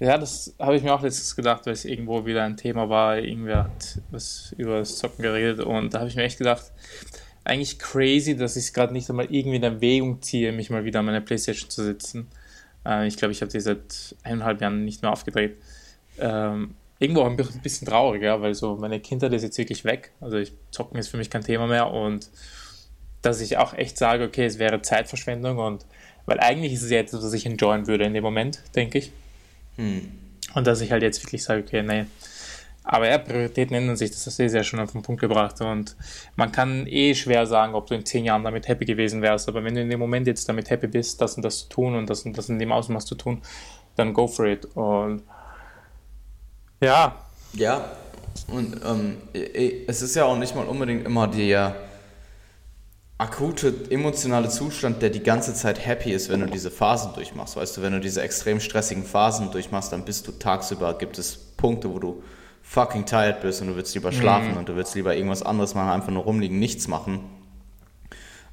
Ja, 0.00 0.16
das 0.16 0.54
habe 0.60 0.76
ich 0.76 0.82
mir 0.84 0.94
auch 0.94 1.02
letztens 1.02 1.34
gedacht, 1.34 1.66
weil 1.66 1.72
es 1.72 1.84
irgendwo 1.84 2.24
wieder 2.24 2.44
ein 2.44 2.56
Thema 2.56 2.88
war. 2.88 3.18
Irgendwer 3.18 3.64
hat 3.64 3.98
was 4.10 4.54
über 4.56 4.78
das 4.78 4.96
Zocken 4.96 5.22
geredet 5.22 5.60
und 5.60 5.92
da 5.92 6.00
habe 6.00 6.08
ich 6.08 6.14
mir 6.14 6.22
echt 6.22 6.38
gedacht, 6.38 6.72
eigentlich 7.44 7.78
crazy, 7.78 8.36
dass 8.36 8.56
ich 8.56 8.64
es 8.64 8.72
gerade 8.72 8.92
nicht 8.92 9.10
einmal 9.10 9.26
irgendwie 9.30 9.56
in 9.56 9.62
Erwägung 9.62 10.22
ziehe, 10.22 10.52
mich 10.52 10.70
mal 10.70 10.84
wieder 10.84 11.00
an 11.00 11.06
meine 11.06 11.20
Playstation 11.20 11.70
zu 11.70 11.82
sitzen. 11.82 12.28
Äh, 12.86 13.08
ich 13.08 13.16
glaube, 13.16 13.32
ich 13.32 13.40
habe 13.40 13.50
die 13.50 13.60
seit 13.60 14.14
eineinhalb 14.22 14.60
Jahren 14.60 14.84
nicht 14.84 15.02
mehr 15.02 15.10
aufgedreht. 15.10 15.56
Ähm, 16.20 16.74
irgendwo 17.00 17.22
auch 17.22 17.30
ein 17.30 17.36
bisschen 17.36 17.88
traurig, 17.88 18.22
ja, 18.22 18.40
weil 18.40 18.54
so 18.54 18.76
meine 18.76 19.00
Kindheit 19.00 19.32
ist 19.32 19.42
jetzt 19.42 19.58
wirklich 19.58 19.84
weg. 19.84 20.12
Also 20.20 20.36
ich, 20.36 20.52
Zocken 20.70 20.98
ist 20.98 21.08
für 21.08 21.16
mich 21.16 21.30
kein 21.30 21.42
Thema 21.42 21.66
mehr 21.66 21.90
und 21.90 22.28
dass 23.22 23.40
ich 23.40 23.56
auch 23.56 23.74
echt 23.74 23.98
sage, 23.98 24.24
okay, 24.24 24.44
es 24.44 24.58
wäre 24.60 24.80
Zeitverschwendung 24.80 25.58
und 25.58 25.86
weil 26.26 26.38
eigentlich 26.40 26.74
ist 26.74 26.82
es 26.82 26.90
ja 26.90 26.98
etwas, 26.98 27.22
was 27.22 27.32
ich 27.32 27.46
enjoyen 27.46 27.86
würde 27.86 28.04
in 28.04 28.14
dem 28.14 28.22
Moment, 28.22 28.62
denke 28.76 28.98
ich. 28.98 29.12
Hm. 29.78 30.08
Und 30.54 30.66
dass 30.66 30.80
ich 30.80 30.92
halt 30.92 31.02
jetzt 31.02 31.22
wirklich 31.24 31.42
sage, 31.42 31.62
okay, 31.62 31.82
nee. 31.82 32.04
Aber 32.84 33.08
ja, 33.08 33.18
Prioritäten 33.18 33.76
ändern 33.76 33.96
sich, 33.96 34.10
das 34.10 34.26
hast 34.26 34.38
du 34.38 34.46
ja 34.46 34.64
schon 34.64 34.80
auf 34.80 34.92
den 34.92 35.02
Punkt 35.02 35.20
gebracht. 35.20 35.60
Und 35.60 35.94
man 36.36 36.52
kann 36.52 36.86
eh 36.86 37.14
schwer 37.14 37.46
sagen, 37.46 37.74
ob 37.74 37.86
du 37.86 37.94
in 37.94 38.04
zehn 38.04 38.24
Jahren 38.24 38.44
damit 38.44 38.66
happy 38.66 38.86
gewesen 38.86 39.20
wärst. 39.20 39.48
Aber 39.48 39.62
wenn 39.62 39.74
du 39.74 39.82
in 39.82 39.90
dem 39.90 40.00
Moment 40.00 40.26
jetzt 40.26 40.48
damit 40.48 40.70
happy 40.70 40.86
bist, 40.86 41.20
das 41.20 41.36
und 41.36 41.42
das 41.44 41.60
zu 41.60 41.68
tun 41.68 41.94
und 41.94 42.08
das 42.08 42.22
und 42.22 42.36
das 42.36 42.48
in 42.48 42.58
dem 42.58 42.72
Ausmaß 42.72 43.04
zu 43.04 43.14
tun, 43.14 43.42
dann 43.96 44.14
go 44.14 44.26
for 44.26 44.46
it. 44.46 44.64
Und 44.74 45.22
ja. 46.80 47.16
Ja, 47.52 47.90
und 48.46 48.80
ähm, 48.84 49.16
es 49.86 50.02
ist 50.02 50.14
ja 50.16 50.24
auch 50.24 50.36
nicht 50.36 50.54
mal 50.54 50.64
unbedingt 50.66 51.06
immer 51.06 51.26
der 51.26 51.87
akute 53.18 53.74
emotionale 53.90 54.48
Zustand, 54.48 55.02
der 55.02 55.10
die 55.10 55.22
ganze 55.22 55.52
Zeit 55.52 55.84
happy 55.84 56.12
ist, 56.12 56.28
wenn 56.28 56.40
du 56.40 56.46
diese 56.46 56.70
Phasen 56.70 57.14
durchmachst. 57.14 57.56
Weißt 57.56 57.76
du, 57.76 57.82
wenn 57.82 57.92
du 57.92 58.00
diese 58.00 58.22
extrem 58.22 58.60
stressigen 58.60 59.04
Phasen 59.04 59.50
durchmachst, 59.50 59.92
dann 59.92 60.04
bist 60.04 60.28
du 60.28 60.32
tagsüber, 60.32 60.96
gibt 60.96 61.18
es 61.18 61.36
Punkte, 61.36 61.92
wo 61.92 61.98
du 61.98 62.22
fucking 62.62 63.06
tired 63.06 63.40
bist 63.40 63.60
und 63.60 63.68
du 63.68 63.76
willst 63.76 63.94
lieber 63.94 64.12
schlafen 64.12 64.52
mhm. 64.52 64.58
und 64.58 64.68
du 64.68 64.76
willst 64.76 64.94
lieber 64.94 65.16
irgendwas 65.16 65.42
anderes 65.42 65.74
machen, 65.74 65.90
einfach 65.90 66.12
nur 66.12 66.22
rumliegen, 66.22 66.60
nichts 66.60 66.86
machen. 66.86 67.24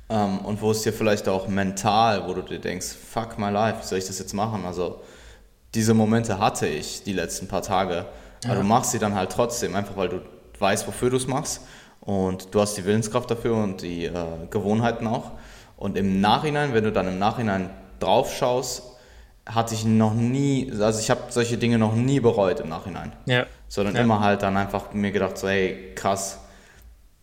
Ähm, 0.09 0.39
und 0.39 0.61
wo 0.61 0.71
es 0.71 0.81
dir 0.81 0.93
vielleicht 0.93 1.27
auch 1.27 1.47
mental, 1.47 2.27
wo 2.27 2.33
du 2.33 2.41
dir 2.41 2.59
denkst, 2.59 2.87
fuck 2.87 3.37
my 3.37 3.51
life, 3.51 3.81
wie 3.81 3.85
soll 3.85 3.99
ich 3.99 4.07
das 4.07 4.17
jetzt 4.17 4.33
machen? 4.33 4.65
Also 4.65 5.01
diese 5.75 5.93
Momente 5.93 6.39
hatte 6.39 6.67
ich 6.67 7.03
die 7.03 7.13
letzten 7.13 7.47
paar 7.47 7.61
Tage. 7.61 8.05
Ja. 8.43 8.51
Aber 8.51 8.61
du 8.61 8.63
machst 8.63 8.91
sie 8.91 8.99
dann 8.99 9.13
halt 9.13 9.31
trotzdem, 9.31 9.75
einfach 9.75 9.95
weil 9.95 10.09
du 10.09 10.21
weißt, 10.57 10.87
wofür 10.87 11.09
du 11.09 11.17
es 11.17 11.27
machst. 11.27 11.61
Und 12.05 12.53
du 12.53 12.61
hast 12.61 12.75
die 12.75 12.85
Willenskraft 12.85 13.29
dafür 13.31 13.55
und 13.55 13.81
die 13.81 14.05
äh, 14.05 14.13
Gewohnheiten 14.51 15.07
auch. 15.07 15.31
Und 15.75 15.97
im 15.97 16.21
Nachhinein, 16.21 16.73
wenn 16.73 16.83
du 16.83 16.91
dann 16.91 17.07
im 17.07 17.19
Nachhinein 17.19 17.69
drauf 17.99 18.33
schaust, 18.33 18.83
hatte 19.45 19.75
ich 19.75 19.85
noch 19.85 20.13
nie, 20.13 20.71
also 20.79 20.99
ich 20.99 21.09
habe 21.09 21.21
solche 21.29 21.57
Dinge 21.57 21.77
noch 21.77 21.95
nie 21.95 22.19
bereut 22.19 22.59
im 22.59 22.69
Nachhinein. 22.69 23.13
Ja. 23.25 23.45
Sondern 23.67 23.95
ja. 23.95 24.01
immer 24.01 24.19
halt 24.19 24.43
dann 24.43 24.55
einfach 24.57 24.93
mir 24.93 25.11
gedacht, 25.11 25.37
so, 25.37 25.47
hey, 25.47 25.93
krass. 25.95 26.39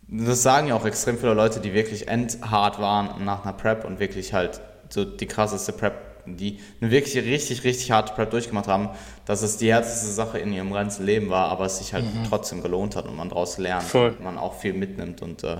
Das 0.07 0.43
sagen 0.43 0.67
ja 0.67 0.75
auch 0.75 0.85
extrem 0.85 1.17
viele 1.17 1.33
Leute, 1.33 1.59
die 1.59 1.73
wirklich 1.73 2.07
endhart 2.07 2.79
waren 2.79 3.23
nach 3.25 3.43
einer 3.43 3.53
Prep 3.53 3.85
und 3.85 3.99
wirklich 3.99 4.33
halt 4.33 4.61
so 4.89 5.05
die 5.05 5.25
krasseste 5.25 5.73
Prep 5.73 5.93
die 6.25 6.59
eine 6.81 6.91
wirklich 6.91 7.15
richtig, 7.15 7.63
richtig 7.63 7.91
harte 7.91 8.13
Prep 8.13 8.31
durchgemacht 8.31 8.67
haben, 8.67 8.89
dass 9.25 9.41
es 9.41 9.57
die 9.57 9.71
härteste 9.71 10.07
Sache 10.07 10.39
in 10.39 10.53
ihrem 10.53 10.71
ganzen 10.71 11.05
Leben 11.05 11.29
war, 11.29 11.49
aber 11.49 11.65
es 11.65 11.77
sich 11.77 11.93
halt 11.93 12.05
mhm. 12.05 12.25
trotzdem 12.27 12.61
gelohnt 12.61 12.95
hat 12.95 13.05
und 13.05 13.15
man 13.15 13.29
daraus 13.29 13.57
lernt 13.57 13.83
Voll. 13.83 14.11
und 14.11 14.23
man 14.23 14.37
auch 14.37 14.59
viel 14.59 14.73
mitnimmt. 14.73 15.21
Und 15.21 15.43
äh, 15.43 15.57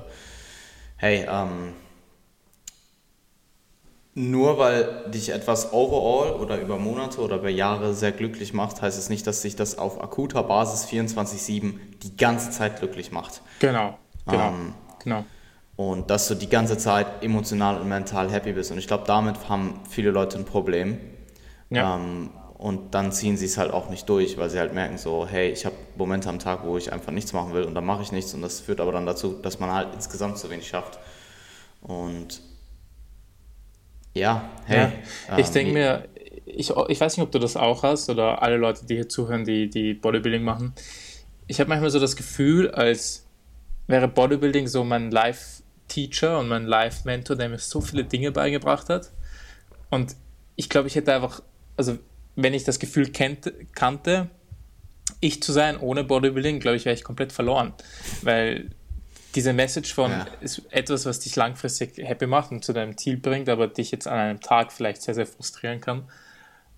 hey, 0.97 1.25
ähm, 1.29 1.73
nur 4.15 4.57
weil 4.59 5.09
dich 5.09 5.29
etwas 5.29 5.73
overall 5.73 6.33
oder 6.33 6.59
über 6.59 6.77
Monate 6.77 7.19
oder 7.19 7.37
über 7.37 7.49
Jahre 7.49 7.93
sehr 7.93 8.11
glücklich 8.11 8.53
macht, 8.53 8.81
heißt 8.81 8.97
es 8.97 9.09
nicht, 9.09 9.25
dass 9.25 9.41
sich 9.41 9.55
das 9.55 9.77
auf 9.77 10.01
akuter 10.01 10.43
Basis 10.43 10.85
24-7 10.85 11.73
die 12.03 12.15
ganze 12.15 12.51
Zeit 12.51 12.79
glücklich 12.79 13.11
macht. 13.11 13.41
Genau, 13.59 13.97
genau, 14.25 14.49
ähm, 14.49 14.73
genau 15.03 15.25
und 15.75 16.09
dass 16.09 16.27
du 16.27 16.35
die 16.35 16.49
ganze 16.49 16.77
Zeit 16.77 17.23
emotional 17.23 17.79
und 17.79 17.89
mental 17.89 18.31
happy 18.31 18.53
bist. 18.53 18.71
Und 18.71 18.77
ich 18.77 18.87
glaube, 18.87 19.05
damit 19.07 19.49
haben 19.49 19.81
viele 19.89 20.11
Leute 20.11 20.37
ein 20.37 20.45
Problem. 20.45 20.99
Ja. 21.69 21.95
Ähm, 21.95 22.29
und 22.57 22.93
dann 22.93 23.11
ziehen 23.11 23.35
sie 23.35 23.45
es 23.45 23.57
halt 23.57 23.71
auch 23.71 23.89
nicht 23.89 24.07
durch, 24.07 24.37
weil 24.37 24.49
sie 24.49 24.57
halt 24.57 24.73
merken 24.73 24.97
so, 24.97 25.27
hey, 25.27 25.49
ich 25.49 25.65
habe 25.65 25.75
Momente 25.97 26.29
am 26.29 26.39
Tag, 26.39 26.63
wo 26.63 26.77
ich 26.77 26.93
einfach 26.93 27.11
nichts 27.11 27.33
machen 27.33 27.53
will 27.53 27.63
und 27.63 27.75
dann 27.75 27.85
mache 27.85 28.03
ich 28.03 28.13
nichts 28.13 28.33
und 28.33 28.41
das 28.41 28.61
führt 28.61 28.79
aber 28.79 28.93
dann 28.93 29.05
dazu, 29.05 29.33
dass 29.33 29.59
man 29.59 29.69
halt 29.69 29.89
insgesamt 29.93 30.37
zu 30.37 30.49
wenig 30.49 30.67
schafft. 30.67 30.97
Und 31.81 32.41
ja, 34.13 34.49
hey. 34.65 34.91
Ja. 35.27 35.37
Ich 35.37 35.47
ähm, 35.47 35.53
denke 35.53 35.73
mir, 35.73 36.07
ich, 36.45 36.69
ich 36.69 37.01
weiß 37.01 37.17
nicht, 37.17 37.25
ob 37.25 37.31
du 37.31 37.39
das 37.39 37.57
auch 37.57 37.83
hast 37.83 38.09
oder 38.09 38.41
alle 38.41 38.57
Leute, 38.57 38.85
die 38.85 38.95
hier 38.95 39.09
zuhören, 39.09 39.43
die, 39.43 39.69
die 39.69 39.93
Bodybuilding 39.93 40.43
machen. 40.43 40.73
Ich 41.47 41.59
habe 41.59 41.69
manchmal 41.69 41.89
so 41.89 41.99
das 41.99 42.15
Gefühl, 42.15 42.71
als 42.71 43.25
wäre 43.87 44.07
Bodybuilding 44.07 44.67
so 44.67 44.83
mein 44.83 45.11
Life 45.11 45.62
Teacher 45.87 46.39
und 46.39 46.47
mein 46.47 46.65
Life-Mentor, 46.65 47.35
der 47.35 47.49
mir 47.49 47.59
so 47.59 47.81
viele 47.81 48.03
Dinge 48.03 48.31
beigebracht 48.31 48.89
hat. 48.89 49.11
Und 49.89 50.15
ich 50.55 50.69
glaube, 50.69 50.87
ich 50.87 50.95
hätte 50.95 51.13
einfach, 51.13 51.41
also 51.77 51.97
wenn 52.35 52.53
ich 52.53 52.63
das 52.63 52.79
Gefühl 52.79 53.11
kennt, 53.11 53.51
kannte, 53.75 54.29
ich 55.19 55.41
zu 55.43 55.51
sein 55.51 55.77
ohne 55.77 56.03
Bodybuilding, 56.03 56.59
glaube 56.59 56.77
ich, 56.77 56.85
wäre 56.85 56.95
ich 56.95 57.03
komplett 57.03 57.31
verloren. 57.31 57.73
Weil 58.21 58.71
diese 59.35 59.53
Message 59.53 59.93
von 59.93 60.11
ja. 60.11 60.27
ist 60.41 60.61
etwas, 60.69 61.05
was 61.05 61.19
dich 61.19 61.35
langfristig 61.35 61.97
happy 61.97 62.27
macht 62.27 62.51
und 62.51 62.63
zu 62.63 62.73
deinem 62.73 62.97
Ziel 62.97 63.17
bringt, 63.17 63.49
aber 63.49 63.67
dich 63.67 63.91
jetzt 63.91 64.07
an 64.07 64.19
einem 64.19 64.41
Tag 64.41 64.71
vielleicht 64.71 65.01
sehr, 65.01 65.13
sehr 65.13 65.25
frustrieren 65.25 65.79
kann. 65.79 66.03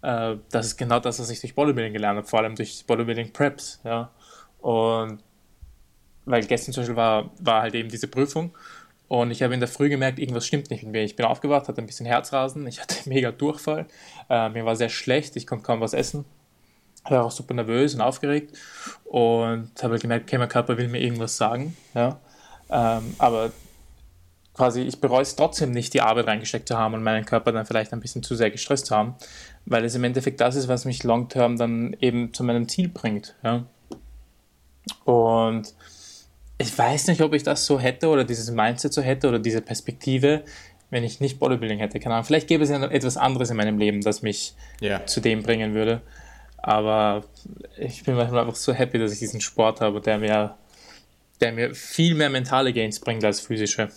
Äh, 0.02 0.38
das 0.52 0.68
ist 0.68 0.78
genau 0.78 1.00
das, 1.00 1.20
was 1.20 1.30
ich 1.30 1.42
durch 1.42 1.56
Bodybuilding 1.56 1.94
gelernt 1.94 2.18
habe, 2.18 2.28
vor 2.28 2.40
allem 2.40 2.56
durch 2.56 2.86
Bodybuilding 2.86 3.34
Preps. 3.34 3.82
Ja. 3.84 4.12
Und 4.60 5.20
weil 6.26 6.44
gestern 6.46 6.74
zum 6.74 6.82
Beispiel 6.82 6.96
war, 6.96 7.32
war 7.40 7.62
halt 7.62 7.76
eben 7.76 7.90
diese 7.90 8.08
Prüfung 8.08 8.56
und 9.08 9.32
ich 9.32 9.44
habe 9.44 9.54
in 9.54 9.60
der 9.60 9.70
Früh 9.70 9.90
gemerkt, 9.90 10.20
irgendwas 10.20 10.46
stimmt 10.46 10.70
nicht 10.70 10.84
mit 10.84 10.92
mir. 10.92 11.04
Ich 11.04 11.16
bin 11.16 11.26
aufgewacht, 11.26 11.68
hatte 11.68 11.82
ein 11.82 11.86
bisschen 11.86 12.06
Herzrasen, 12.06 12.66
ich 12.68 12.82
hatte 12.82 12.98
mega 13.10 13.32
Durchfall, 13.32 13.86
äh, 14.30 14.50
mir 14.50 14.66
war 14.66 14.76
sehr 14.76 14.90
schlecht, 14.90 15.36
ich 15.36 15.48
konnte 15.48 15.64
kaum 15.66 15.82
was 15.82 15.94
essen. 15.94 16.26
war 17.10 17.24
auch 17.24 17.32
super 17.32 17.54
nervös 17.54 17.94
und 17.94 18.02
aufgeregt 18.02 18.58
und 19.06 19.72
habe 19.82 20.00
gemerkt, 20.00 20.26
okay, 20.26 20.38
mein 20.38 20.50
Körper 20.50 20.78
will 20.78 20.88
mir 20.88 21.02
irgendwas 21.02 21.38
sagen. 21.38 21.78
Ja? 21.94 22.20
Ähm, 22.70 23.16
aber 23.20 23.52
quasi, 24.56 24.82
ich 24.82 25.00
bereue 25.02 25.22
es 25.22 25.36
trotzdem 25.36 25.72
nicht, 25.72 25.94
die 25.94 26.02
Arbeit 26.02 26.28
reingesteckt 26.28 26.68
zu 26.68 26.78
haben 26.78 26.94
und 26.94 27.04
meinen 27.04 27.26
Körper 27.26 27.52
dann 27.52 27.66
vielleicht 27.66 27.94
ein 27.94 28.00
bisschen 28.00 28.24
zu 28.24 28.36
sehr 28.36 28.50
gestresst 28.50 28.88
zu 28.88 28.96
haben, 28.96 29.16
weil 29.66 29.84
es 29.86 29.96
im 29.96 30.04
Endeffekt 30.04 30.42
das 30.42 30.56
ist, 30.56 30.68
was 30.68 30.86
mich 30.86 31.04
long-term 31.04 31.58
dann 31.58 31.96
eben 32.00 32.34
zu 32.34 32.44
meinem 32.44 32.68
Ziel 32.68 32.88
bringt. 32.88 33.36
Ja? 33.44 33.66
Und 35.04 35.74
ich 36.58 36.78
weiß 36.78 37.08
nicht, 37.08 37.22
ob 37.22 37.34
ich 37.34 37.44
das 37.44 37.66
so 37.66 37.80
hätte 37.80 38.08
oder 38.08 38.24
dieses 38.24 38.50
Mindset 38.52 38.94
so 38.94 39.02
hätte 39.02 39.28
oder 39.28 39.40
diese 39.40 39.62
Perspektive, 39.62 40.44
wenn 40.90 41.04
ich 41.04 41.20
nicht 41.20 41.40
Bodybuilding 41.40 41.80
hätte. 41.80 42.00
Keine 42.00 42.16
Ahnung. 42.16 42.26
Vielleicht 42.26 42.48
gäbe 42.48 42.64
es 42.64 42.70
ja 42.70 42.80
noch 42.80 42.92
etwas 42.92 43.18
anderes 43.18 43.50
in 43.50 43.58
meinem 43.58 43.78
Leben, 43.78 44.02
das 44.02 44.22
mich 44.22 44.54
yeah. 44.82 45.06
zu 45.06 45.20
dem 45.20 45.44
bringen 45.44 45.74
würde. 45.74 46.02
Aber 46.58 47.24
ich 47.78 48.04
bin 48.04 48.16
manchmal 48.16 48.42
einfach 48.42 48.56
so 48.56 48.74
happy, 48.74 48.98
dass 48.98 49.12
ich 49.12 49.20
diesen 49.20 49.42
Sport 49.42 49.82
habe, 49.82 50.02
der 50.02 50.18
mir, 50.18 50.56
der 51.42 51.52
mir 51.52 51.76
viel 51.76 52.16
mehr 52.16 52.30
mentale 52.30 52.74
Gains 52.74 53.00
bringt 53.00 53.24
als 53.24 53.42
physische. 53.42 53.90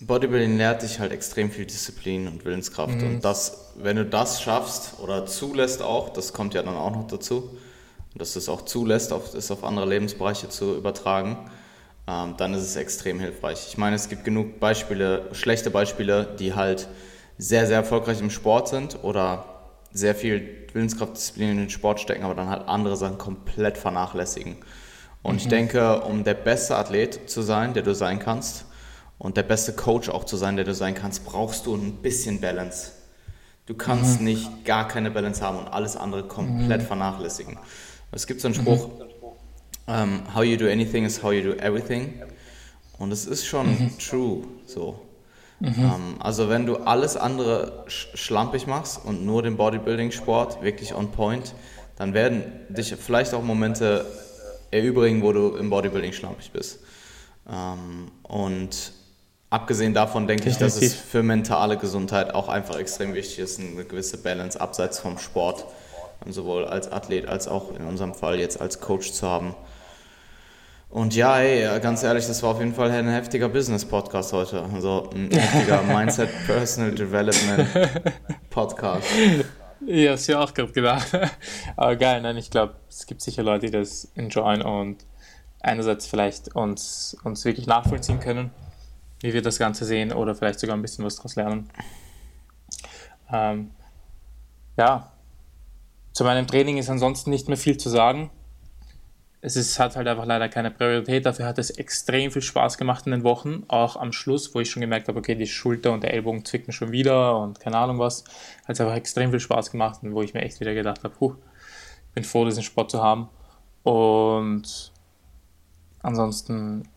Bodybuilding 0.00 0.56
lehrt 0.58 0.82
dich 0.82 0.98
halt 0.98 1.12
extrem 1.12 1.50
viel 1.50 1.64
Disziplin 1.64 2.26
und 2.26 2.44
Willenskraft. 2.44 2.96
Mhm. 2.96 3.06
Und 3.06 3.24
das, 3.24 3.72
wenn 3.76 3.96
du 3.96 4.04
das 4.04 4.42
schaffst 4.42 4.98
oder 5.00 5.26
zulässt 5.26 5.80
auch, 5.80 6.10
das 6.10 6.32
kommt 6.32 6.54
ja 6.54 6.62
dann 6.62 6.74
auch 6.74 6.90
noch 6.90 7.06
dazu, 7.06 7.56
dass 8.16 8.32
du 8.32 8.38
es 8.40 8.48
auch 8.48 8.62
zulässt, 8.62 9.12
auf, 9.12 9.32
es 9.34 9.50
auf 9.50 9.64
andere 9.64 9.86
Lebensbereiche 9.86 10.48
zu 10.48 10.76
übertragen, 10.76 11.50
ähm, 12.06 12.34
dann 12.36 12.54
ist 12.54 12.62
es 12.62 12.76
extrem 12.76 13.18
hilfreich. 13.18 13.66
Ich 13.68 13.78
meine, 13.78 13.96
es 13.96 14.08
gibt 14.08 14.24
genug 14.24 14.60
Beispiele, 14.60 15.28
schlechte 15.32 15.70
Beispiele, 15.70 16.34
die 16.38 16.54
halt 16.54 16.88
sehr, 17.38 17.66
sehr 17.66 17.78
erfolgreich 17.78 18.20
im 18.20 18.30
Sport 18.30 18.68
sind 18.68 19.02
oder 19.02 19.46
sehr 19.90 20.14
viel 20.14 20.66
Willenskraftdisziplin 20.72 21.50
in 21.50 21.56
den 21.58 21.70
Sport 21.70 22.00
stecken, 22.00 22.24
aber 22.24 22.34
dann 22.34 22.48
halt 22.48 22.68
andere 22.68 22.96
Sachen 22.96 23.16
komplett 23.16 23.78
vernachlässigen. 23.78 24.56
Und 25.22 25.34
mhm. 25.34 25.38
ich 25.38 25.48
denke, 25.48 26.02
um 26.02 26.24
der 26.24 26.34
beste 26.34 26.76
Athlet 26.76 27.30
zu 27.30 27.42
sein, 27.42 27.74
der 27.74 27.82
du 27.82 27.94
sein 27.94 28.18
kannst, 28.18 28.66
und 29.16 29.36
der 29.36 29.44
beste 29.44 29.72
Coach 29.72 30.08
auch 30.08 30.24
zu 30.24 30.36
sein, 30.36 30.56
der 30.56 30.64
du 30.64 30.74
sein 30.74 30.94
kannst, 30.94 31.24
brauchst 31.24 31.66
du 31.66 31.74
ein 31.74 32.02
bisschen 32.02 32.40
Balance. 32.40 32.90
Du 33.64 33.74
kannst 33.74 34.18
mhm. 34.18 34.26
nicht 34.26 34.64
gar 34.64 34.88
keine 34.88 35.10
Balance 35.10 35.40
haben 35.40 35.58
und 35.58 35.68
alles 35.68 35.96
andere 35.96 36.24
komplett 36.24 36.82
mhm. 36.82 36.86
vernachlässigen. 36.86 37.56
Es 38.10 38.26
gibt 38.26 38.40
so 38.40 38.48
einen 38.48 38.54
Spruch, 38.54 38.88
mhm 38.88 39.13
um, 39.86 40.22
how 40.34 40.42
you 40.42 40.56
do 40.56 40.66
anything 40.66 41.04
is 41.04 41.22
how 41.22 41.32
you 41.32 41.42
do 41.42 41.58
everything. 41.60 42.22
Und 42.98 43.12
es 43.12 43.26
ist 43.26 43.46
schon 43.46 43.68
mhm. 43.68 43.98
true 43.98 44.44
so. 44.66 45.00
Mhm. 45.60 45.84
Um, 45.84 46.16
also 46.20 46.48
wenn 46.48 46.66
du 46.66 46.76
alles 46.78 47.16
andere 47.16 47.84
sch 47.86 48.08
schlampig 48.14 48.66
machst 48.66 49.04
und 49.04 49.24
nur 49.24 49.42
den 49.42 49.56
Bodybuilding-Sport 49.56 50.62
wirklich 50.62 50.94
on 50.94 51.10
point, 51.10 51.54
dann 51.96 52.12
werden 52.12 52.44
dich 52.68 52.94
vielleicht 52.94 53.34
auch 53.34 53.42
Momente 53.42 54.04
erübrigen, 54.70 55.22
wo 55.22 55.32
du 55.32 55.56
im 55.56 55.70
Bodybuilding 55.70 56.12
schlampig 56.12 56.50
bist. 56.52 56.80
Um, 57.46 58.10
und 58.22 58.92
abgesehen 59.50 59.94
davon 59.94 60.26
denke 60.26 60.48
ich, 60.48 60.56
dass 60.56 60.80
es 60.80 60.94
für 60.94 61.22
mentale 61.22 61.76
Gesundheit 61.76 62.34
auch 62.34 62.48
einfach 62.48 62.76
extrem 62.78 63.14
wichtig 63.14 63.38
ist, 63.38 63.60
eine 63.60 63.84
gewisse 63.84 64.18
Balance 64.18 64.60
abseits 64.60 64.98
vom 64.98 65.18
Sport, 65.18 65.66
sowohl 66.28 66.64
als 66.64 66.90
Athlet 66.90 67.28
als 67.28 67.46
auch 67.46 67.74
in 67.76 67.84
unserem 67.84 68.14
Fall 68.14 68.40
jetzt 68.40 68.60
als 68.60 68.80
Coach 68.80 69.12
zu 69.12 69.28
haben. 69.28 69.54
Und 70.94 71.16
ja, 71.16 71.40
ey, 71.40 71.80
ganz 71.80 72.04
ehrlich, 72.04 72.24
das 72.28 72.40
war 72.44 72.50
auf 72.50 72.60
jeden 72.60 72.72
Fall 72.72 72.88
ein 72.92 73.08
heftiger 73.08 73.48
Business-Podcast 73.48 74.32
heute. 74.32 74.62
Also 74.62 75.10
ein 75.12 75.28
heftiger 75.28 75.82
Mindset 75.92 76.30
Personal 76.46 76.92
Development 76.92 77.68
Podcast. 78.48 79.08
Ja, 79.84 80.12
hast 80.12 80.28
ja 80.28 80.38
auch 80.38 80.54
gerade 80.54 80.70
gedacht. 80.70 81.08
Aber 81.76 81.96
geil, 81.96 82.22
nein, 82.22 82.36
ich 82.36 82.48
glaube, 82.48 82.76
es 82.88 83.06
gibt 83.06 83.22
sicher 83.22 83.42
Leute, 83.42 83.66
die 83.66 83.72
das 83.72 84.12
enjoyen 84.14 84.62
und 84.62 85.04
einerseits 85.58 86.06
vielleicht 86.06 86.54
uns, 86.54 87.16
uns 87.24 87.44
wirklich 87.44 87.66
nachvollziehen 87.66 88.20
können, 88.20 88.52
wie 89.18 89.34
wir 89.34 89.42
das 89.42 89.58
Ganze 89.58 89.86
sehen 89.86 90.12
oder 90.12 90.36
vielleicht 90.36 90.60
sogar 90.60 90.76
ein 90.76 90.82
bisschen 90.82 91.04
was 91.04 91.16
daraus 91.16 91.34
lernen. 91.34 91.70
Ähm, 93.32 93.72
ja, 94.76 95.10
zu 96.12 96.22
meinem 96.22 96.46
Training 96.46 96.76
ist 96.76 96.88
ansonsten 96.88 97.30
nicht 97.30 97.48
mehr 97.48 97.56
viel 97.58 97.78
zu 97.78 97.88
sagen 97.88 98.30
es 99.44 99.56
ist, 99.56 99.78
hat 99.78 99.94
halt 99.94 100.08
einfach 100.08 100.24
leider 100.24 100.48
keine 100.48 100.70
Priorität. 100.70 101.26
Dafür 101.26 101.44
hat 101.44 101.58
es 101.58 101.68
extrem 101.68 102.30
viel 102.30 102.40
Spaß 102.40 102.78
gemacht 102.78 103.04
in 103.04 103.12
den 103.12 103.24
Wochen, 103.24 103.64
auch 103.68 103.96
am 103.96 104.10
Schluss, 104.10 104.54
wo 104.54 104.60
ich 104.60 104.70
schon 104.70 104.80
gemerkt 104.80 105.06
habe, 105.06 105.18
okay, 105.18 105.34
die 105.34 105.46
Schulter 105.46 105.92
und 105.92 106.02
der 106.02 106.14
Ellbogen 106.14 106.46
zwicken 106.46 106.72
schon 106.72 106.92
wieder 106.92 107.38
und 107.38 107.60
keine 107.60 107.76
Ahnung 107.76 107.98
was. 107.98 108.24
Hat 108.66 108.70
es 108.70 108.80
einfach 108.80 108.96
extrem 108.96 109.30
viel 109.30 109.40
Spaß 109.40 109.70
gemacht 109.70 110.02
und 110.02 110.14
wo 110.14 110.22
ich 110.22 110.32
mir 110.32 110.40
echt 110.40 110.60
wieder 110.60 110.72
gedacht 110.72 111.04
habe, 111.04 111.14
puh, 111.14 111.34
bin 112.14 112.24
froh, 112.24 112.46
diesen 112.46 112.62
Sport 112.62 112.90
zu 112.90 113.02
haben. 113.02 113.28
Und 113.82 114.92
ansonsten. 116.00 116.88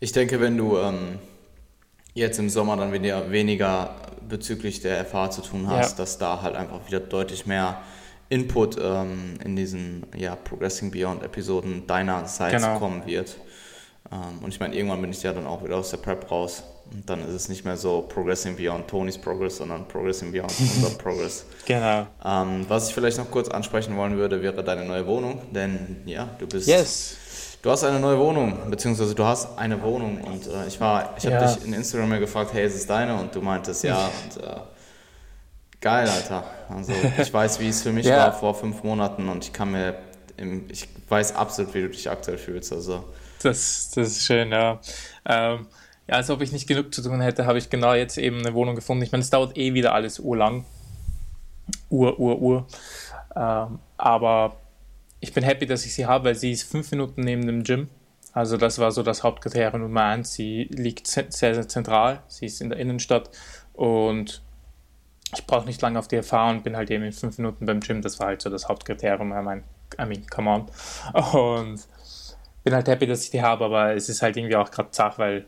Ich 0.00 0.10
denke, 0.10 0.40
wenn 0.40 0.58
du 0.58 0.78
ähm, 0.78 1.20
jetzt 2.14 2.40
im 2.40 2.48
Sommer 2.48 2.76
dann 2.76 2.92
wieder 2.92 3.30
weniger 3.30 3.94
bezüglich 4.28 4.80
der 4.80 5.04
FH 5.04 5.30
zu 5.30 5.42
tun 5.42 5.68
hast, 5.68 5.92
ja. 5.92 5.98
dass 5.98 6.18
da 6.18 6.42
halt 6.42 6.56
einfach 6.56 6.88
wieder 6.88 6.98
deutlich 6.98 7.46
mehr 7.46 7.80
Input 8.28 8.76
ähm, 8.80 9.34
in 9.44 9.56
diesen 9.56 10.04
ja, 10.16 10.34
Progressing 10.36 10.90
Beyond 10.90 11.22
Episoden 11.22 11.86
deiner 11.86 12.26
Seite 12.26 12.56
genau. 12.56 12.78
kommen 12.78 13.06
wird. 13.06 13.36
Ähm, 14.10 14.42
und 14.42 14.48
ich 14.48 14.60
meine, 14.60 14.74
irgendwann 14.74 15.00
bin 15.00 15.10
ich 15.10 15.22
ja 15.22 15.32
dann 15.32 15.46
auch 15.46 15.64
wieder 15.64 15.76
aus 15.76 15.90
der 15.90 15.98
Prep 15.98 16.30
raus. 16.30 16.62
Und 16.92 17.08
dann 17.08 17.20
ist 17.20 17.34
es 17.34 17.48
nicht 17.48 17.64
mehr 17.64 17.76
so 17.76 18.02
Progressing 18.02 18.56
Beyond 18.56 18.88
Tony's 18.88 19.18
Progress, 19.18 19.56
sondern 19.56 19.86
Progressing 19.88 20.32
Beyond 20.32 20.52
unser 20.58 20.90
Progress. 20.96 21.44
Genau. 21.64 22.06
Ähm, 22.24 22.64
was 22.68 22.88
ich 22.88 22.94
vielleicht 22.94 23.18
noch 23.18 23.30
kurz 23.30 23.48
ansprechen 23.48 23.96
wollen 23.96 24.16
würde, 24.16 24.42
wäre 24.42 24.62
deine 24.62 24.84
neue 24.84 25.06
Wohnung. 25.06 25.40
Denn 25.52 26.02
ja, 26.06 26.28
du 26.38 26.46
bist. 26.46 26.68
Yes. 26.68 27.16
Du 27.62 27.70
hast 27.72 27.82
eine 27.82 27.98
neue 27.98 28.18
Wohnung, 28.18 28.70
beziehungsweise 28.70 29.14
du 29.14 29.24
hast 29.24 29.58
eine 29.58 29.82
Wohnung 29.82 30.20
und 30.20 30.46
äh, 30.46 30.68
ich 30.68 30.80
war, 30.80 31.14
ich 31.18 31.26
habe 31.26 31.34
ja. 31.34 31.52
dich 31.52 31.64
in 31.64 31.72
Instagram 31.72 32.10
mal 32.10 32.20
gefragt, 32.20 32.52
hey, 32.52 32.64
ist 32.64 32.76
es 32.76 32.86
deine? 32.86 33.16
Und 33.16 33.34
du 33.34 33.40
meintest 33.40 33.82
ja. 33.82 34.06
Und, 34.06 34.44
äh, 34.44 34.56
geil, 35.80 36.08
Alter. 36.08 36.44
Also 36.68 36.92
ich 37.18 37.32
weiß, 37.32 37.60
wie 37.60 37.68
es 37.68 37.82
für 37.82 37.92
mich 37.92 38.06
ja. 38.06 38.18
war 38.18 38.32
vor 38.32 38.54
fünf 38.54 38.82
Monaten 38.82 39.28
und 39.28 39.44
ich 39.44 39.52
kann 39.52 39.72
mir, 39.72 39.94
im, 40.36 40.64
ich 40.70 40.88
weiß 41.08 41.34
absolut, 41.36 41.74
wie 41.74 41.82
du 41.82 41.88
dich 41.88 42.10
aktuell 42.10 42.38
fühlst. 42.38 42.72
Also 42.72 43.04
das, 43.42 43.90
das 43.94 44.08
ist 44.08 44.24
schön, 44.24 44.50
ja. 44.50 44.80
Ähm, 45.24 45.66
ja, 46.08 46.14
als 46.14 46.30
ob 46.30 46.40
ich 46.40 46.52
nicht 46.52 46.66
genug 46.66 46.94
zu 46.94 47.02
tun 47.02 47.20
hätte, 47.20 47.46
habe 47.46 47.58
ich 47.58 47.70
genau 47.70 47.94
jetzt 47.94 48.16
eben 48.18 48.38
eine 48.38 48.54
Wohnung 48.54 48.76
gefunden. 48.76 49.02
Ich 49.02 49.12
meine, 49.12 49.22
es 49.22 49.30
dauert 49.30 49.56
eh 49.56 49.74
wieder 49.74 49.92
alles 49.92 50.18
urlang. 50.18 50.64
Ur, 51.90 52.18
ur, 52.18 52.40
ur. 52.40 52.66
Ähm, 53.34 53.78
aber 53.96 54.56
ich 55.20 55.32
bin 55.32 55.42
happy, 55.42 55.66
dass 55.66 55.84
ich 55.84 55.94
sie 55.94 56.06
habe, 56.06 56.26
weil 56.26 56.34
sie 56.34 56.52
ist 56.52 56.62
fünf 56.70 56.90
Minuten 56.90 57.22
neben 57.22 57.46
dem 57.46 57.64
Gym. 57.64 57.88
Also 58.32 58.56
das 58.56 58.78
war 58.78 58.92
so 58.92 59.02
das 59.02 59.22
Hauptkriterium 59.22 59.80
Nummer 59.80 60.04
eins. 60.04 60.34
Sie 60.34 60.64
liegt 60.64 61.06
sehr, 61.06 61.26
sehr 61.30 61.68
zentral. 61.68 62.22
Sie 62.28 62.46
ist 62.46 62.60
in 62.60 62.68
der 62.68 62.78
Innenstadt 62.78 63.30
und 63.72 64.42
ich 65.34 65.46
brauche 65.46 65.66
nicht 65.66 65.82
lange 65.82 65.98
auf 65.98 66.08
die 66.08 66.16
Erfahrung 66.16 66.62
bin 66.62 66.76
halt 66.76 66.90
eben 66.90 67.04
in 67.04 67.12
fünf 67.12 67.38
Minuten 67.38 67.66
beim 67.66 67.80
Gym. 67.80 68.02
Das 68.02 68.18
war 68.20 68.28
halt 68.28 68.42
so 68.42 68.50
das 68.50 68.68
Hauptkriterium. 68.68 69.32
I 69.32 69.42
mean, 69.42 69.64
I 70.00 70.06
mean 70.06 70.26
come 70.26 70.50
on. 70.50 70.66
Und 71.32 71.80
bin 72.64 72.74
halt 72.74 72.88
happy, 72.88 73.06
dass 73.06 73.24
ich 73.24 73.30
die 73.30 73.42
habe, 73.42 73.64
aber 73.64 73.94
es 73.94 74.08
ist 74.08 74.22
halt 74.22 74.36
irgendwie 74.36 74.56
auch 74.56 74.70
gerade 74.70 74.90
zach, 74.90 75.18
weil 75.18 75.46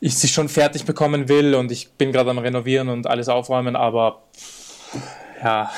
ich 0.00 0.16
sie 0.16 0.28
schon 0.28 0.48
fertig 0.48 0.84
bekommen 0.84 1.28
will 1.28 1.54
und 1.54 1.72
ich 1.72 1.92
bin 1.92 2.12
gerade 2.12 2.30
am 2.30 2.38
Renovieren 2.38 2.88
und 2.88 3.06
alles 3.06 3.28
aufräumen, 3.28 3.76
aber 3.76 4.22
ja, 5.42 5.70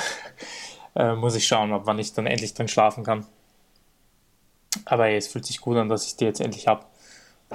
äh, 0.95 1.15
muss 1.15 1.35
ich 1.35 1.47
schauen, 1.47 1.73
ob 1.73 1.87
wann 1.87 1.99
ich 1.99 2.13
dann 2.13 2.27
endlich 2.27 2.55
drin 2.55 2.69
schlafen 2.69 3.05
kann. 3.05 3.27
Aber 4.85 5.07
ey, 5.07 5.17
es 5.17 5.29
fühlt 5.29 5.47
sich 5.47 5.61
gut 5.61 5.77
an, 5.77 5.89
dass 5.89 6.07
ich 6.07 6.17
die 6.17 6.25
jetzt 6.25 6.41
endlich 6.41 6.67
habe. 6.67 6.85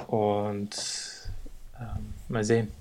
Und 0.06 0.76
ähm, 1.78 2.14
mal 2.28 2.44
sehen. 2.44 2.72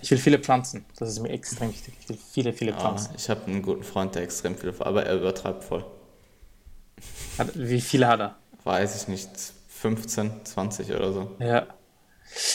Ich 0.00 0.10
will 0.10 0.18
viele 0.18 0.38
Pflanzen. 0.38 0.84
Das 0.96 1.08
ist 1.08 1.20
mir 1.20 1.30
extrem 1.30 1.70
wichtig. 1.70 1.94
Ich 2.00 2.08
will 2.08 2.18
viele, 2.32 2.52
viele 2.52 2.72
Pflanzen. 2.72 3.10
Ja, 3.12 3.16
ich 3.18 3.30
habe 3.30 3.46
einen 3.46 3.62
guten 3.62 3.82
Freund, 3.82 4.14
der 4.14 4.22
extrem 4.22 4.56
viele, 4.56 4.74
aber 4.78 5.04
er 5.04 5.16
übertreibt 5.16 5.64
voll. 5.64 5.84
Wie 7.54 7.80
viele 7.80 8.06
hat 8.06 8.20
er? 8.20 8.36
Weiß 8.64 9.02
ich 9.02 9.08
nicht. 9.08 9.28
15, 9.68 10.44
20 10.44 10.92
oder 10.92 11.12
so. 11.12 11.30
Ja. 11.40 11.66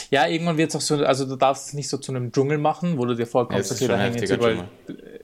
Ja, 0.09 0.25
irgendwann 0.27 0.57
wird 0.57 0.69
es 0.69 0.75
auch 0.75 0.81
so, 0.81 1.05
also 1.05 1.25
du 1.25 1.35
darfst 1.35 1.67
es 1.67 1.73
nicht 1.73 1.89
so 1.89 1.97
zu 1.97 2.11
einem 2.11 2.31
Dschungel 2.31 2.57
machen, 2.57 2.97
wo 2.97 3.05
du 3.05 3.13
dir 3.13 3.27
vorkommst, 3.27 3.79
ja, 3.79 4.09
okay, 4.09 4.25
da 4.25 4.35
überall. 4.35 4.69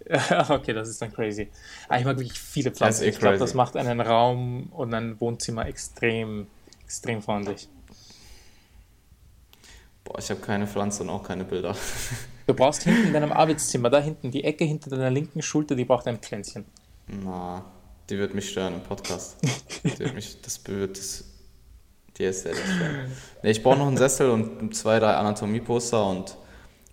okay, 0.50 0.74
das 0.74 0.90
ist 0.90 1.02
dann 1.02 1.12
crazy. 1.12 1.50
Aber 1.88 2.00
ich 2.00 2.06
mag 2.06 2.18
wirklich 2.20 2.40
viele 2.40 2.72
Pflanzen. 2.72 3.06
Eh 3.06 3.10
ich 3.10 3.20
glaube, 3.20 3.38
das 3.38 3.54
macht 3.54 3.76
einen 3.78 4.00
Raum 4.02 4.68
und 4.74 4.94
ein 4.94 5.20
Wohnzimmer 5.20 5.66
extrem, 5.66 6.48
extrem 6.84 7.22
freundlich. 7.22 7.68
Boah, 10.04 10.20
ich 10.20 10.30
habe 10.30 10.42
keine 10.42 10.68
Pflanze 10.68 11.04
und 11.04 11.10
auch 11.10 11.24
keine 11.24 11.44
Bilder. 11.44 11.76
Du 12.46 12.54
brauchst 12.54 12.84
hinten 12.84 13.08
in 13.08 13.14
deinem 13.14 13.32
Arbeitszimmer, 13.32 13.90
da 13.90 14.00
hinten, 14.00 14.30
die 14.30 14.44
Ecke 14.44 14.66
hinter 14.66 14.90
deiner 14.90 15.10
linken 15.10 15.42
Schulter, 15.42 15.76
die 15.76 15.86
braucht 15.86 16.08
ein 16.08 16.18
Pflänzchen. 16.18 16.66
Na, 17.08 17.64
die 18.10 18.18
wird 18.18 18.34
mich 18.34 18.50
stören 18.50 18.74
im 18.74 18.82
Podcast. 18.82 19.38
die 19.84 19.98
wird 19.98 20.14
mich, 20.14 20.42
das 20.42 20.68
wird 20.68 20.98
das, 20.98 21.24
die 22.18 22.26
ist 22.26 22.44
sehr 22.44 22.54
stören. 22.54 23.12
Nee, 23.44 23.52
ich 23.52 23.64
brauche 23.64 23.78
noch 23.78 23.88
einen 23.88 23.96
Sessel 23.96 24.30
und 24.30 24.76
zwei, 24.76 25.00
drei 25.00 25.14
Anatomieposter 25.14 26.06
und 26.06 26.36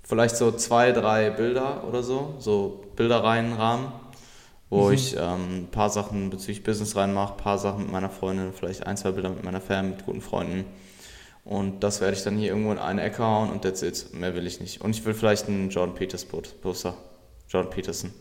vielleicht 0.04 0.36
so 0.36 0.52
zwei, 0.52 0.92
drei 0.92 1.30
Bilder 1.30 1.84
oder 1.84 2.02
so, 2.02 2.34
so 2.38 2.84
Bilderreihenrahmen, 2.94 3.92
wo 4.68 4.86
mhm. 4.86 4.94
ich 4.94 5.16
ähm, 5.16 5.62
ein 5.62 5.68
paar 5.70 5.90
Sachen 5.90 6.30
bezüglich 6.30 6.62
Business 6.62 6.94
reinmache, 6.94 7.34
ein 7.34 7.38
paar 7.38 7.58
Sachen 7.58 7.82
mit 7.84 7.92
meiner 7.92 8.10
Freundin, 8.10 8.52
vielleicht 8.52 8.86
ein, 8.86 8.96
zwei 8.96 9.10
Bilder 9.10 9.30
mit 9.30 9.42
meiner 9.42 9.60
Fam, 9.60 9.90
mit 9.90 10.06
guten 10.06 10.20
Freunden. 10.20 10.64
Und 11.44 11.80
das 11.80 12.00
werde 12.00 12.16
ich 12.16 12.22
dann 12.22 12.36
hier 12.36 12.48
irgendwo 12.48 12.72
in 12.72 12.78
eine 12.78 13.02
Ecke 13.02 13.24
hauen 13.24 13.50
und 13.50 13.62
that's 13.62 13.82
it. 13.82 14.12
Mehr 14.12 14.34
will 14.34 14.46
ich 14.46 14.60
nicht. 14.60 14.80
Und 14.82 14.90
ich 14.90 15.04
will 15.04 15.14
vielleicht 15.14 15.48
einen 15.48 15.70
Jordan 15.70 15.94
Peters 15.94 16.24
Poster. 16.24 16.94
Jordan 17.48 17.70
Peterson. 17.70 18.12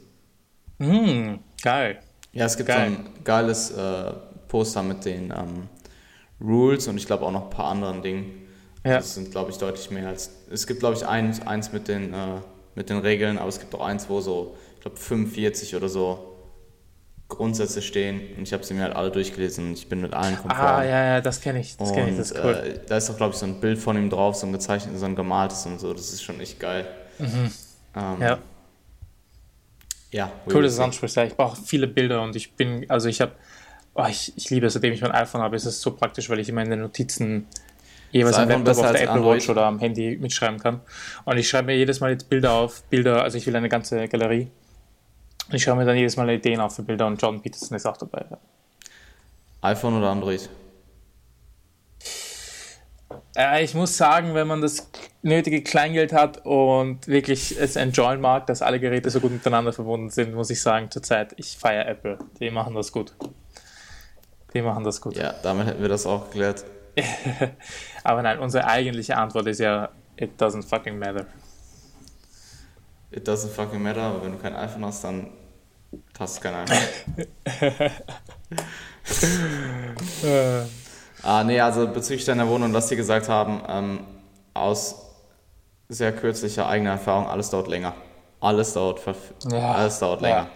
Mm, 0.79 1.35
geil. 1.61 1.99
Ja, 2.31 2.45
es 2.45 2.57
gibt 2.57 2.67
Geil. 2.67 2.91
so 2.91 2.95
ein 2.95 3.23
geiles 3.23 3.71
äh, 3.71 4.13
Poster 4.47 4.83
mit 4.83 5.05
den 5.05 5.31
ähm, 5.31 5.67
Rules 6.41 6.87
und 6.87 6.97
ich 6.97 7.05
glaube 7.05 7.25
auch 7.25 7.31
noch 7.31 7.45
ein 7.45 7.49
paar 7.49 7.65
anderen 7.71 8.01
Dingen. 8.01 8.47
Ja. 8.83 8.97
Das 8.97 9.15
sind, 9.15 9.31
glaube 9.31 9.51
ich, 9.51 9.57
deutlich 9.57 9.91
mehr 9.91 10.07
als. 10.07 10.31
Es 10.49 10.65
gibt, 10.65 10.79
glaube 10.79 10.95
ich, 10.95 11.05
eins, 11.05 11.45
eins 11.45 11.73
mit, 11.73 11.87
den, 11.87 12.13
äh, 12.13 12.41
mit 12.75 12.89
den 12.89 12.99
Regeln, 12.99 13.37
aber 13.37 13.49
es 13.49 13.59
gibt 13.59 13.75
auch 13.75 13.85
eins, 13.85 14.09
wo 14.09 14.21
so, 14.21 14.55
ich 14.75 14.81
glaube, 14.81 14.97
45 14.97 15.75
oder 15.75 15.89
so 15.89 16.28
Grundsätze 17.29 17.81
stehen 17.81 18.21
und 18.35 18.43
ich 18.43 18.53
habe 18.53 18.63
sie 18.63 18.73
mir 18.73 18.83
halt 18.83 18.95
alle 18.95 19.11
durchgelesen 19.11 19.69
und 19.69 19.73
ich 19.77 19.87
bin 19.87 20.01
mit 20.01 20.13
allen 20.13 20.35
konform. 20.35 20.59
Ah, 20.59 20.83
ja, 20.83 21.05
ja, 21.05 21.21
das 21.21 21.39
kenne 21.39 21.61
ich. 21.61 21.77
Das 21.77 21.93
kenne 21.93 22.09
ich, 22.09 22.17
das 22.17 22.31
ist 22.31 22.43
cool. 22.43 22.53
Äh, 22.53 22.79
da 22.87 22.97
ist 22.97 23.09
auch, 23.09 23.17
glaube 23.17 23.33
ich, 23.33 23.39
so 23.39 23.45
ein 23.45 23.61
Bild 23.61 23.77
von 23.77 23.95
ihm 23.95 24.09
drauf, 24.09 24.35
so 24.35 24.47
ein 24.47 24.51
gezeichnetes, 24.51 24.99
so 24.99 25.05
ein 25.05 25.15
gemaltes 25.15 25.65
und 25.65 25.79
so. 25.79 25.93
Das 25.93 26.11
ist 26.11 26.23
schon 26.23 26.41
echt 26.41 26.59
geil. 26.59 26.87
Mhm. 27.19 27.51
Ähm, 27.95 28.21
ja. 28.21 28.39
Ja. 30.11 30.31
Cool, 30.51 30.63
dass 30.63 30.75
du 30.75 30.83
ansprichst. 30.83 31.17
Ja, 31.17 31.23
ich 31.23 31.35
brauche 31.35 31.61
viele 31.61 31.87
Bilder 31.87 32.23
und 32.23 32.35
ich 32.35 32.53
bin, 32.53 32.89
also 32.89 33.07
ich 33.07 33.21
habe, 33.21 33.33
oh, 33.93 34.05
ich, 34.09 34.33
ich 34.35 34.49
liebe 34.49 34.65
es, 34.65 34.73
seitdem 34.73 34.91
ich 34.93 35.01
mein 35.01 35.11
iPhone 35.11 35.41
habe, 35.41 35.55
ist 35.55 35.65
es 35.65 35.81
so 35.81 35.91
praktisch, 35.91 36.29
weil 36.29 36.39
ich 36.39 36.49
immer 36.49 36.63
in 36.63 36.71
den 36.71 36.81
Notizen 36.81 37.45
jeweils 38.11 38.37
am 38.37 38.49
Laptop 38.49 38.77
auf 38.77 38.91
der 38.91 39.01
Apple 39.01 39.09
Android. 39.11 39.37
Watch 39.37 39.49
oder 39.49 39.65
am 39.65 39.77
Handy 39.77 40.17
mitschreiben 40.19 40.59
kann. 40.59 40.81
Und 41.25 41.37
ich 41.37 41.47
schreibe 41.47 41.67
mir 41.67 41.77
jedes 41.77 41.99
Mal 41.99 42.09
jetzt 42.09 42.27
Bilder 42.27 42.53
auf, 42.53 42.81
Bilder, 42.85 43.21
also 43.21 43.37
ich 43.37 43.45
will 43.45 43.55
eine 43.55 43.69
ganze 43.69 44.07
Galerie. 44.07 44.47
Und 45.49 45.55
ich 45.55 45.63
schreibe 45.63 45.79
mir 45.79 45.85
dann 45.85 45.97
jedes 45.97 46.15
Mal 46.15 46.29
Ideen 46.29 46.59
auf 46.59 46.75
für 46.75 46.83
Bilder 46.83 47.07
und 47.07 47.19
John 47.19 47.41
Peterson 47.41 47.75
ist 47.75 47.87
auch 47.87 47.97
dabei. 47.97 48.23
Ja. 48.29 48.37
iPhone 49.61 49.97
oder 49.97 50.09
Android? 50.11 50.47
Äh, 53.35 53.63
ich 53.63 53.73
muss 53.73 53.97
sagen, 53.97 54.35
wenn 54.35 54.45
man 54.45 54.61
das 54.61 54.91
nötige 55.23 55.63
Kleingeld 55.63 56.13
hat 56.13 56.45
und 56.45 57.07
wirklich 57.07 57.59
es 57.59 57.75
enjoyen 57.75 58.21
mag, 58.21 58.45
dass 58.45 58.61
alle 58.61 58.79
Geräte 58.79 59.09
so 59.09 59.19
gut 59.19 59.31
miteinander 59.31 59.73
verbunden 59.73 60.11
sind, 60.11 60.35
muss 60.35 60.51
ich 60.51 60.61
sagen, 60.61 60.91
zurzeit, 60.91 61.33
ich 61.37 61.57
feiere 61.57 61.87
Apple. 61.87 62.19
Die 62.39 62.51
machen 62.51 62.75
das 62.75 62.91
gut. 62.91 63.15
Die 64.53 64.61
machen 64.61 64.83
das 64.83 65.01
gut. 65.01 65.15
Ja, 65.15 65.33
damit 65.41 65.65
hätten 65.65 65.81
wir 65.81 65.89
das 65.89 66.05
auch 66.05 66.25
geklärt. 66.25 66.63
aber 68.03 68.21
nein, 68.21 68.37
unsere 68.37 68.65
eigentliche 68.65 69.17
Antwort 69.17 69.47
ist 69.47 69.59
ja, 69.59 69.89
it 70.15 70.39
doesn't 70.39 70.63
fucking 70.63 70.99
matter. 70.99 71.25
It 73.09 73.27
doesn't 73.27 73.49
fucking 73.49 73.81
matter, 73.81 74.01
aber 74.01 74.23
wenn 74.23 74.33
du 74.33 74.37
kein 74.37 74.55
iPhone 74.55 74.85
hast, 74.85 75.03
dann 75.03 75.31
hast 76.17 76.37
du 76.37 76.41
kein 76.41 76.55
iPhone. 76.55 77.91
Ah, 81.21 81.43
nee, 81.43 81.59
also 81.59 81.87
bezüglich 81.87 82.25
deiner 82.25 82.47
Wohnung, 82.47 82.73
was 82.73 82.87
sie 82.89 82.95
gesagt 82.95 83.27
haben, 83.27 83.61
ähm, 83.67 83.99
aus 84.53 84.95
sehr 85.89 86.13
kürzlicher 86.13 86.67
eigener 86.67 86.91
Erfahrung, 86.91 87.27
alles 87.27 87.49
dauert 87.49 87.67
länger. 87.67 87.93
Alles 88.39 88.73
dauert, 88.73 89.01
ja. 89.51 89.73
alles 89.73 89.99
dauert 89.99 90.21
länger. 90.21 90.35
Ja. 90.35 90.49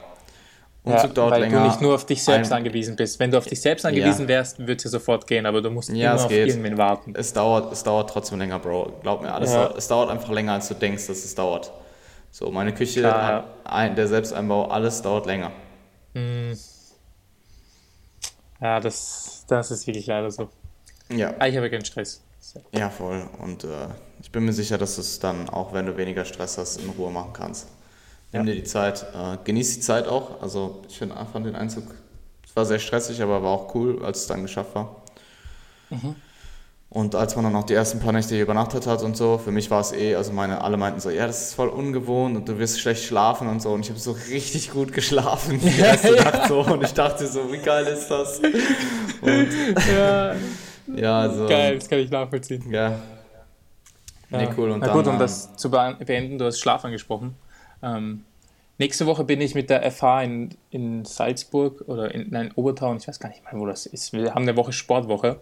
Umzug 0.84 1.10
ja, 1.10 1.14
dauert 1.14 1.32
weil 1.32 1.42
länger. 1.42 1.56
Weil 1.58 1.64
du 1.64 1.68
nicht 1.70 1.82
nur 1.82 1.96
auf 1.96 2.06
dich 2.06 2.24
selbst 2.24 2.52
ein, 2.52 2.58
angewiesen 2.58 2.96
bist. 2.96 3.20
Wenn 3.20 3.32
du 3.32 3.38
auf 3.38 3.46
dich 3.46 3.62
selbst 3.62 3.86
angewiesen 3.86 4.28
wärst, 4.28 4.60
würde 4.60 4.74
es 4.74 4.84
ja 4.84 4.90
sofort 4.90 5.28
gehen, 5.28 5.46
aber 5.46 5.62
du 5.62 5.70
musst 5.70 5.90
ja, 5.90 6.14
immer 6.14 6.24
auf 6.24 6.30
geht. 6.30 6.48
irgendwen 6.48 6.78
warten. 6.78 7.14
Es 7.16 7.34
dauert, 7.34 7.72
es 7.72 7.84
dauert 7.84 8.10
trotzdem 8.10 8.40
länger, 8.40 8.60
Bro. 8.60 9.00
Glaub 9.02 9.22
mir, 9.22 9.34
alles 9.34 9.52
dauert, 9.52 9.78
es 9.78 9.88
dauert 9.88 10.10
einfach 10.10 10.32
länger, 10.32 10.54
als 10.54 10.68
du 10.68 10.76
denkst, 10.76 11.08
dass 11.08 11.24
es 11.24 11.36
dauert. 11.36 11.72
So, 12.34 12.50
meine 12.50 12.74
Küche, 12.74 13.02
Klar, 13.02 13.48
ein, 13.64 13.96
der 13.96 14.08
Selbsteinbau, 14.08 14.66
alles 14.66 15.04
dauert 15.04 15.28
länger. 15.28 15.52
Hm. 16.16 16.58
Ja, 18.60 18.80
das, 18.80 19.46
das 19.48 19.70
ist 19.70 19.86
wirklich 19.86 20.08
leider 20.08 20.32
so. 20.32 20.50
Ja. 21.10 21.30
Aber 21.30 21.44
ah, 21.44 21.48
ich 21.48 21.56
habe 21.56 21.70
keinen 21.70 21.86
Stress. 21.86 22.24
Ja, 22.72 22.90
voll. 22.90 23.30
Und 23.38 23.66
äh, 23.66 23.88
ich 24.20 24.32
bin 24.32 24.46
mir 24.46 24.52
sicher, 24.52 24.80
dass 24.80 24.96
du 24.96 25.02
es 25.02 25.20
dann, 25.20 25.48
auch 25.48 25.74
wenn 25.74 25.86
du 25.86 25.96
weniger 25.96 26.26
Stress 26.26 26.58
hast, 26.58 26.78
in 26.78 26.90
Ruhe 26.90 27.12
machen 27.12 27.34
kannst. 27.34 27.68
Nimm 28.32 28.48
ja. 28.48 28.54
dir 28.54 28.60
die 28.60 28.68
Zeit, 28.68 29.06
äh, 29.14 29.38
genieß 29.44 29.76
die 29.76 29.82
Zeit 29.82 30.08
auch. 30.08 30.42
Also 30.42 30.82
ich 30.90 30.98
finde 30.98 31.16
einfach 31.16 31.40
den 31.44 31.56
Einzug, 31.56 31.84
es 32.44 32.56
war 32.56 32.66
sehr 32.66 32.80
stressig, 32.80 33.22
aber 33.22 33.44
war 33.44 33.52
auch 33.52 33.76
cool, 33.76 34.04
als 34.04 34.22
es 34.22 34.28
dann 34.28 34.42
geschafft 34.42 34.74
war. 34.74 35.04
Mhm. 35.92 36.16
Und 36.94 37.16
als 37.16 37.36
man 37.36 37.44
dann 37.44 37.56
auch 37.56 37.64
die 37.64 37.74
ersten 37.74 38.00
paar 38.00 38.12
Nächte 38.12 38.36
hier 38.36 38.44
übernachtet 38.44 38.86
hat 38.86 39.02
und 39.02 39.18
so, 39.18 39.40
für 39.40 39.50
mich 39.50 39.72
war 39.72 39.82
es 39.82 39.94
eh, 39.94 40.14
also 40.14 40.32
meine, 40.32 40.62
alle 40.62 40.78
meinten 40.78 41.00
so, 41.00 41.10
ja, 41.10 41.26
das 41.26 41.42
ist 41.42 41.56
voll 41.56 41.70
ungewohnt 41.70 42.38
und 42.38 42.48
du 42.48 42.60
wirst 42.60 42.80
schlecht 42.80 43.04
schlafen 43.04 43.48
und 43.48 43.64
so. 43.64 43.72
Und 43.72 43.82
ich 43.82 43.90
habe 43.90 44.00
so 44.00 44.12
richtig 44.12 44.70
gut 44.70 44.94
geschlafen 44.94 45.60
die 45.60 45.80
erste 45.80 46.16
ja. 46.16 46.24
Nacht 46.24 46.48
so. 46.50 46.60
Und 46.60 46.84
ich 46.84 46.94
dachte 46.94 47.26
so, 47.26 47.52
wie 47.52 47.58
geil 47.58 47.88
ist 47.88 48.10
das? 48.10 48.40
Und 48.40 49.48
ja. 49.92 50.36
ja, 50.96 51.20
also. 51.20 51.48
Geil, 51.48 51.80
das 51.80 51.90
kann 51.90 51.98
ich 51.98 52.12
nachvollziehen. 52.12 52.64
Ja. 52.72 53.00
Nee, 54.30 54.50
cool. 54.56 54.70
Und 54.70 54.82
Na 54.82 54.88
dann, 54.88 54.96
gut, 54.96 55.08
um 55.08 55.18
das 55.18 55.56
zu 55.56 55.72
beenden, 55.72 56.38
du 56.38 56.46
hast 56.46 56.60
Schlaf 56.60 56.86
angesprochen. 56.86 57.36
Ähm, 57.82 58.24
nächste 58.78 59.08
Woche 59.08 59.24
bin 59.24 59.42
ich 59.42 59.56
mit 59.56 59.72
der 59.72 59.90
FH 59.92 60.22
in, 60.22 60.50
in 60.70 61.06
Salzburg 61.06 61.82
oder 61.88 62.14
in, 62.14 62.30
nein, 62.30 62.52
Obertau, 62.54 62.96
ich 62.96 63.08
weiß 63.08 63.20
gar 63.20 63.30
nicht 63.30 63.44
mehr, 63.44 63.60
wo 63.60 63.66
das 63.66 63.88
ist. 63.88 64.14
Wir 64.14 64.36
haben 64.36 64.44
eine 64.44 64.56
Woche 64.56 64.74
Sportwoche. 64.74 65.40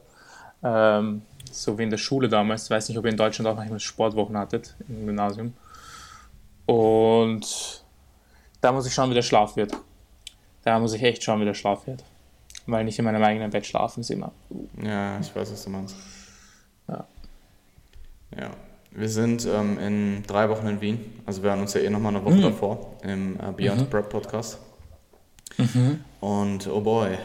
Ähm, 0.63 1.23
so 1.53 1.77
wie 1.77 1.83
in 1.83 1.89
der 1.89 1.97
Schule 1.97 2.29
damals. 2.29 2.65
Ich 2.65 2.69
weiß 2.69 2.89
nicht, 2.89 2.97
ob 2.97 3.05
ihr 3.05 3.11
in 3.11 3.17
Deutschland 3.17 3.47
auch 3.47 3.55
manchmal 3.55 3.79
Sportwochen 3.79 4.37
hattet 4.37 4.75
im 4.87 5.05
Gymnasium. 5.05 5.53
Und 6.65 7.83
da 8.61 8.71
muss 8.71 8.85
ich 8.85 8.93
schauen, 8.93 9.09
wie 9.09 9.15
der 9.15 9.21
Schlaf 9.21 9.55
wird. 9.55 9.73
Da 10.63 10.79
muss 10.79 10.93
ich 10.93 11.01
echt 11.03 11.23
schauen, 11.23 11.41
wie 11.41 11.45
der 11.45 11.53
Schlaf 11.53 11.87
wird. 11.87 12.03
Weil 12.67 12.83
nicht 12.85 12.99
in 12.99 13.05
meinem 13.05 13.23
eigenen 13.23 13.49
Bett 13.49 13.65
schlafen 13.65 14.01
ist 14.01 14.11
immer. 14.11 14.31
Ja, 14.81 15.19
ich 15.19 15.35
weiß, 15.35 15.51
was 15.51 15.63
du 15.63 15.69
meinst. 15.69 15.95
Ja. 16.87 17.05
Ja. 18.37 18.51
Wir 18.91 19.09
sind 19.09 19.45
ähm, 19.45 19.79
in 19.79 20.23
drei 20.27 20.49
Wochen 20.49 20.67
in 20.67 20.81
Wien. 20.81 21.21
Also 21.25 21.41
wir 21.43 21.51
haben 21.51 21.61
uns 21.61 21.73
ja 21.73 21.81
eh 21.81 21.89
nochmal 21.89 22.13
eine 22.15 22.25
Woche 22.25 22.35
mhm. 22.35 22.41
davor 22.41 22.97
im 23.03 23.39
äh, 23.39 23.51
Beyond 23.55 23.81
mhm. 23.81 23.89
Prep 23.89 24.09
Podcast. 24.09 24.59
Mhm. 25.57 26.01
Und 26.19 26.67
oh 26.67 26.81
boy, 26.81 27.17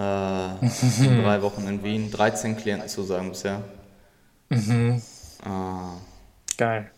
äh, 0.00 1.04
in 1.04 1.22
drei 1.22 1.42
Wochen 1.42 1.66
in 1.68 1.82
Wien, 1.84 2.10
13 2.10 2.56
Klienten 2.56 2.88
zu 2.88 3.02
sagen 3.02 3.30
bisher. 3.30 3.62
Mhm. 4.48 5.02
Ah. 5.44 5.92
Geil. 6.56 6.90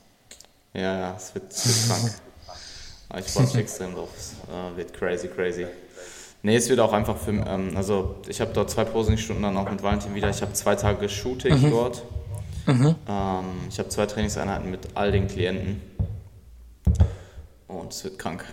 Ja, 0.74 0.98
ja, 0.98 1.14
es 1.16 1.34
wird, 1.34 1.52
es 1.52 1.88
wird 1.88 2.00
krank. 2.00 2.14
Ich 3.18 3.32
freue 3.32 3.44
mich 3.44 3.54
extrem 3.56 3.94
drauf. 3.94 4.08
Es 4.16 4.32
äh, 4.48 4.76
wird 4.76 4.94
crazy, 4.94 5.28
crazy. 5.28 5.66
Nee, 6.42 6.56
es 6.56 6.68
wird 6.68 6.80
auch 6.80 6.92
einfach 6.92 7.16
für, 7.16 7.32
ähm, 7.32 7.76
also 7.76 8.16
ich 8.26 8.40
habe 8.40 8.52
dort 8.52 8.70
zwei 8.70 8.84
Posing-Stunden 8.84 9.42
dann 9.42 9.56
auch 9.56 9.70
mit 9.70 9.82
Valentin 9.82 10.14
wieder. 10.14 10.30
Ich 10.30 10.40
habe 10.40 10.52
zwei 10.54 10.74
Tage 10.74 11.08
Shooting 11.08 11.60
mhm. 11.60 11.70
dort. 11.70 12.02
Mhm. 12.66 12.94
Ähm, 13.08 13.44
ich 13.68 13.78
habe 13.78 13.88
zwei 13.90 14.06
Trainingseinheiten 14.06 14.70
mit 14.70 14.88
all 14.94 15.12
den 15.12 15.28
Klienten. 15.28 15.80
Und 17.68 17.92
es 17.92 18.02
wird 18.04 18.18
krank. 18.18 18.44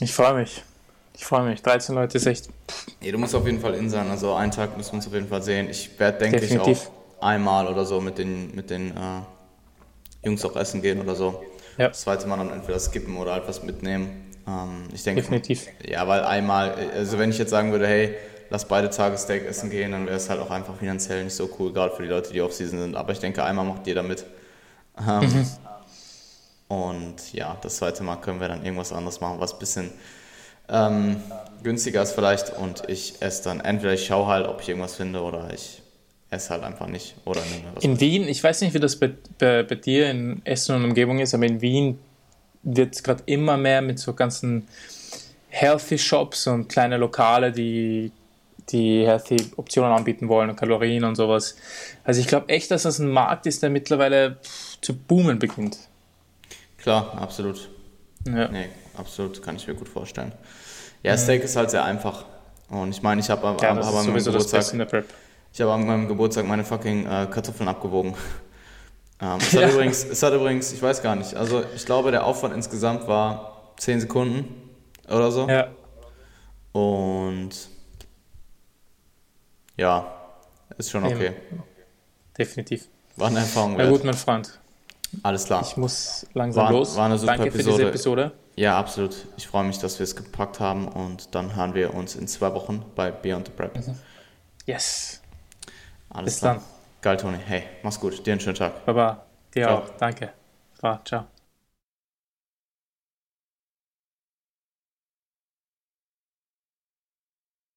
Ich 0.00 0.12
freue 0.12 0.34
mich. 0.34 0.62
Ich 1.16 1.24
freue 1.24 1.48
mich. 1.48 1.62
13 1.62 1.94
Leute 1.94 2.18
ist 2.18 2.26
echt. 2.26 2.50
Nee, 3.00 3.10
du 3.10 3.18
musst 3.18 3.34
auf 3.34 3.46
jeden 3.46 3.58
Fall 3.58 3.74
in 3.74 3.88
sein. 3.88 4.10
Also 4.10 4.34
einen 4.34 4.52
Tag 4.52 4.76
müssen 4.76 4.92
wir 4.92 4.96
uns 4.96 5.06
auf 5.06 5.14
jeden 5.14 5.28
Fall 5.28 5.42
sehen. 5.42 5.68
Ich 5.70 5.98
werde, 5.98 6.18
denke 6.18 6.44
ich, 6.44 6.58
auch 6.60 6.76
einmal 7.20 7.66
oder 7.68 7.86
so 7.86 8.02
mit 8.02 8.18
den, 8.18 8.54
mit 8.54 8.68
den 8.68 8.90
äh, 8.90 10.26
Jungs 10.26 10.44
auch 10.44 10.54
essen 10.56 10.82
gehen 10.82 11.00
oder 11.00 11.14
so. 11.14 11.42
Ja. 11.78 11.88
Das 11.88 12.02
zweite 12.02 12.26
Mal 12.26 12.36
dann 12.36 12.52
entweder 12.52 12.78
skippen 12.78 13.16
oder 13.16 13.34
etwas 13.34 13.62
mitnehmen. 13.62 14.30
Ähm, 14.46 14.84
ich 14.92 15.02
denke. 15.04 15.22
Definitiv. 15.22 15.66
Ja, 15.82 16.06
weil 16.06 16.22
einmal, 16.22 16.74
also 16.92 17.18
wenn 17.18 17.30
ich 17.30 17.38
jetzt 17.38 17.50
sagen 17.50 17.72
würde, 17.72 17.86
hey, 17.86 18.14
lass 18.50 18.66
beide 18.66 18.90
Tage 18.90 19.16
Steak 19.16 19.46
essen 19.46 19.70
gehen, 19.70 19.92
dann 19.92 20.04
wäre 20.04 20.16
es 20.16 20.28
halt 20.28 20.40
auch 20.40 20.50
einfach 20.50 20.76
finanziell 20.76 21.24
nicht 21.24 21.34
so 21.34 21.48
cool, 21.58 21.72
gerade 21.72 21.96
für 21.96 22.02
die 22.02 22.08
Leute, 22.10 22.30
die 22.30 22.42
Off-Season 22.42 22.78
sind. 22.78 22.94
Aber 22.94 23.12
ich 23.12 23.20
denke, 23.20 23.42
einmal 23.42 23.64
macht 23.64 23.86
jeder 23.86 24.02
mit. 24.02 24.26
Ähm, 24.98 25.20
mhm. 25.20 25.46
Und 26.68 27.32
ja, 27.32 27.56
das 27.62 27.76
zweite 27.76 28.02
Mal 28.02 28.16
können 28.16 28.38
wir 28.40 28.48
dann 28.48 28.64
irgendwas 28.64 28.92
anderes 28.92 29.20
machen, 29.20 29.40
was 29.40 29.54
ein 29.54 29.58
bisschen 29.58 29.90
ähm, 30.68 31.16
günstiger 31.62 32.02
ist 32.02 32.12
vielleicht. 32.12 32.56
Und 32.56 32.84
ich 32.88 33.20
esse 33.20 33.44
dann, 33.44 33.60
entweder 33.60 33.94
ich 33.94 34.06
schaue 34.06 34.26
halt, 34.26 34.46
ob 34.46 34.60
ich 34.60 34.68
irgendwas 34.68 34.96
finde 34.96 35.22
oder 35.22 35.52
ich 35.52 35.82
esse 36.30 36.50
halt 36.50 36.62
einfach 36.62 36.88
nicht. 36.88 37.14
Oder 37.24 37.40
in. 37.80 38.00
Wien, 38.00 38.28
ich 38.28 38.42
weiß 38.42 38.60
nicht, 38.62 38.74
wie 38.74 38.80
das 38.80 38.96
bei, 38.96 39.12
bei, 39.38 39.62
bei, 39.62 39.74
dir 39.74 40.10
in 40.10 40.42
Essen 40.44 40.76
und 40.76 40.84
Umgebung 40.84 41.18
ist, 41.18 41.34
aber 41.34 41.46
in 41.46 41.60
Wien 41.60 41.98
wird 42.62 42.94
es 42.94 43.02
gerade 43.02 43.22
immer 43.26 43.56
mehr 43.56 43.80
mit 43.82 43.98
so 43.98 44.12
ganzen 44.12 44.66
Healthy 45.48 45.98
Shops 45.98 46.46
und 46.46 46.68
kleine 46.68 46.96
Lokale, 46.96 47.52
die 47.52 48.10
die 48.70 49.06
healthy 49.06 49.36
Optionen 49.56 49.92
anbieten 49.92 50.28
wollen 50.28 50.50
und 50.50 50.56
Kalorien 50.56 51.04
und 51.04 51.14
sowas. 51.14 51.56
Also 52.04 52.20
ich 52.20 52.26
glaube 52.26 52.48
echt, 52.48 52.70
dass 52.70 52.82
das 52.82 52.98
ein 52.98 53.08
Markt 53.08 53.46
ist, 53.46 53.62
der 53.62 53.70
mittlerweile 53.70 54.38
zu 54.80 54.94
boomen 54.94 55.38
beginnt. 55.38 55.78
Klar, 56.78 57.16
absolut. 57.20 57.68
Ja. 58.26 58.48
Nee, 58.48 58.68
absolut, 58.96 59.42
kann 59.42 59.56
ich 59.56 59.66
mir 59.66 59.74
gut 59.74 59.88
vorstellen. 59.88 60.32
Ja, 61.02 61.16
Steak 61.16 61.44
ist 61.44 61.56
halt 61.56 61.70
sehr 61.70 61.84
einfach. 61.84 62.24
Und 62.68 62.90
ich 62.90 63.02
meine, 63.02 63.20
ich 63.20 63.30
habe 63.30 63.42
ja, 63.42 63.50
hab, 63.50 63.62
hab 63.62 63.94
an 63.94 64.06
meinem 64.06 64.24
Geburtstag, 64.24 64.64
ich 65.52 65.60
habe 65.60 65.72
an 65.72 65.86
meinem 65.86 66.08
Geburtstag 66.08 66.46
meine 66.46 66.64
fucking 66.64 67.06
äh, 67.06 67.26
Kartoffeln 67.30 67.68
abgewogen. 67.68 68.14
ähm, 69.20 69.38
es, 69.38 69.54
hat 69.54 69.60
ja. 69.60 69.68
übrigens, 69.70 70.04
es 70.04 70.22
hat 70.22 70.34
übrigens, 70.34 70.72
ich 70.72 70.82
weiß 70.82 71.02
gar 71.02 71.14
nicht, 71.14 71.34
also 71.34 71.62
ich 71.74 71.86
glaube, 71.86 72.10
der 72.10 72.24
Aufwand 72.24 72.54
insgesamt 72.54 73.06
war 73.06 73.72
10 73.78 74.00
Sekunden 74.00 74.70
oder 75.08 75.30
so. 75.30 75.48
Ja. 75.48 75.68
Und 76.72 77.50
ja, 79.76 80.12
ist 80.76 80.90
schon 80.90 81.04
okay. 81.04 81.32
Definitiv. 82.36 82.88
War 83.16 83.28
eine 83.28 83.40
Erfahrung. 83.40 83.76
Na 83.76 83.88
gut, 83.88 84.04
mein 84.04 84.14
Freund. 84.14 84.58
Alles 85.22 85.44
klar. 85.44 85.62
Ich 85.62 85.76
muss 85.76 86.26
langsam 86.34 86.64
war, 86.64 86.72
los. 86.72 86.96
War 86.96 87.06
eine 87.06 87.18
super 87.18 87.32
Danke 87.32 87.48
Episode. 87.48 87.64
für 87.64 87.78
diese 87.78 87.88
Episode. 87.88 88.32
Ja, 88.56 88.78
absolut. 88.78 89.26
Ich 89.36 89.46
freue 89.46 89.64
mich, 89.64 89.78
dass 89.78 89.98
wir 89.98 90.04
es 90.04 90.16
gepackt 90.16 90.60
haben 90.60 90.88
und 90.88 91.34
dann 91.34 91.54
hören 91.54 91.74
wir 91.74 91.94
uns 91.94 92.16
in 92.16 92.26
zwei 92.26 92.52
Wochen 92.54 92.84
bei 92.94 93.10
Beyond 93.10 93.48
the 93.48 93.52
Prep. 93.52 93.76
Mhm. 93.76 93.96
Yes. 94.64 95.22
Alles 96.08 96.32
Bis 96.32 96.40
klar. 96.40 96.54
dann. 96.54 96.64
Geil, 97.02 97.16
Toni. 97.18 97.38
Hey, 97.46 97.64
mach's 97.82 98.00
gut. 98.00 98.26
Dir 98.26 98.32
einen 98.32 98.40
schönen 98.40 98.56
Tag. 98.56 98.84
Baba. 98.86 99.26
Dir 99.54 99.64
Ciao. 99.64 99.78
auch. 99.78 99.90
Danke. 99.98 100.32
Ciao. 101.04 101.26